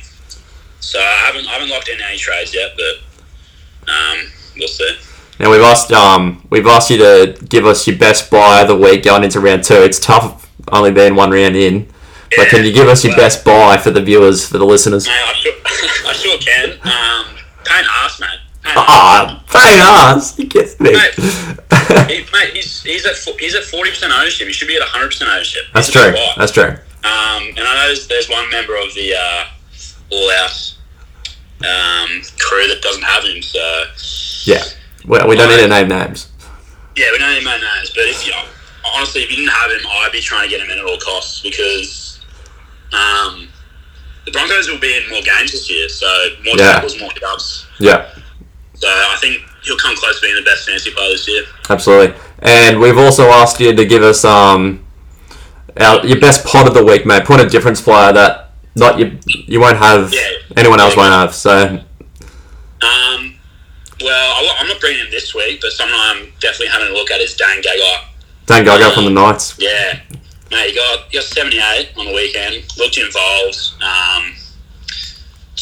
so 0.80 0.98
I 1.00 1.22
haven't 1.26 1.46
I 1.48 1.52
haven't 1.52 1.68
locked 1.70 1.88
in 1.88 2.00
any 2.02 2.16
trades 2.18 2.54
yet, 2.54 2.72
but 2.76 3.90
um, 3.92 4.18
we'll 4.58 4.68
see. 4.68 4.96
Now 5.38 5.50
we've 5.50 5.60
asked 5.60 5.92
um 5.92 6.46
we've 6.50 6.66
asked 6.66 6.90
you 6.90 6.98
to 6.98 7.36
give 7.48 7.66
us 7.66 7.86
your 7.86 7.98
best 7.98 8.30
buy 8.30 8.62
of 8.62 8.68
the 8.68 8.76
week 8.76 9.02
going 9.02 9.24
into 9.24 9.40
round 9.40 9.64
two. 9.64 9.74
It's 9.74 10.00
tough 10.00 10.50
only 10.72 10.92
being 10.92 11.14
one 11.14 11.30
round 11.30 11.56
in. 11.56 11.88
But 12.36 12.48
can 12.48 12.64
you 12.64 12.72
give 12.72 12.88
us 12.88 13.04
your 13.04 13.12
well, 13.12 13.20
best 13.20 13.44
buy 13.44 13.76
for 13.76 13.90
the 13.90 14.02
viewers, 14.02 14.46
for 14.48 14.58
the 14.58 14.64
listeners? 14.64 15.06
Mate, 15.06 15.12
I 15.14 15.32
sure, 15.34 15.52
I 15.64 16.12
sure 16.12 16.38
can. 16.38 16.70
Um, 16.72 17.36
Payne 17.64 17.84
Haas, 17.84 18.20
mate. 18.20 18.40
Ah, 18.64 19.44
Payne 19.46 19.78
Haas. 19.78 20.38
Me? 20.80 20.92
Mate. 20.92 21.56
He, 22.08 22.26
mate, 22.32 22.52
he's 22.52 22.82
he's 22.82 23.06
at 23.06 23.14
he's 23.38 23.54
at 23.54 23.62
forty 23.62 23.90
percent 23.90 24.12
ownership. 24.12 24.46
He 24.48 24.52
should 24.52 24.66
be 24.66 24.76
at 24.76 24.82
hundred 24.82 25.08
percent 25.08 25.30
ownership. 25.30 25.62
That's 25.72 25.86
He's 25.86 26.02
true. 26.02 26.14
That's 26.36 26.52
true. 26.52 26.64
Um, 27.04 27.42
and 27.56 27.60
I 27.60 27.74
know 27.74 27.86
there's, 27.86 28.08
there's 28.08 28.28
one 28.28 28.50
member 28.50 28.74
of 28.76 28.92
the 28.94 29.14
uh, 29.14 29.44
All 30.10 30.30
Out 30.30 30.76
um, 31.60 32.22
crew 32.38 32.66
that 32.66 32.80
doesn't 32.82 33.04
have 33.04 33.24
him. 33.24 33.40
So 33.40 33.84
Yeah. 34.46 34.62
Well, 35.06 35.28
we 35.28 35.36
don't 35.36 35.48
need 35.50 35.60
to 35.62 35.68
name 35.68 35.88
names. 35.88 36.28
yeah, 36.96 37.06
we 37.12 37.18
don't 37.18 37.34
need 37.34 37.44
my 37.44 37.56
names. 37.58 37.90
But 37.90 38.04
if 38.06 38.26
you 38.26 38.32
honestly, 38.94 39.22
if 39.22 39.30
you 39.30 39.36
didn't 39.36 39.50
have 39.52 39.70
him, 39.70 39.80
I'd 39.86 40.12
be 40.12 40.20
trying 40.20 40.44
to 40.44 40.50
get 40.50 40.64
him 40.64 40.70
in 40.70 40.78
at 40.78 40.84
all 40.84 40.98
costs 40.98 41.40
because 41.42 42.20
um, 42.92 43.48
the 44.24 44.30
Broncos 44.30 44.68
will 44.68 44.78
be 44.78 44.96
in 44.96 45.10
more 45.10 45.20
games 45.22 45.52
this 45.52 45.68
year. 45.70 45.88
So 45.88 46.06
more 46.44 46.54
Yeah. 46.56 46.72
tackles, 46.72 46.98
more 47.00 47.10
dubs. 47.20 47.66
Yeah, 47.78 48.06
So 48.74 48.88
I 48.88 49.16
think 49.20 49.42
he'll 49.62 49.76
come 49.76 49.96
close 49.96 50.20
to 50.20 50.22
being 50.26 50.36
the 50.36 50.42
best 50.42 50.66
fantasy 50.66 50.90
player 50.92 51.10
this 51.10 51.28
year. 51.28 51.44
absolutely. 51.68 52.16
And 52.40 52.78
we've 52.80 52.98
also 52.98 53.24
asked 53.30 53.58
you 53.60 53.74
to 53.74 53.84
give 53.84 54.02
us 54.02 54.24
um 54.24 54.84
our, 55.78 56.04
your 56.06 56.20
best 56.20 56.46
pod 56.46 56.66
of 56.68 56.74
the 56.74 56.84
week, 56.84 57.04
mate. 57.04 57.24
Point 57.24 57.42
of 57.42 57.50
difference 57.50 57.80
player 57.82 58.12
that 58.12 58.52
not 58.76 58.98
you 58.98 59.18
you 59.26 59.58
won't 59.60 59.76
have 59.78 60.12
Yeah. 60.14 60.20
anyone 60.56 60.80
else 60.80 60.96
won't 60.96 61.12
have. 61.12 61.34
So 61.34 61.80
Um, 62.82 63.25
well, 64.02 64.32
I- 64.36 64.56
I'm 64.58 64.68
not 64.68 64.80
bringing 64.80 65.04
him 65.04 65.10
this 65.10 65.34
week, 65.34 65.60
but 65.60 65.72
someone 65.72 65.98
I'm 65.98 66.32
definitely 66.40 66.68
having 66.68 66.88
a 66.88 66.92
look 66.92 67.10
at 67.10 67.20
is 67.20 67.34
Dan 67.34 67.62
Gagai. 67.62 68.04
Dan 68.46 68.64
Gaga 68.64 68.92
from 68.92 69.04
the 69.06 69.10
Knights. 69.10 69.54
Yeah, 69.58 69.98
mate, 70.50 70.70
he 70.70 70.76
got 70.76 71.06
he 71.10 71.18
got 71.18 71.24
78 71.24 71.90
on 71.96 72.06
the 72.06 72.12
weekend. 72.12 72.64
Looked 72.78 72.98
involved. 72.98 73.58
Um, 73.82 74.34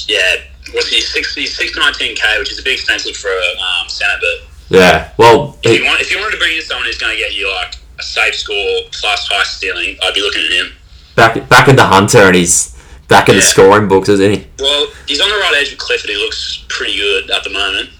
yeah, 0.07 0.37
what's 0.73 0.88
he 0.88 1.01
60 1.01 1.47
619 1.47 2.16
k, 2.16 2.38
which 2.38 2.53
is 2.53 2.59
a 2.59 2.62
bit 2.62 2.75
expensive 2.75 3.16
for 3.16 3.31
a 3.31 3.81
um, 3.81 3.88
centre. 3.88 4.18
But 4.68 4.79
Yeah. 4.79 5.11
Well, 5.16 5.59
if 5.62 5.79
you 5.79 5.85
want, 5.87 6.01
if 6.01 6.11
you 6.11 6.18
wanted 6.18 6.33
to 6.33 6.38
bring 6.38 6.57
in 6.57 6.62
someone 6.62 6.87
who's 6.87 6.99
going 6.99 7.12
to 7.14 7.18
get 7.18 7.35
you 7.35 7.49
like 7.51 7.77
a 7.99 8.03
safe 8.03 8.35
score 8.35 8.81
plus 8.92 9.27
high 9.29 9.44
stealing, 9.44 9.97
I'd 10.03 10.14
be 10.14 10.20
looking 10.20 10.44
at 10.44 10.51
him. 10.51 10.73
back 11.14 11.49
back 11.49 11.75
the 11.75 11.85
Hunter 11.85 12.18
and 12.18 12.37
he's 12.37 12.77
back 13.09 13.29
in 13.29 13.37
the 13.37 13.42
scoring 13.42 13.88
books, 13.88 14.09
isn't 14.09 14.31
he? 14.33 14.47
Well, 14.59 14.88
he's 15.07 15.20
on 15.20 15.29
the 15.29 15.37
right 15.37 15.55
edge 15.57 15.70
with 15.70 15.79
Clifford. 15.79 16.11
He 16.11 16.16
looks 16.16 16.64
pretty 16.68 16.97
good 16.97 17.31
at 17.31 17.44
the 17.44 17.51
moment, 17.51 17.90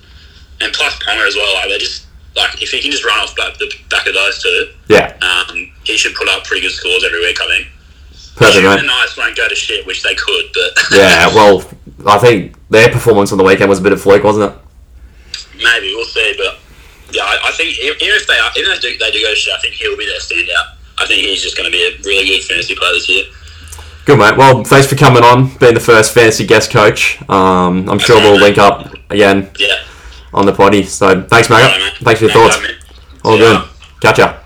and 0.61 0.73
plus 0.73 0.95
Ponga 1.03 1.27
as 1.27 1.35
well. 1.37 1.55
Like 1.55 1.69
they 1.69 1.79
just 1.79 2.07
like 2.37 2.61
if 2.62 2.71
he 2.71 2.81
can 2.81 2.90
just 2.90 3.05
run 3.05 3.19
off 3.19 3.35
back 3.37 3.57
the 3.59 3.73
back 3.90 4.07
of 4.07 4.14
those 4.14 4.43
two, 4.43 4.69
Yeah. 4.88 5.17
um, 5.23 5.71
he 5.85 5.97
should 5.97 6.14
put 6.14 6.29
up 6.29 6.45
pretty 6.45 6.62
good 6.62 6.73
scores 6.73 7.05
every 7.05 7.21
week. 7.21 7.40
I 7.40 7.47
think. 7.47 7.69
Perfect, 8.37 8.64
mate. 8.64 8.81
the 8.81 8.87
Knights 8.87 9.17
won't 9.17 9.37
go 9.37 9.47
to 9.49 9.55
shit, 9.55 9.87
which 9.87 10.03
they 10.03 10.14
could, 10.17 10.47
but 10.53 10.83
Yeah. 10.90 11.29
Well, 11.35 11.62
I 12.07 12.19
think 12.19 12.57
their 12.69 12.88
performance 12.90 13.31
on 13.31 13.38
the 13.38 13.45
weekend 13.45 13.69
was 13.71 13.79
a 13.79 13.83
bit 13.83 13.93
of 13.93 14.01
fluke, 14.03 14.25
wasn't 14.25 14.51
it? 14.53 14.59
maybe 15.62 15.95
we'll 15.95 16.05
see. 16.05 16.35
But 16.37 16.59
yeah, 17.12 17.23
I, 17.23 17.38
I 17.49 17.53
think 17.53 17.79
even 17.79 17.97
if 18.01 18.27
they 18.27 18.35
are, 18.38 18.51
even 18.57 18.73
if 18.73 18.83
they 18.83 18.93
do, 18.93 18.99
they 18.99 19.11
do 19.12 19.21
go 19.23 19.31
to 19.31 19.37
shit, 19.37 19.55
I 19.55 19.59
think 19.61 19.75
he'll 19.75 19.97
be 19.97 20.07
their 20.07 20.19
standout. 20.19 20.75
I 20.99 21.07
think 21.07 21.23
he's 21.23 21.43
just 21.43 21.57
going 21.57 21.71
to 21.71 21.73
be 21.73 21.83
a 21.87 21.97
really 22.05 22.27
good 22.27 22.43
fantasy 22.45 22.75
player 22.75 22.93
this 22.93 23.09
year. 23.09 23.25
Good, 24.05 24.19
mate. 24.19 24.37
Well, 24.37 24.64
thanks 24.64 24.87
for 24.88 24.97
coming 24.97 25.23
on, 25.23 25.57
being 25.59 25.75
the 25.75 25.81
first 25.81 26.12
fantasy 26.12 26.47
guest 26.47 26.71
coach. 26.71 27.21
Um, 27.29 27.88
I'm 27.88 27.99
sure 27.99 28.21
we'll 28.21 28.38
link 28.40 28.59
up 28.59 28.93
again 29.11 29.51
Yeah. 29.59 29.77
On 30.35 30.47
the 30.47 30.53
potty. 30.53 30.83
So 30.83 31.23
thanks, 31.23 31.49
mate. 31.49 31.94
Thanks 32.01 32.20
for 32.20 32.27
your 32.27 32.33
Thanks 32.33 32.57
thoughts. 32.57 32.57
for 32.57 32.62
having 32.62 32.77
me. 32.77 33.20
All 33.25 33.38
good. 33.38 33.68
Catch 34.01 34.18
ya. 34.18 34.40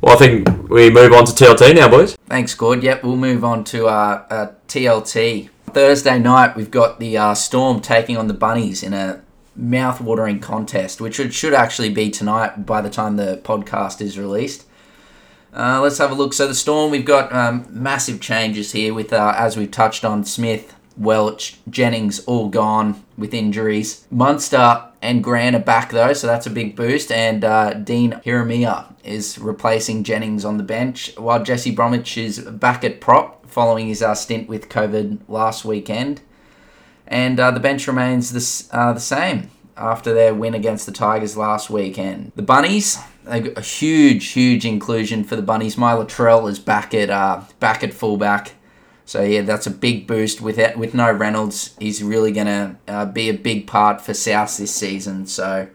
Well, 0.00 0.14
I 0.14 0.18
think 0.18 0.68
we 0.68 0.90
move 0.90 1.12
on 1.12 1.24
to 1.24 1.32
TLT 1.32 1.74
now, 1.74 1.88
boys. 1.88 2.16
Thanks, 2.26 2.54
Gord. 2.54 2.82
Yep, 2.82 3.04
we'll 3.04 3.16
move 3.16 3.44
on 3.44 3.64
to 3.64 3.86
uh, 3.86 4.26
uh, 4.30 4.52
TLT. 4.68 5.48
Thursday 5.72 6.18
night, 6.18 6.56
we've 6.56 6.70
got 6.70 7.00
the 7.00 7.16
uh, 7.16 7.34
Storm 7.34 7.80
taking 7.80 8.16
on 8.16 8.28
the 8.28 8.34
Bunnies 8.34 8.82
in 8.82 8.92
a 8.92 9.22
mouth-watering 9.56 10.40
contest, 10.40 11.00
which 11.00 11.14
should, 11.14 11.32
should 11.32 11.54
actually 11.54 11.88
be 11.90 12.10
tonight 12.10 12.66
by 12.66 12.80
the 12.80 12.90
time 12.90 13.16
the 13.16 13.40
podcast 13.44 14.00
is 14.00 14.18
released. 14.18 14.66
Uh, 15.54 15.80
let's 15.80 15.98
have 15.98 16.10
a 16.10 16.14
look. 16.14 16.32
So 16.32 16.46
the 16.46 16.54
Storm, 16.54 16.90
we've 16.90 17.04
got 17.04 17.32
um, 17.32 17.66
massive 17.70 18.20
changes 18.20 18.72
here 18.72 18.92
with, 18.92 19.12
uh, 19.12 19.34
as 19.36 19.56
we've 19.56 19.70
touched 19.70 20.04
on, 20.04 20.24
Smith, 20.24 20.73
Welch, 20.96 21.58
Jennings 21.68 22.20
all 22.20 22.48
gone 22.48 23.04
with 23.16 23.34
injuries. 23.34 24.06
Munster 24.10 24.84
and 25.02 25.22
Grant 25.22 25.56
are 25.56 25.60
back 25.60 25.90
though, 25.90 26.12
so 26.12 26.26
that's 26.26 26.46
a 26.46 26.50
big 26.50 26.76
boost. 26.76 27.10
And 27.10 27.44
uh, 27.44 27.74
Dean 27.74 28.20
Ieremia 28.24 28.94
is 29.04 29.38
replacing 29.38 30.04
Jennings 30.04 30.44
on 30.44 30.56
the 30.56 30.64
bench, 30.64 31.12
while 31.16 31.42
Jesse 31.42 31.70
Bromwich 31.70 32.16
is 32.16 32.38
back 32.38 32.84
at 32.84 33.00
prop 33.00 33.46
following 33.46 33.88
his 33.88 34.02
uh, 34.02 34.14
stint 34.14 34.48
with 34.48 34.68
COVID 34.68 35.20
last 35.28 35.64
weekend. 35.64 36.20
And 37.06 37.38
uh, 37.38 37.50
the 37.50 37.60
bench 37.60 37.86
remains 37.86 38.32
this, 38.32 38.68
uh, 38.72 38.92
the 38.92 39.00
same 39.00 39.50
after 39.76 40.14
their 40.14 40.34
win 40.34 40.54
against 40.54 40.86
the 40.86 40.92
Tigers 40.92 41.36
last 41.36 41.68
weekend. 41.68 42.32
The 42.34 42.42
Bunnies, 42.42 42.98
a, 43.26 43.52
a 43.54 43.60
huge, 43.60 44.28
huge 44.28 44.64
inclusion 44.64 45.24
for 45.24 45.36
the 45.36 45.42
Bunnies. 45.42 45.76
My 45.76 45.92
Latrell 45.92 46.48
is 46.48 46.58
back 46.58 46.94
at 46.94 47.10
uh, 47.10 47.42
back 47.60 47.84
at 47.84 47.92
fullback. 47.92 48.52
So 49.06 49.22
yeah, 49.22 49.42
that's 49.42 49.66
a 49.66 49.70
big 49.70 50.06
boost 50.06 50.40
with 50.40 50.58
it. 50.58 50.78
With 50.78 50.94
no 50.94 51.12
Reynolds, 51.12 51.74
he's 51.78 52.02
really 52.02 52.32
gonna 52.32 52.78
uh, 52.88 53.06
be 53.06 53.28
a 53.28 53.34
big 53.34 53.66
part 53.66 54.00
for 54.00 54.14
South 54.14 54.56
this 54.56 54.74
season. 54.74 55.26
So 55.26 55.68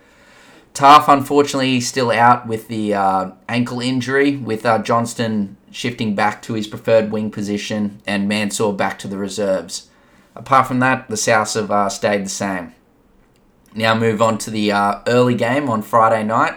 Taaffe, 0.73 1.11
unfortunately, 1.11 1.71
he's 1.71 1.87
still 1.87 2.11
out 2.11 2.47
with 2.47 2.67
the 2.67 2.93
uh, 2.93 3.31
ankle 3.47 3.81
injury, 3.81 4.37
with 4.37 4.65
uh, 4.65 4.79
Johnston 4.79 5.57
shifting 5.71 6.15
back 6.15 6.41
to 6.43 6.53
his 6.53 6.67
preferred 6.67 7.11
wing 7.11 7.29
position 7.31 8.01
and 8.07 8.27
Mansour 8.27 8.73
back 8.73 8.97
to 8.99 9.07
the 9.07 9.17
reserves. 9.17 9.89
Apart 10.35 10.67
from 10.67 10.79
that, 10.79 11.09
the 11.09 11.15
Souths 11.15 11.55
have 11.55 11.69
uh, 11.69 11.89
stayed 11.89 12.25
the 12.25 12.29
same. 12.29 12.73
Now 13.75 13.93
move 13.93 14.21
on 14.21 14.37
to 14.39 14.49
the 14.49 14.71
uh, 14.71 15.01
early 15.05 15.35
game 15.35 15.69
on 15.69 15.81
Friday 15.81 16.23
night. 16.23 16.55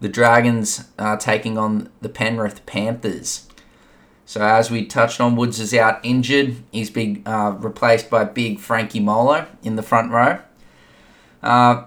The 0.00 0.08
Dragons 0.08 0.88
uh, 0.98 1.16
taking 1.16 1.58
on 1.58 1.90
the 2.00 2.08
Penrith 2.08 2.64
Panthers. 2.66 3.47
So 4.28 4.42
as 4.42 4.70
we 4.70 4.84
touched 4.84 5.22
on, 5.22 5.36
Woods 5.36 5.58
is 5.58 5.72
out 5.72 6.00
injured. 6.02 6.56
He's 6.70 6.90
been 6.90 7.22
uh, 7.24 7.56
replaced 7.58 8.10
by 8.10 8.24
big 8.24 8.60
Frankie 8.60 9.00
Molo 9.00 9.46
in 9.62 9.76
the 9.76 9.82
front 9.82 10.12
row. 10.12 10.40
Uh, 11.42 11.84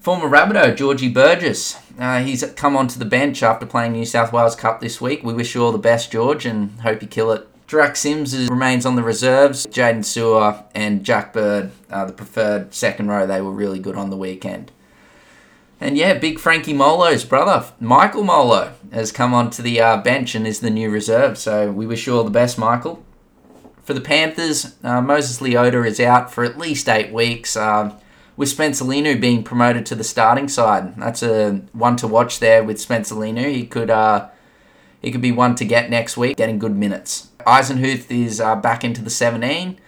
former 0.00 0.28
Rabbitoh, 0.28 0.76
Georgie 0.76 1.08
Burgess. 1.08 1.78
Uh, 1.96 2.24
he's 2.24 2.42
come 2.56 2.76
onto 2.76 2.98
the 2.98 3.04
bench 3.04 3.40
after 3.44 3.64
playing 3.64 3.92
New 3.92 4.04
South 4.04 4.32
Wales 4.32 4.56
Cup 4.56 4.80
this 4.80 5.00
week. 5.00 5.22
We 5.22 5.32
wish 5.32 5.54
you 5.54 5.62
all 5.62 5.70
the 5.70 5.78
best, 5.78 6.10
George, 6.10 6.44
and 6.44 6.80
hope 6.80 7.02
you 7.02 7.06
kill 7.06 7.30
it. 7.30 7.46
Drac 7.68 7.94
Sims 7.94 8.34
is, 8.34 8.50
remains 8.50 8.84
on 8.84 8.96
the 8.96 9.04
reserves. 9.04 9.64
Jaydn 9.68 10.00
Su'A 10.00 10.64
and 10.74 11.04
Jack 11.04 11.32
Bird, 11.32 11.70
the 11.88 12.12
preferred 12.12 12.74
second 12.74 13.06
row, 13.10 13.28
they 13.28 13.40
were 13.40 13.52
really 13.52 13.78
good 13.78 13.94
on 13.94 14.10
the 14.10 14.16
weekend. 14.16 14.72
And 15.80 15.98
yeah, 15.98 16.14
big 16.14 16.38
Frankie 16.38 16.72
Molo's 16.72 17.24
brother, 17.24 17.66
Michael 17.80 18.24
Molo, 18.24 18.72
has 18.92 19.12
come 19.12 19.34
onto 19.34 19.62
the 19.62 19.80
uh, 19.80 19.96
bench 19.98 20.34
and 20.34 20.46
is 20.46 20.60
the 20.60 20.70
new 20.70 20.88
reserve. 20.90 21.36
So 21.36 21.70
we 21.70 21.86
wish 21.86 22.06
you 22.06 22.16
all 22.16 22.24
the 22.24 22.30
best, 22.30 22.58
Michael. 22.58 23.04
For 23.82 23.92
the 23.92 24.00
Panthers, 24.00 24.74
uh, 24.82 25.00
Moses 25.00 25.38
Leota 25.38 25.86
is 25.86 26.00
out 26.00 26.32
for 26.32 26.44
at 26.44 26.58
least 26.58 26.88
eight 26.88 27.12
weeks. 27.12 27.56
Uh, 27.56 27.94
with 28.36 28.48
Spencer 28.48 28.84
Leniu 28.84 29.20
being 29.20 29.42
promoted 29.42 29.86
to 29.86 29.94
the 29.94 30.04
starting 30.04 30.48
side, 30.48 30.96
that's 30.96 31.22
a 31.22 31.62
one 31.72 31.96
to 31.96 32.08
watch 32.08 32.40
there 32.40 32.64
with 32.64 32.80
Spencer 32.80 33.14
Leniu. 33.14 33.50
He 33.50 33.66
could 33.66 33.90
uh, 33.90 34.28
he 35.00 35.10
could 35.10 35.20
be 35.20 35.32
one 35.32 35.54
to 35.56 35.64
get 35.64 35.88
next 35.88 36.16
week, 36.16 36.36
getting 36.36 36.58
good 36.58 36.74
minutes. 36.74 37.28
Eisenhuth 37.46 38.10
is 38.10 38.40
uh, 38.40 38.56
back 38.56 38.82
into 38.82 39.02
the 39.02 39.10
17 39.10 39.78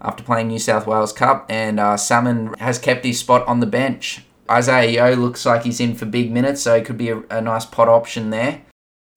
after 0.00 0.24
playing 0.24 0.48
New 0.48 0.58
South 0.58 0.86
Wales 0.86 1.12
Cup, 1.12 1.46
and 1.48 1.78
uh, 1.78 1.96
Salmon 1.96 2.54
has 2.58 2.78
kept 2.78 3.04
his 3.04 3.18
spot 3.18 3.46
on 3.46 3.60
the 3.60 3.66
bench. 3.66 4.22
Isaah 4.48 4.86
Yeo 4.86 5.14
looks 5.14 5.44
like 5.44 5.64
he's 5.64 5.80
in 5.80 5.94
for 5.94 6.06
big 6.06 6.30
minutes, 6.30 6.62
so 6.62 6.74
it 6.74 6.84
could 6.84 6.98
be 6.98 7.10
a, 7.10 7.22
a 7.30 7.40
nice 7.40 7.64
pot 7.64 7.88
option 7.88 8.30
there. 8.30 8.62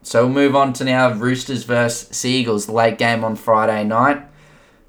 So 0.04 0.26
we'll 0.26 0.34
move 0.34 0.56
on 0.56 0.74
to 0.74 0.84
now 0.84 1.14
Roosters 1.14 1.64
versus 1.64 2.16
Seagulls, 2.16 2.66
the 2.66 2.72
late 2.72 2.98
game 2.98 3.24
on 3.24 3.36
Friday 3.36 3.84
night. 3.84 4.26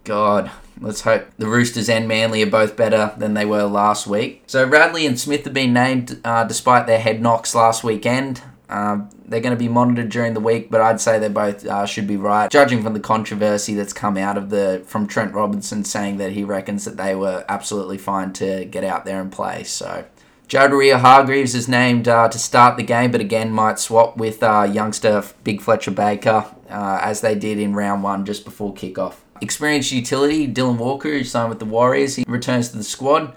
God, 0.04 0.50
let's 0.80 1.02
hope 1.02 1.26
the 1.38 1.46
Roosters 1.46 1.88
and 1.88 2.08
Manly 2.08 2.42
are 2.42 2.50
both 2.50 2.76
better 2.76 3.14
than 3.18 3.34
they 3.34 3.44
were 3.44 3.64
last 3.64 4.06
week. 4.06 4.44
So 4.46 4.66
Radley 4.66 5.06
and 5.06 5.18
Smith 5.20 5.44
have 5.44 5.54
been 5.54 5.72
named 5.72 6.20
uh, 6.24 6.44
despite 6.44 6.86
their 6.86 6.98
head 6.98 7.20
knocks 7.20 7.54
last 7.54 7.84
weekend. 7.84 8.42
Um, 8.68 9.10
they're 9.26 9.40
going 9.40 9.54
to 9.54 9.58
be 9.58 9.68
monitored 9.68 10.08
during 10.08 10.32
the 10.32 10.40
week, 10.40 10.70
but 10.70 10.80
I'd 10.80 11.00
say 11.00 11.18
they 11.18 11.28
both 11.28 11.66
uh, 11.66 11.84
should 11.84 12.06
be 12.06 12.16
right. 12.16 12.50
Judging 12.50 12.82
from 12.82 12.94
the 12.94 13.00
controversy 13.00 13.74
that's 13.74 13.92
come 13.92 14.16
out 14.16 14.38
of 14.38 14.48
the 14.48 14.82
from 14.86 15.06
Trent 15.06 15.34
Robinson 15.34 15.84
saying 15.84 16.16
that 16.16 16.32
he 16.32 16.42
reckons 16.42 16.86
that 16.86 16.96
they 16.96 17.14
were 17.14 17.44
absolutely 17.48 17.98
fine 17.98 18.32
to 18.34 18.64
get 18.64 18.82
out 18.82 19.04
there 19.04 19.20
and 19.20 19.30
play. 19.30 19.64
So 19.64 20.06
Jared 20.52 20.72
Waerea-Hargreaves 20.72 21.54
is 21.54 21.66
named 21.66 22.06
uh, 22.06 22.28
to 22.28 22.38
start 22.38 22.76
the 22.76 22.82
game, 22.82 23.10
but 23.10 23.22
again 23.22 23.50
might 23.50 23.78
swap 23.78 24.18
with 24.18 24.42
uh, 24.42 24.68
youngster 24.70 25.24
Big 25.44 25.62
Fletcher 25.62 25.92
Baker 25.92 26.44
uh, 26.68 26.98
as 27.00 27.22
they 27.22 27.34
did 27.34 27.58
in 27.58 27.72
round 27.72 28.02
one 28.02 28.26
just 28.26 28.44
before 28.44 28.74
kickoff. 28.74 29.14
Experienced 29.40 29.92
utility 29.92 30.46
Dylan 30.46 30.76
Walker, 30.76 31.08
who 31.08 31.24
signed 31.24 31.48
with 31.48 31.58
the 31.58 31.64
Warriors, 31.64 32.16
he 32.16 32.24
returns 32.28 32.68
to 32.68 32.76
the 32.76 32.84
squad 32.84 33.34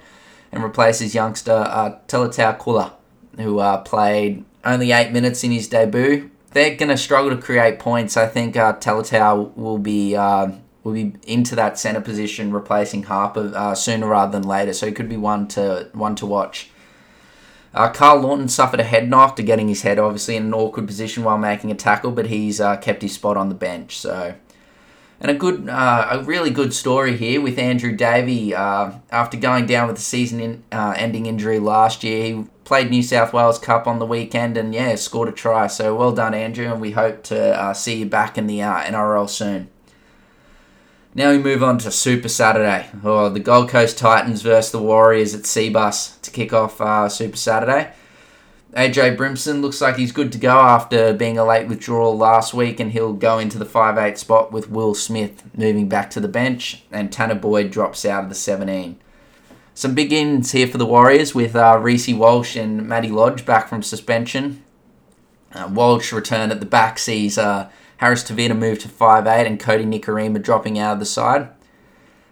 and 0.52 0.62
replaces 0.62 1.16
youngster 1.16 1.54
uh, 1.54 1.98
Tolutau 2.10 2.60
Koula, 2.60 2.96
who 3.38 3.60
uh, 3.60 3.78
played 3.78 4.44
only 4.66 4.92
eight 4.92 5.14
minutes 5.14 5.42
in 5.46 5.52
his 5.52 5.70
debut. 5.70 6.30
They're 6.52 6.76
going 6.76 6.90
to 6.90 6.98
struggle 6.98 7.30
to 7.30 7.42
create 7.42 7.80
points. 7.80 8.18
I 8.18 8.28
think 8.28 8.58
uh, 8.58 8.74
Tolutau 8.74 9.56
will 9.56 9.78
be 9.78 10.18
uh, 10.18 10.52
will 10.84 10.92
be 10.92 11.14
into 11.26 11.56
that 11.56 11.80
centre 11.80 12.02
position, 12.02 12.52
replacing 12.52 13.04
Harper 13.04 13.54
uh, 13.56 13.74
sooner 13.74 14.08
rather 14.08 14.38
than 14.38 14.46
later. 14.46 14.74
So 14.74 14.86
he 14.86 14.92
could 14.92 15.08
be 15.08 15.16
one 15.16 15.48
to 15.48 15.90
one 15.94 16.16
to 16.16 16.26
watch. 16.26 16.72
Uh, 17.76 17.90
Karl 17.90 18.22
Lawton 18.22 18.48
suffered 18.48 18.80
a 18.80 18.86
head 18.86 19.10
knock 19.10 19.36
to 19.36 19.44
getting 19.44 19.68
his 19.68 19.82
head 19.82 20.00
obviously 20.00 20.38
in 20.38 20.46
an 20.46 20.54
awkward 20.54 20.88
position 20.88 21.26
while 21.26 21.38
making 21.38 21.72
a 21.72 21.76
tackle, 21.76 22.12
but 22.12 22.28
he's 22.28 22.62
uh, 22.62 22.78
kept 22.78 23.02
his 23.02 23.12
spot 23.12 23.36
on 23.36 23.50
the 23.50 23.56
bench. 23.56 23.98
So, 23.98 24.36
and 25.20 25.30
a 25.30 25.34
good, 25.34 25.68
uh, 25.68 26.08
a 26.12 26.24
really 26.24 26.52
good 26.52 26.74
story 26.74 27.18
here 27.18 27.42
with 27.42 27.60
Andrew 27.60 27.94
Davey. 27.94 28.56
Uh, 28.56 28.94
after 29.12 29.36
going 29.36 29.66
down 29.66 29.90
with 29.90 29.98
a 29.98 30.02
season-ending 30.02 31.26
uh, 31.26 31.30
injury 31.30 31.60
last 31.60 32.02
year, 32.06 32.24
he 32.24 32.46
played 32.64 32.90
New 32.90 33.04
South 33.04 33.34
Wales 33.34 33.60
Cup 33.60 33.88
on 33.88 34.00
the 34.00 34.06
weekend 34.06 34.56
and 34.56 34.74
yeah, 34.74 34.96
scored 34.96 35.28
a 35.28 35.34
try. 35.34 35.68
So 35.68 35.94
well 35.96 36.14
done, 36.14 36.34
Andrew, 36.34 36.72
and 36.72 36.80
we 36.80 36.92
hope 36.92 37.24
to 37.24 37.60
uh, 37.62 37.74
see 37.74 38.00
you 38.00 38.06
back 38.06 38.38
in 38.38 38.48
the 38.48 38.60
NRL 38.60 39.30
soon. 39.30 39.70
Now 41.18 41.32
we 41.32 41.38
move 41.38 41.64
on 41.64 41.78
to 41.78 41.92
Super 41.92 42.28
Saturday. 42.28 42.90
Oh, 43.02 43.30
the 43.30 43.40
Gold 43.40 43.70
Coast 43.70 43.98
Titans 43.98 44.42
versus 44.42 44.74
the 44.74 44.82
Warriors 44.82 45.34
at 45.34 45.44
Cbus 45.44 46.20
to 46.20 46.30
kick 46.30 46.52
off 46.52 46.82
uh, 46.82 47.08
Super 47.08 47.38
Saturday. 47.38 47.94
AJ 48.74 49.16
Brimson 49.16 49.62
looks 49.62 49.80
like 49.80 49.96
he's 49.96 50.12
good 50.12 50.34
to 50.34 50.38
go 50.38 50.60
after 50.60 51.14
being 51.14 51.38
a 51.38 51.46
late 51.46 51.70
withdrawal 51.70 52.18
last 52.18 52.54
week, 52.54 52.82
and 52.82 52.92
he'll 52.92 53.14
go 53.14 53.40
into 53.40 53.58
the 53.58 53.64
5 53.64 53.98
8 53.98 54.18
spot 54.18 54.52
with 54.52 54.70
Will 54.70 54.94
Smith 54.94 55.42
moving 55.56 55.88
back 55.88 56.10
to 56.10 56.20
the 56.20 56.28
bench, 56.28 56.84
and 56.92 57.14
Tanner 57.14 57.36
Boyd 57.36 57.72
drops 57.72 58.04
out 58.04 58.24
of 58.24 58.30
the 58.30 58.36
17. 58.36 59.00
Some 59.74 59.96
big 59.96 60.12
ins 60.12 60.52
here 60.52 60.68
for 60.68 60.78
the 60.78 60.86
Warriors 60.86 61.34
with 61.34 61.56
uh, 61.56 61.80
Reece 61.82 62.10
Walsh 62.10 62.58
and 62.58 62.86
Matty 62.86 63.10
Lodge 63.10 63.46
back 63.46 63.70
from 63.70 63.84
suspension. 63.84 64.66
Uh, 65.54 65.70
Walsh 65.72 66.12
return 66.12 66.52
at 66.52 66.60
the 66.60 66.66
back 66.66 67.00
sees 67.00 67.38
uh, 67.38 67.70
Harris 67.98 68.24
Tavita 68.24 68.58
moved 68.58 68.82
to 68.82 68.88
5'8 68.88 69.46
and 69.46 69.60
Kodi 69.60 69.86
Nikorima 69.86 70.42
dropping 70.42 70.78
out 70.78 70.94
of 70.94 71.00
the 71.00 71.06
side. 71.06 71.50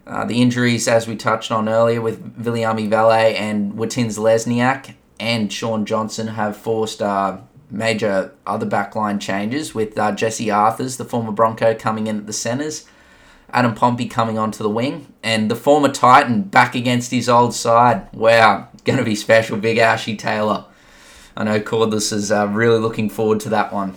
Uh, 0.06 0.26
the 0.26 0.42
injuries, 0.42 0.88
as 0.88 1.08
we 1.08 1.16
touched 1.16 1.52
on 1.52 1.70
earlier, 1.70 2.02
with 2.02 2.42
Viliami 2.42 2.90
Vailea 2.90 3.36
and 3.36 3.78
Watins 3.78 4.18
Lesniak 4.18 4.96
and 5.20 5.52
Shaun 5.52 5.86
Johnson 5.86 6.28
have 6.28 6.58
forced 6.58 7.02
uh, 7.02 7.38
major 7.72 8.34
other 8.46 8.66
backline 8.66 9.20
changes, 9.20 9.74
with 9.74 9.98
uh, 9.98 10.12
Jesse 10.12 10.52
Arthurs, 10.52 10.98
the 10.98 11.06
former 11.06 11.32
Bronco, 11.32 11.74
coming 11.74 12.08
in 12.08 12.18
at 12.18 12.28
the 12.28 12.34
centres, 12.34 12.86
Adam 13.52 13.74
Pompey 13.74 14.08
coming 14.08 14.38
onto 14.38 14.64
the 14.64 14.70
wing, 14.70 15.14
and 15.24 15.50
the 15.50 15.56
former 15.56 15.90
Titan 15.90 16.44
back 16.44 16.76
against 16.76 17.12
his 17.12 17.30
old 17.30 17.54
side. 17.54 18.08
Wow, 18.14 18.68
going 18.84 19.00
to 19.00 19.06
be 19.06 19.16
special, 19.16 19.58
Big 19.58 19.78
Ashy 19.78 20.18
Taylor. 20.18 20.66
I 21.38 21.46
know 21.46 21.60
Cordless 21.60 22.12
is 22.12 22.32
uh, 22.32 22.48
really 22.48 22.80
looking 22.80 23.10
forward 23.10 23.40
to 23.42 23.50
that 23.50 23.74
one. 23.74 23.96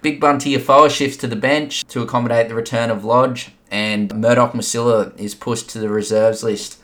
Big 0.00 0.20
Bunty 0.20 0.54
Afoa 0.54 0.90
shifts 0.90 1.16
to 1.18 1.26
the 1.26 1.36
bench 1.36 1.84
to 1.88 2.02
accommodate 2.02 2.48
the 2.48 2.54
return 2.54 2.90
of 2.90 3.04
Lodge, 3.04 3.50
and 3.70 4.14
Murdoch 4.14 4.52
Masila 4.52 5.18
is 5.18 5.34
pushed 5.34 5.68
to 5.70 5.80
the 5.80 5.88
reserves 5.88 6.44
list. 6.44 6.78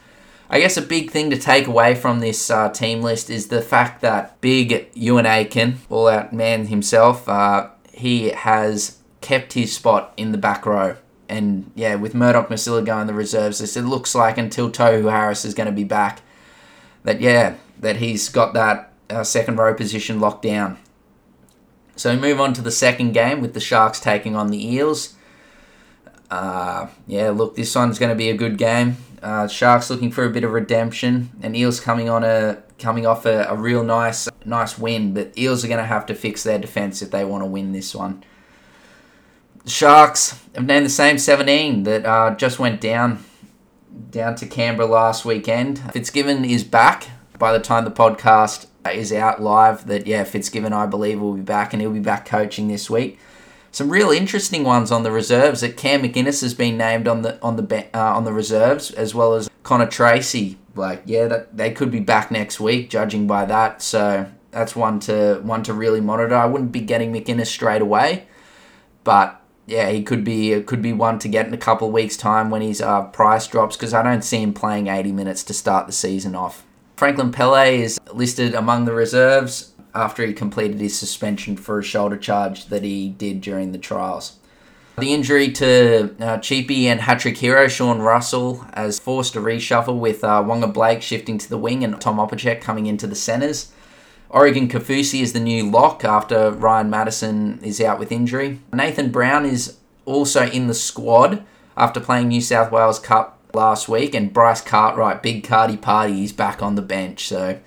I 0.51 0.61
guess 0.61 0.77
a 0.77 0.83
big 0.83 1.11
thing 1.11 1.31
to 1.31 1.39
take 1.39 1.67
away 1.67 1.95
from 1.95 2.21
this 2.21 2.51
uh, 2.51 2.71
team 2.71 3.03
list 3.03 3.31
is 3.31 3.49
the 3.49 3.63
fact 3.63 4.03
that 4.03 4.41
Big 4.41 4.93
Euan 4.95 5.27
Aitken, 5.27 5.79
all 5.89 6.09
out 6.09 6.33
man 6.33 6.67
himself, 6.67 7.29
uh, 7.29 7.71
he 7.93 8.31
has 8.31 8.99
kept 9.21 9.53
his 9.53 9.73
spot 9.73 10.13
in 10.17 10.33
the 10.33 10.39
back 10.39 10.67
row. 10.67 10.97
And 11.29 11.71
yeah, 11.75 11.95
with 11.95 12.15
Murdoch 12.15 12.49
Masila 12.49 12.85
going 12.85 13.07
the 13.07 13.15
reserves 13.15 13.61
list, 13.61 13.77
it 13.77 13.83
looks 13.83 14.15
like 14.15 14.37
until 14.37 14.71
Tohu 14.71 15.11
Harris 15.11 15.45
is 15.45 15.55
going 15.55 15.67
to 15.67 15.73
be 15.73 15.85
back, 15.85 16.21
that 17.05 17.21
yeah, 17.21 17.55
that 17.79 17.97
he's 17.97 18.29
got 18.29 18.55
that 18.55 18.93
uh, 19.09 19.25
second 19.25 19.57
row 19.57 19.73
position 19.73 20.21
locked 20.21 20.43
down. 20.43 20.79
So 21.97 22.13
we 22.15 22.21
move 22.21 22.41
on 22.41 22.53
to 22.55 22.63
the 22.63 22.71
second 22.71 23.13
game 23.13 23.41
with 23.41 23.55
the 23.55 23.61
Sharks 23.61 24.01
taking 24.01 24.35
on 24.35 24.49
the 24.49 24.75
Eels. 24.75 25.15
Uh, 26.31 26.89
yeah, 27.07 27.31
look, 27.31 27.55
this 27.55 27.75
one's 27.75 27.99
going 27.99 28.11
to 28.11 28.17
be 28.17 28.31
a 28.31 28.37
good 28.37 28.59
game. 28.59 28.97
Uh, 29.23 29.47
Sharks 29.47 29.89
looking 29.89 30.11
for 30.11 30.25
a 30.25 30.31
bit 30.31 30.45
of 30.45 30.53
redemption, 30.53 31.31
and 31.43 31.57
Eels 31.57 31.81
coming 31.81 32.09
on 32.09 32.25
a 32.25 32.63
coming 32.79 33.07
off 33.07 33.25
a, 33.25 33.45
a 33.45 33.57
real 33.57 33.83
nice 33.83 34.29
nice 34.45 34.79
win. 34.79 35.15
But 35.15 35.37
Eels 35.39 35.65
are 35.65 35.69
going 35.69 35.79
to 35.79 35.87
have 35.87 36.07
to 36.07 36.15
fix 36.15 36.43
their 36.43 36.59
defense 36.59 37.01
if 37.01 37.11
they 37.11 37.25
want 37.25 37.43
to 37.43 37.47
win 37.47 37.73
this 37.73 37.95
one. 37.95 38.25
Sharks 39.67 40.39
have 40.55 40.67
named 40.67 40.85
the 40.85 40.91
same 40.91 41.17
17 41.17 41.85
that 41.85 42.05
uh, 42.05 42.35
just 42.35 42.59
went 42.59 42.81
down 42.81 43.25
down 44.11 44.35
to 44.37 44.47
Canberra 44.47 44.87
last 44.87 45.25
weekend. 45.25 45.79
Fitzgibbon 45.93 46.45
is 46.45 46.65
back 46.65 47.09
by 47.39 47.53
the 47.53 47.61
time 47.61 47.85
the 47.85 47.91
podcast 47.91 48.67
is 48.93 49.13
out 49.13 49.43
live 49.43 49.87
that 49.87 50.07
yeah 50.07 50.25
Fitzgibbon 50.25 50.73
I 50.73 50.87
believe 50.87 51.21
will 51.21 51.35
be 51.35 51.41
back 51.41 51.73
and 51.73 51.81
he'll 51.81 51.91
be 51.91 52.01
back 52.01 52.27
coaching 52.27 52.69
this 52.69 52.91
week. 52.91 53.19
Some 53.73 53.91
real 53.91 54.11
interesting 54.11 54.63
ones 54.63 54.93
on 54.93 55.03
the 55.03 55.11
reserves. 55.11 55.61
That 55.63 55.77
Cam 55.77 56.03
McInnes 56.03 56.43
has 56.43 56.55
been 56.55 56.77
named 56.77 57.09
on 57.09 57.23
the 57.23 57.41
on 57.43 57.57
the 57.57 57.87
uh, 57.95 58.17
on 58.17 58.25
the 58.25 58.33
reserves 58.33 58.91
as 58.91 59.15
well 59.15 59.35
as 59.35 59.51
Connor 59.63 59.89
Tracy. 59.89 60.59
Like 60.77 61.03
yeah, 61.07 61.27
that 61.27 61.57
they 61.57 61.73
could 61.73 61.91
be 61.91 62.01
back 62.01 62.31
next 62.31 62.61
week, 62.61 62.91
judging 62.91 63.27
by 63.27 63.45
that. 63.47 63.83
So 63.83 64.27
that's 64.51 64.77
one 64.77 65.01
to 65.01 65.41
one 65.43 65.63
to 65.65 65.75
really 65.75 66.01
monitor. 66.01 66.35
I 66.35 66.47
wouldn't 66.47 66.73
be 66.73 66.81
getting 66.81 67.13
McInnes 67.13 67.47
straight 67.47 67.83
away, 67.83 68.27
but 69.03 69.41
yeah, 69.67 69.91
he 69.91 70.03
could 70.03 70.25
be 70.25 70.61
could 70.63 70.83
be 70.83 70.93
one 70.93 71.19
to 71.21 71.29
get 71.29 71.47
in 71.47 71.55
a 71.55 71.59
couple 71.59 71.89
of 71.89 71.95
weeks' 71.95 72.17
time 72.17 72.51
when 72.51 72.63
his 72.63 72.81
uh, 72.81 73.03
price 73.07 73.47
drops 73.47 73.77
because 73.77 73.95
I 73.95 74.03
don't 74.03 74.23
see 74.23 74.43
him 74.43 74.53
playing 74.53 74.89
80 74.89 75.13
minutes 75.13 75.43
to 75.45 75.55
start 75.55 75.87
the 75.87 75.93
season 75.93 76.35
off. 76.35 76.65
Franklin 77.05 77.33
Pele 77.33 77.83
is 77.83 78.01
listed 78.15 78.55
among 78.55 78.87
the 78.87 78.95
reserves 78.95 79.75
after 79.95 80.25
he 80.25 80.33
completed 80.33 80.81
his 80.81 80.99
suspension 80.99 81.55
for 81.55 81.79
a 81.79 81.83
shoulder 81.83 82.17
charge 82.17 82.69
that 82.69 82.83
he 82.83 83.11
did 83.11 83.43
during 83.43 83.73
the 83.73 83.79
trials. 83.79 84.39
The 84.97 85.13
injury 85.13 85.53
to 85.53 86.15
uh, 86.19 86.39
Cheapy 86.39 86.89
and 86.89 87.03
hat-trick 87.03 87.37
hero 87.37 87.69
Sean 87.69 87.99
Russell 87.99 88.67
has 88.75 88.99
forced 88.99 89.37
a 89.37 89.41
reshuffle 89.41 89.99
with 89.99 90.25
uh, 90.25 90.43
Waqa 90.43 90.73
Blake 90.73 91.03
shifting 91.03 91.37
to 91.37 91.47
the 91.51 91.59
wing 91.59 91.85
and 91.85 92.01
Tom 92.01 92.17
Opacic 92.17 92.63
coming 92.63 92.87
into 92.87 93.07
the 93.07 93.15
centres. 93.15 93.71
Oregon 94.31 94.67
Kaufusi 94.67 95.21
is 95.21 95.35
the 95.35 95.41
new 95.41 95.71
lock 95.71 96.07
after 96.07 96.53
Ryan 96.53 96.89
Matterson 96.89 97.61
is 97.63 97.83
out 97.83 97.99
with 97.99 98.13
injury. 98.13 98.61
Nathan 98.73 99.11
Brown 99.11 99.45
is 99.45 99.77
also 100.07 100.47
in 100.47 100.69
the 100.69 100.75
squad 100.75 101.45
after 101.77 102.01
playing 102.01 102.29
New 102.29 102.41
South 102.41 102.73
Wales 102.73 102.99
Cup 102.99 103.34
last 103.55 103.89
week, 103.89 104.15
and 104.15 104.33
Bryce 104.33 104.61
Cartwright, 104.61 105.23
big 105.23 105.45
Cardi 105.45 105.77
party, 105.77 106.15
he's 106.15 106.33
back 106.33 106.63
on 106.63 106.75
the 106.75 106.83
bench. 106.83 107.29
So 107.29 107.61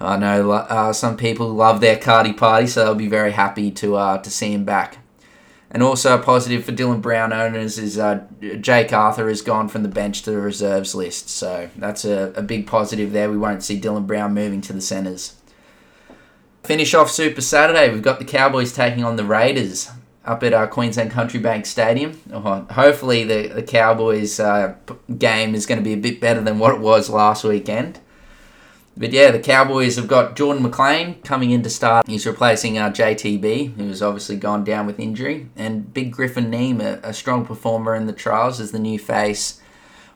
I 0.00 0.16
know 0.16 0.50
uh, 0.50 0.92
some 0.92 1.16
people 1.16 1.48
love 1.48 1.80
their 1.80 1.96
Cardi 1.96 2.32
party, 2.32 2.66
so 2.66 2.84
they'll 2.84 2.94
be 2.94 3.08
very 3.08 3.32
happy 3.32 3.70
to 3.72 3.96
uh, 3.96 4.18
to 4.18 4.30
see 4.30 4.52
him 4.52 4.64
back. 4.64 4.98
And 5.70 5.82
also 5.82 6.18
a 6.18 6.22
positive 6.22 6.64
for 6.64 6.72
Dylan 6.72 7.02
Brown 7.02 7.30
owners 7.32 7.78
is 7.78 7.98
uh, 7.98 8.24
Jake 8.60 8.92
Arthur 8.92 9.28
has 9.28 9.42
gone 9.42 9.68
from 9.68 9.82
the 9.82 9.88
bench 9.88 10.22
to 10.22 10.30
the 10.30 10.40
reserves 10.40 10.94
list. 10.94 11.28
So 11.28 11.68
that's 11.76 12.06
a, 12.06 12.32
a 12.34 12.42
big 12.42 12.66
positive 12.66 13.12
there. 13.12 13.30
We 13.30 13.36
won't 13.36 13.62
see 13.62 13.78
Dylan 13.78 14.06
Brown 14.06 14.32
moving 14.32 14.62
to 14.62 14.72
the 14.72 14.80
centres. 14.80 15.36
Finish 16.62 16.94
off 16.94 17.10
Super 17.10 17.42
Saturday. 17.42 17.92
We've 17.92 18.02
got 18.02 18.18
the 18.18 18.24
Cowboys 18.24 18.72
taking 18.72 19.04
on 19.04 19.16
the 19.16 19.24
Raiders 19.24 19.90
up 20.28 20.42
at 20.42 20.52
our 20.52 20.68
Queensland 20.68 21.10
Country 21.10 21.40
Bank 21.40 21.64
Stadium. 21.64 22.20
Oh, 22.30 22.66
hopefully, 22.70 23.24
the, 23.24 23.48
the 23.48 23.62
Cowboys 23.62 24.38
uh, 24.38 24.74
game 25.16 25.54
is 25.54 25.64
going 25.64 25.78
to 25.78 25.84
be 25.84 25.94
a 25.94 25.96
bit 25.96 26.20
better 26.20 26.42
than 26.42 26.58
what 26.58 26.74
it 26.74 26.80
was 26.80 27.08
last 27.08 27.44
weekend. 27.44 27.98
But 28.94 29.12
yeah, 29.12 29.30
the 29.30 29.38
Cowboys 29.38 29.96
have 29.96 30.06
got 30.06 30.36
Jordan 30.36 30.62
McLean 30.62 31.22
coming 31.22 31.50
in 31.50 31.62
to 31.62 31.70
start. 31.70 32.06
He's 32.06 32.26
replacing 32.26 32.76
uh, 32.76 32.90
JTB, 32.90 33.76
who's 33.76 34.02
obviously 34.02 34.36
gone 34.36 34.64
down 34.64 34.86
with 34.86 35.00
injury. 35.00 35.48
And 35.56 35.94
Big 35.94 36.12
Griffin 36.12 36.50
Neame, 36.50 36.82
a, 36.82 37.00
a 37.02 37.14
strong 37.14 37.46
performer 37.46 37.94
in 37.94 38.06
the 38.06 38.12
trials, 38.12 38.60
is 38.60 38.72
the 38.72 38.78
new 38.78 38.98
face 38.98 39.62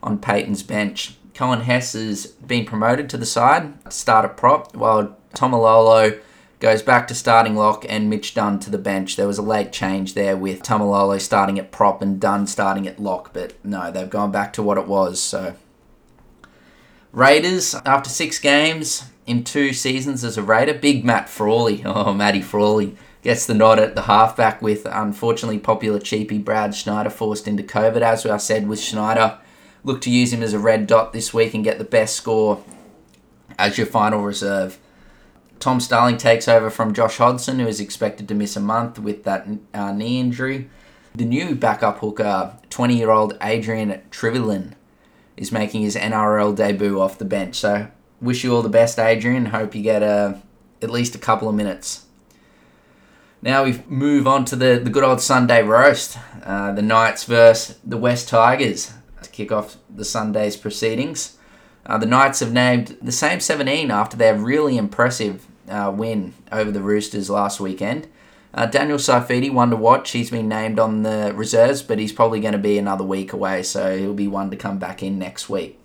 on 0.03 0.19
Payten's 0.19 0.63
bench. 0.63 1.17
Coen 1.33 1.63
Hess 1.63 1.95
has 1.95 2.27
been 2.27 2.67
promoted 2.67 3.09
to 3.11 3.17
the 3.17 3.25
side, 3.25 3.73
start 3.91 4.27
at 4.27 4.37
prop, 4.37 4.77
while 4.77 5.17
Taumalolo 5.35 6.21
goes 6.63 6.81
back 6.81 7.09
to 7.09 7.15
starting 7.15 7.57
lock 7.57 7.85
and 7.89 8.09
Mitch 8.09 8.35
Dunn 8.35 8.61
to 8.61 8.71
the 8.71 8.79
bench. 8.79 9.17
There 9.17 9.27
was 9.27 9.37
a 9.37 9.43
late 9.43 9.73
change 9.73 10.15
there 10.15 10.37
with 10.37 10.63
Taumalolo 10.63 11.21
starting 11.21 11.59
at 11.59 11.73
prop 11.73 12.01
and 12.01 12.21
Dunn 12.21 12.47
starting 12.47 12.87
at 12.87 13.01
lock, 13.01 13.33
but 13.33 13.53
no, 13.65 13.91
they've 13.91 14.09
gone 14.09 14.31
back 14.31 14.53
to 14.53 14.63
what 14.63 14.79
it 14.79 14.87
was. 14.87 15.21
So 15.21 15.57
Raiders, 17.11 17.75
after 17.85 18.09
six 18.09 18.39
games 18.39 19.11
in 19.27 19.43
two 19.43 19.73
seasons 19.73 20.23
as 20.23 20.39
a 20.39 20.43
Raider, 20.43 20.75
big 20.75 21.05
Matt 21.05 21.29
Frawley, 21.29 21.83
oh 21.85 22.15
Matty 22.15 22.41
Frawley, 22.41 22.97
gets 23.23 23.45
the 23.45 23.55
nod 23.55 23.81
at 23.81 23.97
the 23.97 24.03
halfback 24.03 24.63
with 24.63 24.87
unfortunately 24.87 25.59
popular 25.59 25.99
cheapie 25.99 26.43
Brad 26.43 26.77
Schneider 26.77 27.11
forced 27.11 27.49
into 27.49 27.65
COVID. 27.65 28.03
As 28.03 28.25
I 28.25 28.37
said 28.37 28.69
with 28.69 28.79
Schneider, 28.79 29.37
look 29.83 30.01
to 30.03 30.13
use 30.13 30.33
him 30.33 30.45
as 30.45 30.53
a 30.53 30.61
red 30.61 30.87
dot 30.87 31.13
this 31.13 31.35
week 31.35 31.55
and 31.55 31.65
get 31.65 31.79
the 31.79 31.85
best 31.85 32.15
score 32.15 32.63
as 33.59 33.79
your 33.79 33.89
final 33.89 34.23
reserve. 34.23 34.79
Tom 35.63 35.79
Starling 35.79 36.17
takes 36.17 36.49
over 36.49 36.71
from 36.71 36.93
Josh 36.93 37.19
Hodgson, 37.19 37.61
who 37.61 37.69
is 37.69 37.79
expected 37.79 38.27
to 38.27 38.35
miss 38.35 38.57
a 38.57 38.61
month 38.61 38.99
with 38.99 39.23
that 39.23 39.47
uh, 39.73 39.93
knee 39.93 40.19
injury. 40.19 40.69
The 41.15 41.25
new 41.25 41.55
backup 41.55 42.01
hooker, 42.01 42.59
20 42.71 42.97
year 42.97 43.13
old 43.13 43.39
Adrian 43.41 44.03
Trevelyan, 44.11 44.75
is 45.37 45.53
making 45.53 45.83
his 45.83 45.95
NRL 45.95 46.57
debut 46.57 47.01
off 47.01 47.17
the 47.17 47.25
bench. 47.25 47.55
So, 47.55 47.87
wish 48.21 48.43
you 48.43 48.57
all 48.57 48.63
the 48.63 48.69
best, 48.69 48.99
Adrian. 48.99 49.47
Hope 49.47 49.77
you 49.77 49.83
get 49.83 50.03
uh, 50.03 50.35
at 50.83 50.91
least 50.91 51.15
a 51.15 51.19
couple 51.19 51.49
of 51.49 51.55
minutes. 51.55 52.07
Now 53.41 53.63
we 53.63 53.85
move 53.87 54.27
on 54.27 54.45
to 54.47 54.57
the, 54.57 54.81
the 54.83 54.91
good 54.91 55.05
old 55.05 55.21
Sunday 55.21 55.63
roast. 55.63 56.19
Uh, 56.43 56.73
the 56.73 56.83
Knights 56.83 57.23
versus 57.23 57.79
the 57.85 57.97
West 57.97 58.29
Tigers 58.29 58.95
to 59.23 59.31
kick 59.31 59.53
off 59.53 59.77
the 59.89 60.05
Sunday's 60.05 60.57
proceedings. 60.57 61.39
Uh, 61.87 61.99
the 61.99 62.07
Knights 62.07 62.41
have 62.41 62.53
named 62.53 62.97
the 63.01 63.13
same 63.13 63.39
17 63.39 63.93
after 63.93 64.17
their 64.17 64.37
really 64.37 64.77
impressive 64.77 65.47
uh, 65.69 65.93
win 65.95 66.35
over 66.51 66.71
the 66.71 66.83
Roosters 66.83 67.31
last 67.31 67.61
weekend. 67.61 68.09
Uh, 68.55 68.67
Daniel 68.67 68.99
Saifiti, 68.99 69.53
one 69.53 69.71
to 69.71 69.77
watch. 69.77 70.11
He's 70.11 70.31
been 70.31 70.49
named 70.49 70.79
on 70.79 71.03
the 71.03 71.33
reserves, 71.35 71.83
but 71.83 71.99
he's 71.99 72.13
probably 72.13 72.41
going 72.41 72.53
to 72.53 72.59
be 72.59 72.77
another 72.77 73.05
week 73.05 73.33
away, 73.33 73.63
so 73.63 73.97
he'll 73.97 74.13
be 74.13 74.29
one 74.29 74.51
to 74.51 74.57
come 74.57 74.79
back 74.79 75.03
in 75.03 75.19
next 75.19 75.49
week. 75.49 75.79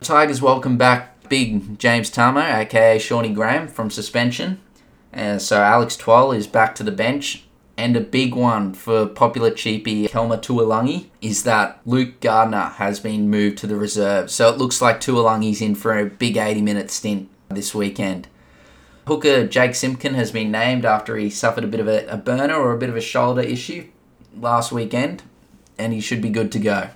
Tigers 0.00 0.42
welcome 0.42 0.76
back 0.76 1.18
big 1.28 1.78
James 1.78 2.10
Tamou, 2.10 2.42
aka 2.42 2.98
Shawnee 2.98 3.32
Graham, 3.32 3.68
from 3.68 3.90
suspension. 3.90 4.60
Uh, 5.12 5.38
so 5.38 5.60
Alex 5.60 5.96
Twal 5.96 6.32
is 6.32 6.46
back 6.46 6.74
to 6.76 6.82
the 6.82 6.92
bench. 6.92 7.44
And 7.76 7.96
a 7.96 8.00
big 8.00 8.34
one 8.34 8.74
for 8.74 9.06
popular 9.06 9.52
cheapie 9.52 10.08
Kelma 10.08 10.42
Tuilagi 10.42 11.06
is 11.22 11.44
that 11.44 11.80
Luke 11.86 12.18
Garner 12.18 12.70
has 12.74 12.98
been 12.98 13.30
moved 13.30 13.56
to 13.58 13.68
the 13.68 13.76
reserve. 13.76 14.32
So 14.32 14.48
it 14.48 14.58
looks 14.58 14.82
like 14.82 15.00
Tuilagi's 15.00 15.62
in 15.62 15.76
for 15.76 15.96
a 15.96 16.06
big 16.06 16.36
80 16.36 16.60
minute 16.60 16.90
stint 16.90 17.28
this 17.50 17.76
weekend. 17.76 18.26
Hooker 19.08 19.46
Jake 19.46 19.74
Simpkin 19.74 20.14
has 20.14 20.30
been 20.30 20.50
named 20.50 20.84
after 20.84 21.16
he 21.16 21.30
suffered 21.30 21.64
a 21.64 21.68
bit 21.68 21.80
of 21.80 21.88
a, 21.88 22.06
a 22.06 22.16
burner 22.18 22.54
or 22.54 22.72
a 22.72 22.78
bit 22.78 22.90
of 22.90 22.96
a 22.96 23.00
shoulder 23.00 23.40
issue 23.40 23.88
last 24.36 24.70
weekend, 24.70 25.22
and 25.78 25.92
he 25.92 26.00
should 26.00 26.20
be 26.20 26.28
good 26.28 26.52
to 26.52 26.58
go. 26.58 26.90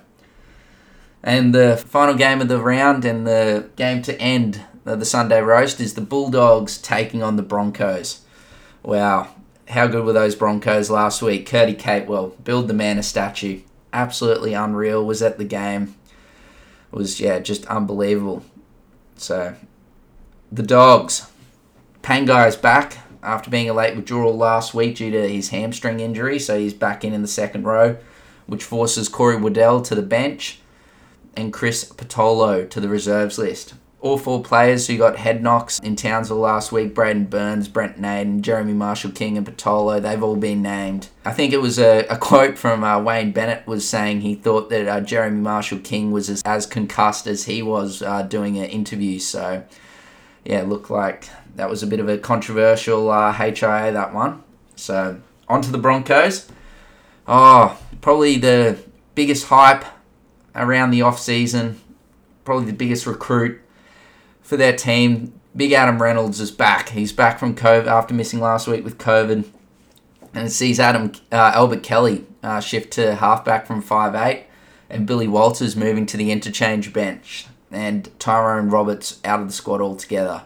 And 1.23 1.55
the 1.55 1.77
final 1.77 2.13
game 2.13 2.39
of 2.39 2.49
the 2.49 2.61
round 2.61 3.03
and 3.03 3.25
the 3.25 3.69
game 3.75 4.01
to 4.03 4.19
end 4.21 4.61
the 4.85 5.05
Sunday 5.05 5.41
roast 5.41 5.79
is 5.79 5.95
the 5.95 6.01
Bulldogs 6.01 6.77
taking 6.77 7.23
on 7.23 7.35
the 7.35 7.41
Broncos. 7.41 8.21
Wow, 8.83 9.33
how 9.69 9.87
good 9.87 10.05
were 10.05 10.13
those 10.13 10.35
Broncos 10.35 10.89
last 10.89 11.21
week? 11.21 11.47
Curdy 11.47 11.73
Capewell, 11.73 12.43
build 12.43 12.67
the 12.67 12.73
man 12.73 12.99
a 12.99 13.03
statue. 13.03 13.61
Absolutely 13.91 14.53
unreal. 14.53 15.05
Was 15.05 15.21
at 15.21 15.37
the 15.37 15.45
game. 15.45 15.95
It 16.91 16.95
was 16.95 17.19
yeah, 17.19 17.39
just 17.39 17.65
unbelievable. 17.65 18.43
So 19.15 19.55
the 20.51 20.63
Dogs 20.63 21.27
Pangai 22.03 22.49
is 22.49 22.57
back 22.57 22.97
after 23.23 23.49
being 23.49 23.69
a 23.69 23.73
late 23.73 23.95
withdrawal 23.95 24.35
last 24.35 24.73
week 24.73 24.97
due 24.97 25.09
to 25.09 25.29
his 25.29 25.49
hamstring 25.49 26.01
injury, 26.01 26.37
so 26.37 26.59
he's 26.59 26.73
back 26.73 27.05
in 27.05 27.13
in 27.13 27.21
the 27.21 27.29
second 27.29 27.63
row, 27.63 27.95
which 28.45 28.65
forces 28.65 29.07
Corey 29.07 29.37
Waddell 29.37 29.81
to 29.83 29.95
the 29.95 30.01
bench 30.01 30.59
and 31.37 31.53
Chris 31.53 31.85
Patolo 31.85 32.69
to 32.69 32.81
the 32.81 32.89
reserves 32.89 33.37
list. 33.37 33.75
All 34.01 34.17
four 34.17 34.43
players 34.43 34.87
who 34.87 34.97
got 34.97 35.15
head 35.15 35.41
knocks 35.41 35.79
in 35.79 35.95
Townsville 35.95 36.35
last 36.35 36.73
week, 36.73 36.93
Braidon 36.93 37.29
Burns, 37.29 37.69
Brent 37.69 37.97
Naden, 37.97 38.41
Jeremy 38.41 38.73
Marshall 38.73 39.11
King 39.11 39.37
and 39.37 39.47
Patolo, 39.47 40.01
they've 40.01 40.21
all 40.21 40.35
been 40.35 40.61
named. 40.61 41.07
I 41.23 41.31
think 41.31 41.53
it 41.53 41.61
was 41.61 41.79
a, 41.79 41.99
a 42.09 42.17
quote 42.17 42.57
from 42.57 42.83
uh, 42.83 43.01
Wayne 43.01 43.31
Bennett 43.31 43.65
was 43.65 43.87
saying 43.87 44.19
he 44.19 44.35
thought 44.35 44.69
that 44.71 44.89
uh, 44.89 44.99
Jeremy 44.99 45.39
Marshall 45.39 45.79
King 45.79 46.11
was 46.11 46.29
as, 46.29 46.41
as 46.43 46.65
concussed 46.65 47.27
as 47.27 47.45
he 47.45 47.63
was 47.63 48.01
uh, 48.01 48.23
doing 48.23 48.57
an 48.57 48.65
interview, 48.65 49.19
so 49.19 49.63
yeah, 50.45 50.61
it 50.61 50.69
looked 50.69 50.89
like 50.89 51.29
that 51.55 51.69
was 51.69 51.83
a 51.83 51.87
bit 51.87 51.99
of 51.99 52.09
a 52.09 52.17
controversial 52.17 53.09
uh, 53.09 53.31
HIA, 53.31 53.91
that 53.91 54.13
one. 54.13 54.43
So, 54.75 55.21
on 55.47 55.61
to 55.61 55.71
the 55.71 55.77
Broncos. 55.77 56.49
Oh, 57.27 57.79
probably 58.01 58.37
the 58.37 58.79
biggest 59.15 59.47
hype 59.47 59.85
around 60.55 60.91
the 60.91 61.01
off 61.01 61.19
season, 61.19 61.79
probably 62.43 62.65
the 62.65 62.73
biggest 62.73 63.05
recruit 63.05 63.61
for 64.41 64.57
their 64.57 64.75
team. 64.75 65.39
Big 65.55 65.71
Adam 65.71 66.01
Reynolds 66.01 66.39
is 66.39 66.51
back. 66.51 66.89
He's 66.89 67.13
back 67.13 67.39
from 67.39 67.55
COVID 67.55 67.85
after 67.85 68.13
missing 68.13 68.39
last 68.39 68.67
week 68.67 68.83
with 68.83 68.97
COVID. 68.97 69.45
And 70.33 70.47
it 70.47 70.51
sees 70.51 70.79
Adam 70.79 71.11
uh, 71.31 71.51
Albert 71.53 71.83
Kelly 71.83 72.25
uh, 72.41 72.59
shift 72.59 72.91
to 72.93 73.15
halfback 73.15 73.67
from 73.67 73.81
five 73.81 74.15
eight, 74.15 74.47
and 74.89 75.05
Billy 75.05 75.27
Walters 75.27 75.75
moving 75.75 76.05
to 76.07 76.17
the 76.17 76.31
interchange 76.31 76.91
bench, 76.91 77.45
and 77.73 78.09
Tyrone 78.19 78.69
Roberts 78.69 79.19
out 79.25 79.39
of 79.39 79.47
the 79.47 79.53
squad 79.53 79.81
altogether. 79.81 80.43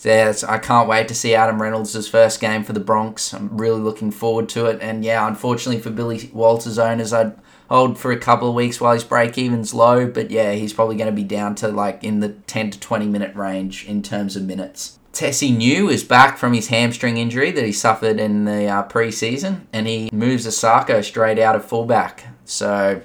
So 0.00 0.32
I 0.48 0.56
can't 0.56 0.88
wait 0.88 1.08
to 1.08 1.14
see 1.14 1.34
Adam 1.34 1.60
Reynolds' 1.60 2.08
first 2.08 2.40
game 2.40 2.64
for 2.64 2.72
the 2.72 2.80
Bronx. 2.80 3.34
I'm 3.34 3.54
really 3.58 3.80
looking 3.80 4.10
forward 4.10 4.48
to 4.50 4.64
it. 4.64 4.80
And 4.80 5.04
yeah, 5.04 5.28
unfortunately 5.28 5.82
for 5.82 5.90
Billy 5.90 6.30
Walters 6.32 6.78
owners, 6.78 7.12
I'd 7.12 7.34
hold 7.68 7.98
for 7.98 8.10
a 8.10 8.18
couple 8.18 8.48
of 8.48 8.54
weeks 8.54 8.80
while 8.80 8.94
his 8.94 9.04
break 9.04 9.36
even's 9.36 9.74
low. 9.74 10.06
But 10.06 10.30
yeah, 10.30 10.52
he's 10.52 10.72
probably 10.72 10.96
going 10.96 11.10
to 11.10 11.12
be 11.14 11.22
down 11.22 11.54
to 11.56 11.68
like 11.68 12.02
in 12.02 12.20
the 12.20 12.30
10 12.30 12.70
to 12.70 12.80
20 12.80 13.08
minute 13.08 13.36
range 13.36 13.84
in 13.84 14.02
terms 14.02 14.36
of 14.36 14.44
minutes. 14.44 14.98
Tesi 15.12 15.54
Niu 15.54 15.90
is 15.90 16.02
back 16.02 16.38
from 16.38 16.54
his 16.54 16.68
hamstring 16.68 17.18
injury 17.18 17.50
that 17.50 17.64
he 17.64 17.72
suffered 17.72 18.18
in 18.18 18.44
the 18.44 18.68
uh, 18.68 18.88
preseason, 18.88 19.62
and 19.72 19.86
he 19.86 20.08
moves 20.12 20.46
Asako 20.46 21.04
straight 21.04 21.38
out 21.38 21.56
of 21.56 21.64
fullback. 21.64 22.28
So 22.46 23.02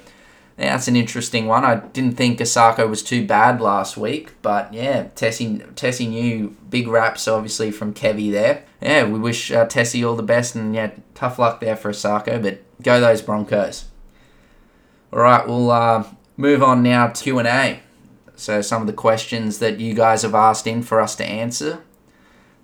that's 0.57 0.87
an 0.87 0.95
interesting 0.95 1.47
one. 1.47 1.65
I 1.65 1.75
didn't 1.75 2.15
think 2.15 2.39
Asako 2.39 2.89
was 2.89 3.03
too 3.03 3.27
bad 3.27 3.59
last 3.59 3.97
week, 3.97 4.41
but 4.41 4.73
yeah, 4.73 5.09
Tesi 5.15 5.61
Tesi 5.73 6.09
Niu 6.09 6.55
big 6.69 6.87
raps 6.87 7.27
obviously 7.27 7.71
from 7.71 7.93
Kevy 7.93 8.31
there. 8.31 8.63
Yeah, 8.81 9.05
we 9.05 9.19
wish 9.19 9.51
uh, 9.51 9.65
Tesi 9.65 10.07
all 10.07 10.15
the 10.15 10.23
best, 10.23 10.55
and 10.55 10.73
yeah, 10.73 10.91
tough 11.13 11.39
luck 11.39 11.59
there 11.59 11.75
for 11.75 11.91
Asako, 11.91 12.41
but 12.41 12.61
go 12.81 13.01
those 13.01 13.21
Broncos. 13.21 13.85
All 15.11 15.19
right, 15.19 15.45
we'll 15.45 15.71
uh, 15.71 16.05
move 16.37 16.63
on 16.63 16.83
now 16.83 17.07
to 17.07 17.23
Q 17.23 17.39
and 17.39 17.47
A. 17.47 17.79
So 18.37 18.61
some 18.61 18.81
of 18.81 18.87
the 18.87 18.93
questions 18.93 19.59
that 19.59 19.79
you 19.79 19.93
guys 19.93 20.21
have 20.21 20.35
asked 20.35 20.67
in 20.67 20.83
for 20.83 21.01
us 21.01 21.15
to 21.17 21.25
answer. 21.25 21.81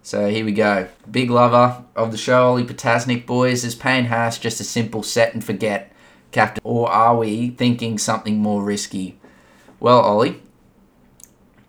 So 0.04 0.30
here 0.30 0.44
we 0.44 0.52
go. 0.52 0.88
Big 1.10 1.30
lover 1.30 1.84
of 1.96 2.12
the 2.12 2.18
show, 2.18 2.48
Ollie 2.48 2.66
Potasnik 2.66 3.26
boys. 3.26 3.64
Is 3.64 3.76
Payne 3.76 4.06
Haas 4.06 4.38
just 4.38 4.60
a 4.60 4.64
simple 4.64 5.04
set 5.04 5.34
and 5.34 5.44
forget? 5.44 5.91
Captain, 6.32 6.62
or 6.64 6.90
are 6.90 7.18
we 7.18 7.50
thinking 7.50 7.98
something 7.98 8.38
more 8.38 8.64
risky? 8.64 9.20
Well, 9.80 10.00
Ollie, 10.00 10.42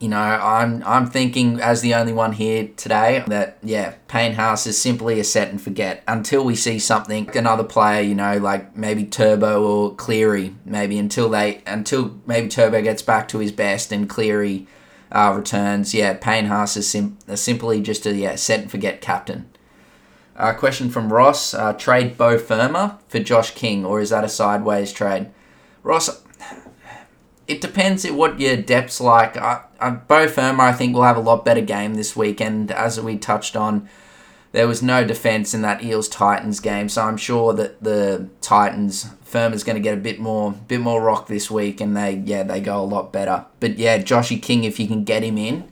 you 0.03 0.09
know, 0.09 0.19
I'm 0.19 0.83
I'm 0.85 1.07
thinking 1.07 1.61
as 1.61 1.81
the 1.81 1.95
only 1.95 2.13
one 2.13 2.33
here 2.33 2.69
today 2.77 3.23
that 3.29 3.59
yeah, 3.63 3.95
Payne 4.09 4.33
Haas 4.35 4.67
is 4.67 4.77
simply 4.77 5.21
a 5.21 5.25
set 5.25 5.51
and 5.51 5.63
forget 5.63 6.03
until 6.09 6.45
we 6.45 6.57
see 6.57 6.81
something 6.81 7.31
another 7.37 7.63
player, 7.63 8.03
you 8.03 8.17
know, 8.17 8.37
like 8.39 8.77
maybe 8.77 9.05
Turbo 9.05 9.63
or 9.65 9.95
Cleary, 9.95 10.57
maybe 10.65 10.99
until 10.99 11.29
they 11.31 11.63
until 11.69 12.19
maybe 12.27 12.49
Turbo 12.49 12.83
gets 12.83 13.01
back 13.01 13.29
to 13.29 13.39
his 13.39 13.53
best 13.53 13.93
and 13.93 14.11
Cleary 14.11 14.67
uh, 15.13 15.33
returns. 15.37 15.95
Yeah, 15.95 16.15
Payne 16.15 16.47
is 16.47 16.89
sim- 16.89 17.19
simply 17.37 17.81
just 17.81 18.05
a 18.05 18.13
yeah 18.13 18.35
set 18.35 18.61
and 18.61 18.71
forget 18.73 19.01
captain. 19.01 19.52
Uh, 20.43 20.53
question 20.53 20.91
from 20.91 21.13
Ross: 21.13 21.55
uh, 21.55 21.73
Trade 21.75 22.19
Beau 22.19 22.37
Fermor 22.37 22.99
for 23.07 23.21
Josh 23.21 23.53
King, 23.53 23.85
or 23.85 24.01
is 24.01 24.11
that 24.11 24.25
a 24.25 24.29
sideways 24.29 24.93
trade? 24.93 25.31
Ross, 25.85 26.21
it 27.47 27.61
depends 27.61 28.05
at 28.05 28.15
what 28.15 28.41
your 28.41 28.57
depth's 28.57 29.01
like. 29.01 29.37
Uh, 29.37 29.61
uh, 29.79 29.93
Beau 29.93 30.27
Fermor, 30.27 30.65
I 30.65 30.73
think, 30.73 30.95
will 30.95 31.05
have 31.05 31.17
a 31.17 31.21
lot 31.21 31.45
better 31.45 31.61
game 31.61 31.95
this 31.95 32.17
weekend, 32.17 32.73
as 32.73 33.01
we 33.01 33.17
touched 33.19 33.55
on. 33.55 33.89
There 34.51 34.67
was 34.67 34.83
no 34.83 35.05
defense 35.05 35.55
in 35.55 35.63
that 35.63 35.85
Eels 35.85 36.09
Titans 36.09 36.59
game, 36.59 36.89
so 36.89 37.03
I'm 37.03 37.17
sure 37.17 37.53
that 37.53 37.81
the 37.81 38.29
Titans 38.41 39.11
firm 39.23 39.53
is 39.53 39.63
going 39.63 39.77
to 39.77 39.81
get 39.81 39.95
a 39.95 40.01
bit 40.01 40.19
more, 40.19 40.51
bit 40.51 40.81
more 40.81 41.01
rock 41.01 41.29
this 41.29 41.53
week, 41.53 41.81
and 41.81 41.97
they, 41.97 42.21
yeah, 42.25 42.43
they 42.43 42.61
go 42.61 42.81
a 42.81 42.85
lot 42.85 43.13
better. 43.13 43.47
But 43.61 43.79
yeah, 43.79 43.99
Joshy 44.03 44.43
King, 44.43 44.65
if 44.65 44.81
you 44.81 44.89
can 44.89 45.05
get 45.05 45.23
him 45.23 45.39
in, 45.39 45.72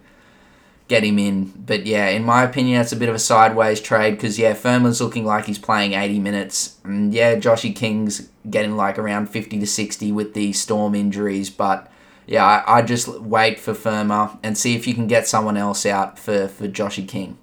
get 0.90 1.04
him 1.04 1.18
in. 1.18 1.44
But 1.56 1.86
yeah, 1.86 2.08
in 2.08 2.24
my 2.24 2.42
opinion, 2.42 2.78
that's 2.78 2.92
a 2.92 2.96
bit 2.96 3.08
of 3.08 3.14
a 3.14 3.20
sideways 3.20 3.80
trade 3.80 4.10
because 4.16 4.38
yeah, 4.38 4.52
Fermor's 4.52 5.00
looking 5.00 5.24
like 5.24 5.46
he's 5.46 5.58
playing 5.58 5.94
80 5.94 6.18
minutes, 6.18 6.76
and 6.84 7.14
yeah, 7.14 7.36
Joshy 7.36 7.74
King's 7.74 8.28
getting 8.50 8.76
like 8.76 8.98
around 8.98 9.30
50 9.30 9.60
to 9.60 9.66
60 9.66 10.12
with 10.12 10.34
the 10.34 10.52
Storm 10.52 10.94
injuries, 10.94 11.48
but. 11.48 11.86
Yeah, 12.26 12.44
I, 12.44 12.78
I 12.78 12.82
just 12.82 13.08
wait 13.08 13.58
for 13.58 13.74
Firma 13.74 14.38
and 14.44 14.56
see 14.56 14.76
if 14.76 14.86
you 14.86 14.94
can 14.94 15.08
get 15.08 15.26
someone 15.26 15.56
else 15.56 15.84
out 15.84 16.16
for, 16.16 16.46
for 16.46 16.68
Joshy 16.68 17.08
King. 17.08 17.38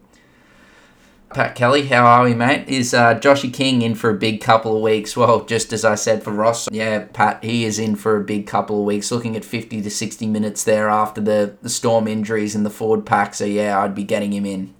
Pat 1.37 1.53
Kelly, 1.53 1.85
how 1.85 2.03
are 2.03 2.23
we, 2.23 2.33
mate? 2.33 2.67
Is 2.67 2.95
uh, 2.95 3.13
Joshy 3.13 3.53
King 3.53 3.83
in 3.83 3.93
for 3.93 4.09
a 4.09 4.15
big 4.15 4.41
couple 4.41 4.75
of 4.75 4.81
weeks? 4.81 5.15
Well, 5.15 5.45
just 5.45 5.71
as 5.71 5.85
I 5.85 5.93
said 5.93 6.23
for 6.23 6.31
Ross, 6.31 6.67
yeah, 6.71 7.05
Pat, 7.13 7.43
he 7.43 7.63
is 7.63 7.77
in 7.77 7.95
for 7.95 8.17
a 8.17 8.23
big 8.23 8.47
couple 8.47 8.79
of 8.79 8.85
weeks, 8.87 9.11
looking 9.11 9.35
at 9.35 9.45
50 9.45 9.83
to 9.83 9.89
60 9.91 10.25
minutes 10.25 10.63
there 10.63 10.89
after 10.89 11.21
the, 11.21 11.55
the 11.61 11.69
Storm 11.69 12.07
injuries 12.07 12.55
in 12.55 12.63
the 12.63 12.71
forward 12.71 13.05
pack. 13.05 13.35
So, 13.35 13.45
yeah, 13.45 13.79
I'd 13.79 13.93
be 13.93 14.03
getting 14.03 14.33
him 14.33 14.47
in. 14.47 14.73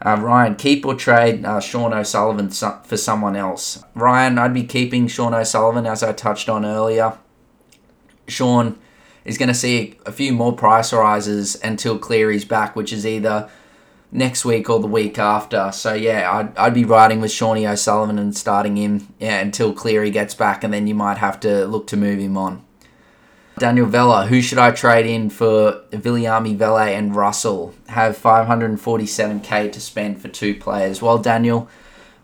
Uh, 0.00 0.16
Ryan, 0.20 0.54
keep 0.54 0.86
or 0.86 0.94
trade 0.94 1.44
uh, 1.44 1.58
Sean 1.58 1.92
O'Sullivan 1.92 2.50
for 2.50 2.96
someone 2.96 3.34
else? 3.34 3.82
Ryan, 3.96 4.38
I'd 4.38 4.54
be 4.54 4.62
keeping 4.62 5.08
Sean 5.08 5.34
O'Sullivan, 5.34 5.86
as 5.86 6.04
I 6.04 6.12
touched 6.12 6.48
on 6.48 6.64
earlier. 6.64 7.18
Sean 8.28 8.78
is 9.24 9.38
going 9.38 9.48
to 9.48 9.54
see 9.54 9.98
a 10.06 10.12
few 10.12 10.32
more 10.32 10.52
price 10.52 10.92
rises 10.92 11.60
until 11.64 11.98
Cleary's 11.98 12.44
back, 12.44 12.76
which 12.76 12.92
is 12.92 13.04
either 13.04 13.50
next 14.12 14.44
week 14.44 14.70
or 14.70 14.80
the 14.80 14.86
week 14.86 15.18
after. 15.18 15.70
So 15.72 15.94
yeah, 15.94 16.30
I'd, 16.30 16.56
I'd 16.56 16.74
be 16.74 16.84
riding 16.84 17.20
with 17.20 17.30
Shawnee 17.30 17.66
O'Sullivan 17.66 18.18
and 18.18 18.36
starting 18.36 18.76
him 18.76 19.12
yeah, 19.18 19.40
until 19.40 19.72
Cleary 19.72 20.10
gets 20.10 20.34
back, 20.34 20.64
and 20.64 20.72
then 20.72 20.86
you 20.86 20.94
might 20.94 21.18
have 21.18 21.40
to 21.40 21.66
look 21.66 21.86
to 21.88 21.96
move 21.96 22.18
him 22.18 22.36
on. 22.36 22.64
Daniel 23.58 23.86
Vella, 23.86 24.26
who 24.26 24.42
should 24.42 24.58
I 24.58 24.70
trade 24.70 25.06
in 25.06 25.30
for 25.30 25.82
Viliami 25.90 26.56
Vailea 26.56 26.98
and 26.98 27.16
Russell? 27.16 27.74
Have 27.88 28.18
547k 28.18 29.72
to 29.72 29.80
spend 29.80 30.20
for 30.20 30.28
two 30.28 30.54
players. 30.54 31.00
Well, 31.00 31.16
Daniel, 31.16 31.66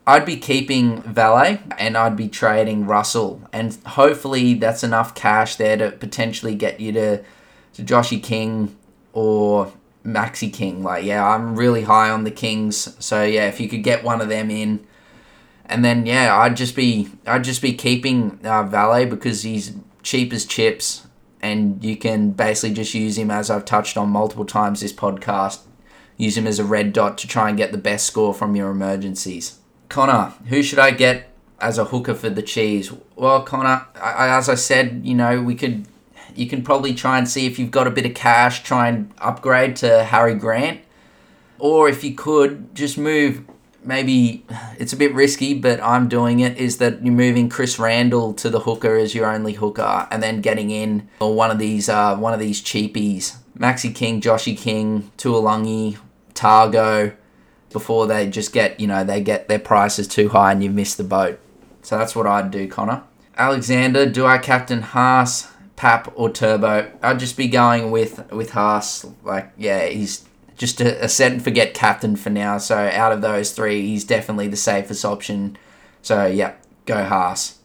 I'd 0.07 0.27
be 0.27 0.37
keeping 0.37 1.01
Vailea 1.03 1.75
and 1.79 1.97
I'd 1.97 2.17
be 2.17 2.29
trading 2.29 2.87
Russell, 2.87 3.41
and 3.51 3.75
hopefully 3.87 4.55
that's 4.55 4.85
enough 4.85 5.15
cash 5.15 5.57
there 5.57 5.79
to 5.79 5.91
potentially 5.91 6.55
get 6.55 6.81
you 6.81 6.93
to, 6.93 7.25
to 7.75 7.83
Joshy 7.83 8.23
King 8.23 8.77
or 9.15 9.73
Maxi 10.05 10.53
King. 10.53 10.83
Like, 10.83 11.05
yeah, 11.05 11.27
I'm 11.27 11.57
really 11.57 11.83
high 11.83 12.11
on 12.11 12.25
the 12.25 12.31
Kings. 12.31 12.97
So 13.05 13.25
yeah, 13.25 13.49
if 13.49 13.61
you 13.61 13.69
could 13.69 13.83
get 13.83 14.05
one 14.05 14.21
of 14.21 14.29
them 14.29 14.51
in, 14.51 14.87
and 15.67 15.85
then 15.85 16.07
yeah, 16.07 16.37
I'd 16.37 16.57
just 16.57 16.77
be 16.77 17.09
I'd 17.27 17.45
just 17.45 17.63
be 17.63 17.73
keeping 17.73 18.41
uh, 18.45 18.65
Vailea 18.65 19.09
because 19.09 19.43
he's 19.43 19.75
cheap 20.03 20.33
as 20.33 20.45
chips, 20.45 21.07
and 21.41 21.83
you 21.85 21.97
can 21.97 22.31
basically 22.31 22.75
just 22.75 22.95
use 22.95 23.17
him 23.17 23.31
as 23.31 23.51
I've 23.51 23.65
touched 23.65 23.97
on 23.97 24.11
multiple 24.11 24.45
times 24.45 24.81
this 24.81 24.93
podcast. 24.93 25.61
Use 26.17 26.37
him 26.37 26.47
as 26.47 26.59
a 26.59 26.65
red 26.65 26.93
dot 26.93 27.19
to 27.19 27.27
try 27.27 27.49
and 27.49 27.57
get 27.57 27.73
the 27.73 27.79
best 27.79 28.07
score 28.07 28.35
from 28.35 28.55
your 28.55 28.71
emergencies. 28.71 29.59
Connor, 29.89 30.35
who 30.49 30.63
should 30.63 30.79
I 30.79 30.91
get 30.91 31.31
as 31.59 31.79
a 31.79 31.87
hooker 31.87 32.15
for 32.15 32.29
the 32.29 32.43
cheese? 32.43 32.93
Well, 33.17 33.43
Connor, 33.43 33.87
I, 34.01 34.37
as 34.37 34.49
I 34.49 34.55
said, 34.55 35.03
you 35.05 35.15
know, 35.15 35.41
we 35.43 35.55
could 35.55 35.87
you 36.37 36.47
can 36.47 36.63
probably 36.63 36.95
try 36.95 37.19
and 37.19 37.29
see 37.29 37.47
if 37.47 37.59
you've 37.59 37.71
got 37.71 37.87
a 37.87 37.91
bit 37.91 38.07
of 38.07 38.15
cash, 38.15 38.63
try 38.63 38.89
and 38.89 39.13
upgrade 39.19 39.77
to 39.77 40.05
Harry 40.05 40.35
Grant. 40.35 40.81
Or 41.59 41.89
if 41.89 42.03
you 42.03 42.15
could, 42.15 42.75
just 42.75 42.99
move 42.99 43.45
maybe 43.85 44.45
it's 44.79 44.93
a 44.93 44.97
bit 44.97 45.15
risky, 45.15 45.55
but 45.55 45.81
I'm 45.83 46.09
doing 46.09 46.41
it, 46.41 46.57
is 46.57 46.79
that 46.79 47.05
you're 47.05 47.15
moving 47.15 47.49
Chris 47.49 47.79
Randall 47.79 48.33
to 48.35 48.51
the 48.51 48.61
hooker 48.61 48.97
as 48.97 49.15
your 49.15 49.27
only 49.27 49.55
hooker 49.55 50.07
and 50.11 50.23
then 50.23 50.41
getting 50.41 50.71
in 50.71 51.09
or 51.21 51.35
one 51.35 51.51
of 51.51 51.59
these 51.59 51.89
uh, 51.89 52.17
one 52.17 52.33
of 52.33 52.41
these 52.41 52.63
cheapies. 52.63 53.37
Maxi 53.59 53.95
King, 53.95 54.21
Joshy 54.21 54.57
King, 54.57 55.11
Tuolungi, 55.19 55.99
Tago, 56.35 57.15
before 57.71 58.07
they 58.07 58.29
just 58.29 58.53
get, 58.53 58.81
you 58.81 58.87
know, 58.87 59.05
they 59.05 59.21
get 59.21 59.49
their 59.49 59.59
prices 59.59 60.09
too 60.09 60.31
high 60.31 60.53
and 60.53 60.65
you 60.65 60.71
miss 60.71 60.95
the 60.95 61.05
boat. 61.05 61.39
So 61.83 61.99
that's 61.99 62.17
what 62.17 62.27
I'd 62.27 62.51
do, 62.51 62.67
Connor. 62.67 63.03
Alexander, 63.37 64.07
do 64.07 64.27
I 64.27 64.39
captain 64.39 64.83
Haas? 64.83 65.52
Pap 65.77 66.13
or 66.15 66.31
Turbo. 66.31 66.91
I'd 67.03 67.19
just 67.19 67.37
be 67.37 67.49
going 67.49 67.91
with 67.91 68.31
with 68.33 68.51
Haas. 68.51 69.07
Like, 69.25 69.53
yeah, 69.57 69.87
he's 69.87 70.25
just 70.57 70.81
a, 70.81 71.05
a 71.05 71.09
set 71.09 71.33
and 71.33 71.43
forget 71.43 71.75
captain 71.75 72.17
for 72.17 72.31
now. 72.31 72.59
So 72.59 72.77
out 72.77 73.13
of 73.13 73.21
those 73.21 73.53
three, 73.53 73.83
he's 73.83 74.05
definitely 74.05 74.49
the 74.49 74.57
safest 74.57 75.05
option. 75.05 75.57
So 76.03 76.27
yeah, 76.27 76.55
go 76.87 77.05
Haas. 77.05 77.59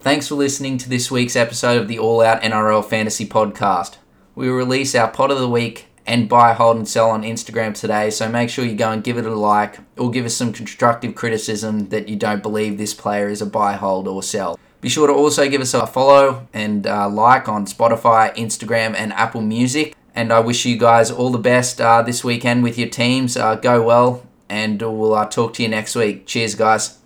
Thanks 0.00 0.28
for 0.28 0.34
listening 0.34 0.76
to 0.78 0.88
this 0.88 1.10
week's 1.10 1.36
episode 1.36 1.80
of 1.80 1.88
the 1.88 1.98
All 1.98 2.20
Out 2.20 2.42
NRL 2.42 2.84
Fantasy 2.84 3.26
Podcast. 3.26 3.96
We 4.34 4.48
release 4.48 4.94
our 4.94 5.10
pot 5.10 5.30
of 5.30 5.38
the 5.38 5.48
week 5.48 5.86
and 6.06 6.28
buy, 6.28 6.52
hold, 6.52 6.76
and 6.76 6.86
sell 6.86 7.10
on 7.10 7.22
Instagram 7.22 7.74
today. 7.74 8.10
So 8.10 8.28
make 8.28 8.50
sure 8.50 8.64
you 8.64 8.74
go 8.74 8.90
and 8.90 9.02
give 9.02 9.16
it 9.16 9.24
a 9.24 9.34
like 9.34 9.78
or 9.96 10.10
give 10.10 10.26
us 10.26 10.34
some 10.34 10.52
constructive 10.52 11.14
criticism 11.14 11.88
that 11.88 12.08
you 12.08 12.16
don't 12.16 12.42
believe 12.42 12.76
this 12.76 12.92
player 12.92 13.28
is 13.28 13.40
a 13.40 13.46
buy, 13.46 13.74
hold, 13.74 14.06
or 14.06 14.22
sell. 14.22 14.58
Be 14.84 14.90
sure 14.90 15.06
to 15.06 15.14
also 15.14 15.48
give 15.48 15.62
us 15.62 15.72
a 15.72 15.86
follow 15.86 16.46
and 16.52 16.86
uh, 16.86 17.08
like 17.08 17.48
on 17.48 17.64
Spotify, 17.64 18.36
Instagram, 18.36 18.94
and 18.94 19.14
Apple 19.14 19.40
Music. 19.40 19.96
And 20.14 20.30
I 20.30 20.40
wish 20.40 20.66
you 20.66 20.76
guys 20.76 21.10
all 21.10 21.30
the 21.30 21.38
best 21.38 21.80
uh, 21.80 22.02
this 22.02 22.22
weekend 22.22 22.62
with 22.62 22.76
your 22.76 22.90
teams. 22.90 23.34
Uh, 23.34 23.54
go 23.54 23.80
well, 23.80 24.26
and 24.50 24.82
we'll 24.82 25.14
uh, 25.14 25.24
talk 25.24 25.54
to 25.54 25.62
you 25.62 25.70
next 25.70 25.96
week. 25.96 26.26
Cheers, 26.26 26.54
guys. 26.54 26.98